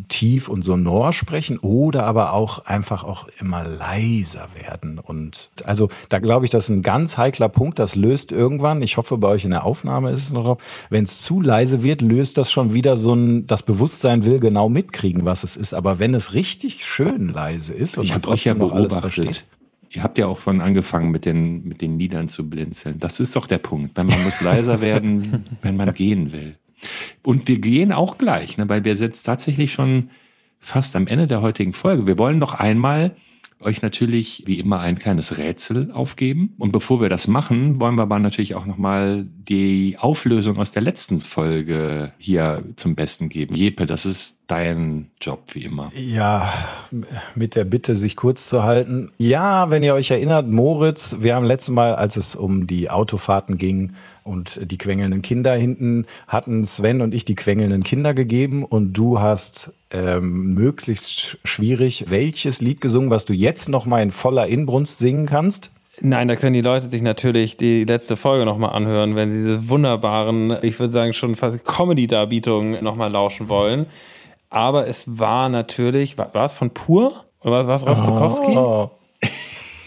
tief 0.08 0.50
und 0.50 0.62
sonor 0.62 1.14
sprechen 1.14 1.58
oder 1.58 2.06
aber 2.06 2.34
auch 2.34 2.66
einfach 2.66 3.04
auch 3.04 3.28
immer 3.40 3.64
leiser 3.64 4.48
werden. 4.56 5.00
Und 5.00 5.50
also 5.66 5.90
da 6.10 6.20
glaube 6.20 6.46
ich, 6.46 6.52
das 6.52 6.66
ist 6.66 6.70
ein 6.70 6.84
ganz 6.84 7.18
heikler 7.18 7.50
Punkt. 7.50 7.80
Das 7.80 7.96
löst 7.96 8.32
irgendwann, 8.32 8.82
ich 8.82 8.98
hoffe, 8.98 9.18
bei 9.18 9.30
euch 9.30 9.46
in 9.46 9.52
der 9.52 9.66
Aufnahme 9.66 10.12
ist 10.12 10.24
es 10.24 10.32
noch 10.32 10.44
drauf, 10.44 10.58
wenn 10.90 11.04
es 11.06 11.22
zu 11.22 11.42
leise 11.42 11.82
wird, 11.82 12.02
löst 12.02 12.38
das 12.38 12.52
schon 12.52 12.74
wieder 12.74 12.98
so 12.98 13.14
ein, 13.14 13.48
das 13.48 13.64
Bewusstsein 13.64 14.26
will 14.26 14.40
genau 14.40 14.70
mitkriegen, 14.70 15.26
was 15.26 15.44
es 15.44 15.58
ist. 15.58 15.74
Aber 15.74 16.00
wenn 16.00 16.14
es 16.14 16.34
richtig 16.34 16.86
schön 16.86 17.30
leise 17.30 17.74
ist 17.74 17.98
und 17.98 18.04
Ich 18.04 18.12
man 18.12 18.22
habe 18.22 18.30
euch 18.30 18.46
ja 18.46 18.54
trotzdem 18.54 18.68
noch 18.68 18.74
alles 18.74 19.00
versteht. 19.00 19.46
Ihr 19.90 20.02
habt 20.02 20.18
ja 20.18 20.26
auch 20.26 20.40
von 20.40 20.62
angefangen 20.62 21.12
mit 21.12 21.26
den, 21.26 21.66
mit 21.66 21.82
den 21.82 22.00
Liedern 22.00 22.28
zu 22.28 22.50
blinzeln. 22.50 22.98
Das 23.00 23.20
ist 23.20 23.36
doch 23.36 23.46
der 23.46 23.60
Punkt. 23.60 23.96
Wenn 23.96 24.08
man 24.08 24.24
muss 24.24 24.42
leiser 24.42 24.82
werden, 24.82 25.46
wenn 25.62 25.76
man 25.76 25.94
gehen 25.94 26.32
will. 26.32 26.58
Und 27.24 27.48
wir 27.48 27.60
gehen 27.60 27.92
auch 27.92 28.18
gleich, 28.18 28.58
ne, 28.58 28.68
weil 28.70 28.84
wir 28.84 28.94
jetzt 28.94 29.24
tatsächlich 29.24 29.74
schon 29.74 30.10
fast 30.60 30.96
am 30.96 31.08
Ende 31.08 31.28
der 31.28 31.42
heutigen 31.42 31.74
Folge. 31.74 32.08
Wir 32.08 32.18
wollen 32.18 32.40
noch 32.40 32.54
einmal 32.54 33.16
euch 33.64 33.82
natürlich 33.82 34.44
wie 34.46 34.60
immer 34.60 34.80
ein 34.80 34.98
kleines 34.98 35.38
Rätsel 35.38 35.92
aufgeben. 35.92 36.54
Und 36.58 36.72
bevor 36.72 37.02
wir 37.02 37.10
das 37.10 37.28
machen, 37.28 37.80
wollen 37.80 37.96
wir 37.96 38.04
aber 38.04 38.20
natürlich 38.20 38.56
auch 38.56 38.66
nochmal 38.66 39.26
die 39.26 39.98
Auflösung 40.00 40.58
aus 40.58 40.72
der 40.72 40.82
letzten 40.82 41.20
Folge 41.20 42.14
hier 42.18 42.64
zum 42.76 42.96
Besten 42.96 43.30
geben. 43.30 43.56
Jeppe, 43.56 43.86
das 43.86 44.06
ist 44.06 44.40
dein 44.48 45.10
Job 45.22 45.44
wie 45.54 45.64
immer. 45.64 45.92
Ja, 45.96 46.52
mit 47.36 47.56
der 47.56 47.64
Bitte, 47.64 47.96
sich 47.96 48.16
kurz 48.16 48.48
zu 48.48 48.64
halten. 48.64 49.12
Ja, 49.18 49.72
wenn 49.72 49.84
ihr 49.84 49.94
euch 49.94 50.12
erinnert, 50.12 50.48
Moritz, 50.50 51.18
wir 51.20 51.36
haben 51.36 51.46
letztes 51.46 51.74
Mal, 51.74 51.96
als 51.96 52.18
es 52.18 52.36
um 52.36 52.68
die 52.68 52.90
Autofahrten 52.90 53.58
ging 53.58 53.94
und 54.24 54.60
die 54.72 54.78
quengelnden 54.78 55.22
Kinder 55.22 55.56
hinten, 55.56 56.06
hatten 56.28 56.66
Sven 56.66 57.02
und 57.02 57.14
ich 57.14 57.26
die 57.26 57.36
quengelnden 57.36 57.84
Kinder 57.84 58.14
gegeben 58.14 58.64
und 58.64 58.94
du 58.94 59.20
hast 59.20 59.72
ähm, 59.92 60.54
möglichst 60.54 61.10
sch- 61.10 61.38
schwierig 61.44 62.06
welches 62.10 62.62
Lied 62.62 62.82
gesungen, 62.82 63.10
was 63.10 63.26
du 63.26 63.34
jetzt 63.34 63.70
noch 63.70 63.86
mal 63.86 64.02
in 64.02 64.12
voller 64.12 64.48
Inbrunst 64.48 64.98
singen 64.98 65.26
kannst. 65.26 65.72
Nein, 66.02 66.28
da 66.28 66.36
können 66.36 66.54
die 66.54 66.62
Leute 66.62 66.88
sich 66.88 67.02
natürlich 67.04 67.56
die 67.56 67.84
letzte 67.84 68.18
Folge 68.18 68.46
nochmal 68.46 68.72
anhören, 68.72 69.16
wenn 69.16 69.32
sie 69.32 69.38
diese 69.38 69.70
wunderbaren, 69.70 70.58
ich 70.64 70.80
würde 70.80 70.92
sagen 70.92 71.14
schon 71.14 71.36
fast 71.36 71.64
Comedy-Darbietungen 71.64 72.84
nochmal 72.84 73.12
lauschen 73.12 73.48
wollen. 73.48 73.86
Aber 74.50 74.88
es 74.88 75.20
war 75.20 75.50
natürlich, 75.50 76.18
war, 76.18 76.34
war 76.34 76.46
es 76.46 76.54
von 76.54 76.72
Pur? 76.72 77.26
Oder 77.42 77.68
war 77.68 77.76
es 77.76 77.86
Rolf 77.86 78.02
Zukowski? 78.02 78.56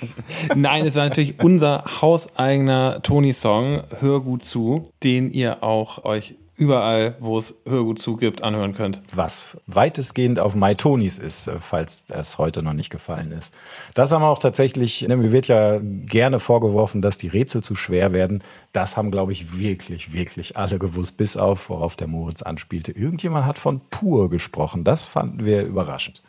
Nein, 0.55 0.86
es 0.86 0.94
war 0.94 1.05
natürlich 1.05 1.42
unser 1.42 1.84
hauseigener 2.01 3.03
Toni-Song, 3.03 3.82
Hör 4.01 4.20
gut 4.20 4.44
zu, 4.44 4.90
den 5.03 5.30
ihr 5.32 5.62
auch 5.62 6.05
euch 6.05 6.36
überall, 6.57 7.16
wo 7.20 7.38
es 7.38 7.61
Hör 7.66 7.84
gut 7.84 7.99
zu 7.99 8.16
gibt, 8.16 8.42
anhören 8.42 8.74
könnt. 8.74 9.03
was 9.14 9.59
weitestgehend 9.66 10.40
auf 10.40 10.55
MyTonis 10.55 11.18
ist, 11.18 11.47
äh, 11.49 11.59
falls 11.59 12.07
das 12.07 12.38
heute 12.38 12.62
noch 12.62 12.72
nicht 12.72 12.90
gefallen 12.90 13.30
ist. 13.30 13.55
Das 13.94 14.11
haben 14.11 14.22
wir 14.22 14.28
auch 14.28 14.38
tatsächlich, 14.38 15.03
ne, 15.03 15.16
mir 15.16 15.32
wird 15.32 15.49
ja 15.49 15.78
gerne 15.82 16.40
vorgeworfen, 16.40 17.03
dass 17.03 17.18
die 17.18 17.28
Rätsel 17.28 17.62
zu 17.62 17.74
schwer 17.74 18.12
werden. 18.12 18.42
Das 18.72 18.97
haben, 18.97 19.11
glaube 19.11 19.32
ich, 19.32 19.59
wirklich, 19.59 20.12
wirklich 20.12 20.57
alle 20.57 20.78
gewusst, 20.78 21.16
bis 21.16 21.36
auf, 21.36 21.68
worauf 21.68 21.97
der 21.97 22.09
Moritz 22.09 22.42
anspielte. 22.42 22.92
Irgendjemand 22.92 23.44
hat 23.44 23.59
von 23.59 23.80
pur 23.90 24.30
gesprochen. 24.30 24.82
Das 24.84 25.05
fanden 25.05 25.44
wir 25.44 25.62
überraschend. 25.62 26.22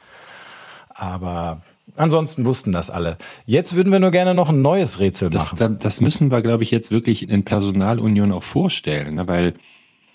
Aber 0.89 1.61
ansonsten 1.95 2.45
wussten 2.45 2.71
das 2.71 2.89
alle. 2.89 3.17
Jetzt 3.45 3.75
würden 3.75 3.91
wir 3.91 3.99
nur 3.99 4.11
gerne 4.11 4.33
noch 4.33 4.49
ein 4.49 4.61
neues 4.61 4.99
Rätsel 4.99 5.29
Das, 5.29 5.45
machen. 5.53 5.57
da, 5.57 5.67
das 5.69 6.01
müssen 6.01 6.29
wir, 6.31 6.41
glaube 6.41 6.63
ich, 6.63 6.71
jetzt 6.71 6.91
wirklich 6.91 7.29
in 7.29 7.43
Personalunion 7.43 8.31
auch 8.31 8.43
vorstellen, 8.43 9.15
ne? 9.15 9.27
weil 9.27 9.53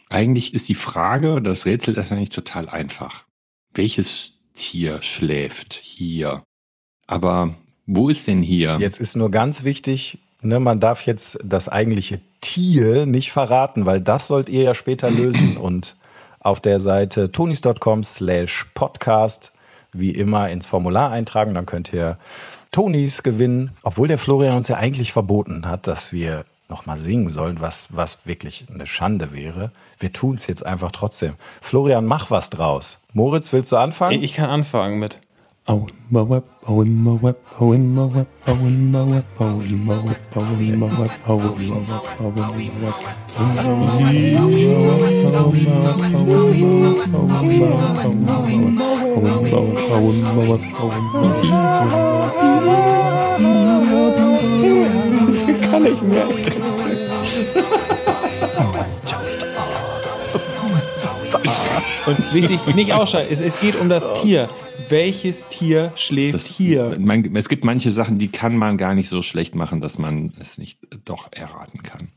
eigentlich 0.08 0.54
ist 0.54 0.68
die 0.68 0.74
Frage, 0.74 1.40
das 1.40 1.64
Rätsel 1.64 1.96
ist 1.96 2.12
eigentlich 2.12 2.30
total 2.30 2.68
einfach. 2.68 3.24
Welches 3.74 4.34
Tier 4.54 5.00
schläft 5.00 5.72
hier? 5.72 6.42
Aber 7.06 7.54
wo 7.86 8.08
ist 8.08 8.26
denn 8.26 8.42
hier? 8.42 8.76
Jetzt 8.78 9.00
ist 9.00 9.16
nur 9.16 9.30
ganz 9.30 9.64
wichtig, 9.64 10.18
ne, 10.42 10.60
man 10.60 10.80
darf 10.80 11.06
jetzt 11.06 11.38
das 11.42 11.68
eigentliche 11.68 12.20
Tier 12.40 13.06
nicht 13.06 13.32
verraten, 13.32 13.86
weil 13.86 14.00
das 14.00 14.26
sollt 14.26 14.48
ihr 14.48 14.62
ja 14.62 14.74
später 14.74 15.10
lösen. 15.10 15.56
Und 15.56 15.96
auf 16.40 16.60
der 16.60 16.80
Seite 16.80 17.32
tonis.com 17.32 18.04
slash 18.04 18.66
podcast 18.74 19.52
wie 19.92 20.10
immer 20.10 20.50
ins 20.50 20.66
Formular 20.66 21.10
eintragen, 21.10 21.54
dann 21.54 21.66
könnt 21.66 21.92
ihr 21.92 22.18
Tonis 22.70 23.22
gewinnen. 23.22 23.72
Obwohl 23.82 24.08
der 24.08 24.18
Florian 24.18 24.56
uns 24.56 24.68
ja 24.68 24.76
eigentlich 24.76 25.12
verboten 25.12 25.66
hat, 25.66 25.86
dass 25.86 26.12
wir 26.12 26.44
nochmal 26.68 26.98
singen 26.98 27.28
sollen, 27.28 27.60
was, 27.60 27.88
was 27.90 28.24
wirklich 28.24 28.64
eine 28.72 28.86
Schande 28.86 29.32
wäre. 29.32 29.70
Wir 29.98 30.12
tun 30.12 30.36
es 30.36 30.46
jetzt 30.46 30.64
einfach 30.64 30.90
trotzdem. 30.90 31.34
Florian, 31.60 32.06
mach 32.06 32.30
was 32.30 32.48
draus. 32.48 32.98
Moritz, 33.12 33.52
willst 33.52 33.70
du 33.72 33.76
anfangen? 33.76 34.22
Ich 34.22 34.34
kann 34.34 34.48
anfangen 34.48 34.98
mit 34.98 35.20
Web, 35.68 35.92
Owen 36.10 36.12
my 36.12 36.22
web, 36.22 36.44
Owen 36.68 37.02
my 37.02 37.12
web, 37.12 37.36
Owen 37.60 37.94
my 37.94 38.14
web, 38.14 38.26
Owen 38.48 38.90
my 38.90 39.04
web, 39.04 39.24
Owen 39.38 39.86
my 39.86 40.86
web. 40.88 41.10
Kann 55.70 55.86
ich 55.86 56.02
mehr. 56.02 56.28
Und 62.06 62.34
wichtig, 62.34 62.74
nicht 62.74 62.92
ausschalten, 62.92 63.32
es, 63.32 63.40
es 63.40 63.60
geht 63.60 63.76
um 63.80 63.88
das 63.88 64.20
Tier. 64.22 64.48
Welches 64.88 65.44
Tier 65.48 65.92
schläft 65.96 66.34
Das- 66.34 66.46
hier? 66.46 66.96
Man, 66.98 67.34
es 67.36 67.48
gibt 67.48 67.64
manche 67.64 67.90
Sachen, 67.92 68.18
die 68.18 68.28
kann 68.28 68.56
man 68.56 68.76
gar 68.78 68.94
nicht 68.94 69.08
so 69.08 69.22
schlecht 69.22 69.54
machen, 69.54 69.80
dass 69.80 69.98
man 69.98 70.32
es 70.40 70.58
nicht 70.58 70.78
doch 71.04 71.28
erraten 71.30 71.82
kann. 71.82 72.08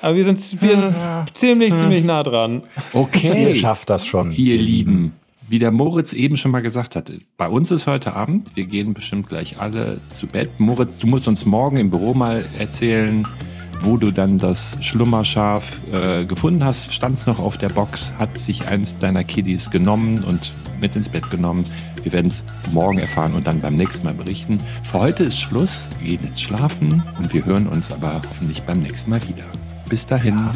Aber 0.00 0.16
wir 0.16 0.24
sind, 0.24 0.62
wir 0.62 0.90
sind 0.90 0.94
ziemlich, 1.32 1.74
ziemlich 1.74 2.04
nah 2.04 2.22
dran. 2.22 2.62
Okay. 2.92 3.48
Ihr 3.48 3.54
schafft 3.54 3.88
das 3.90 4.06
schon. 4.06 4.32
Ihr 4.32 4.58
Lieben, 4.58 5.12
wie 5.48 5.58
der 5.58 5.70
Moritz 5.70 6.12
eben 6.12 6.36
schon 6.36 6.50
mal 6.50 6.60
gesagt 6.62 6.96
hatte, 6.96 7.20
bei 7.36 7.48
uns 7.48 7.70
ist 7.70 7.86
heute 7.86 8.14
Abend, 8.14 8.54
wir 8.56 8.64
gehen 8.64 8.92
bestimmt 8.94 9.28
gleich 9.28 9.58
alle 9.60 10.00
zu 10.10 10.26
Bett. 10.26 10.50
Moritz, 10.58 10.98
du 10.98 11.06
musst 11.06 11.28
uns 11.28 11.44
morgen 11.46 11.76
im 11.78 11.90
Büro 11.90 12.12
mal 12.14 12.44
erzählen, 12.58 13.26
wo 13.82 13.96
du 13.96 14.10
dann 14.10 14.38
das 14.38 14.78
Schlummerschaf 14.80 15.78
äh, 15.92 16.24
gefunden 16.24 16.64
hast. 16.64 16.92
Stand 16.92 17.18
es 17.18 17.26
noch 17.26 17.38
auf 17.38 17.58
der 17.58 17.68
Box, 17.68 18.12
hat 18.18 18.36
sich 18.38 18.68
eins 18.68 18.98
deiner 18.98 19.24
Kiddies 19.24 19.70
genommen 19.70 20.24
und 20.24 20.52
mit 20.80 20.96
ins 20.96 21.08
Bett 21.08 21.30
genommen. 21.30 21.64
Wir 22.02 22.12
werden 22.12 22.26
es 22.26 22.44
morgen 22.72 22.98
erfahren 22.98 23.34
und 23.34 23.46
dann 23.46 23.60
beim 23.60 23.76
nächsten 23.76 24.04
Mal 24.04 24.14
berichten. 24.14 24.58
Für 24.82 25.00
heute 25.00 25.24
ist 25.24 25.40
Schluss, 25.40 25.86
wir 26.00 26.08
gehen 26.16 26.26
jetzt 26.26 26.42
schlafen 26.42 27.02
und 27.18 27.32
wir 27.32 27.44
hören 27.44 27.66
uns 27.66 27.90
aber 27.90 28.20
hoffentlich 28.28 28.62
beim 28.62 28.80
nächsten 28.80 29.10
Mal 29.10 29.22
wieder. 29.26 29.44
Bis 29.88 30.06
dahin. 30.06 30.50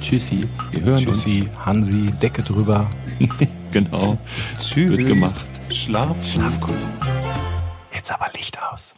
Tschüssi. 0.00 0.46
Wir 0.72 0.82
hören 0.82 1.04
Tschüssi, 1.04 1.46
Hansi, 1.64 2.12
Decke 2.22 2.42
drüber. 2.42 2.86
uns. 3.18 3.30
Genau. 3.74 4.16
Tschüss. 4.60 4.96
Wird 4.96 5.08
gemacht. 5.08 5.50
Schlaf. 5.68 6.16
Schlaf 6.24 6.60
gut. 6.60 6.76
Jetzt 7.92 8.12
aber 8.12 8.28
Licht 8.36 8.56
aus. 8.62 8.94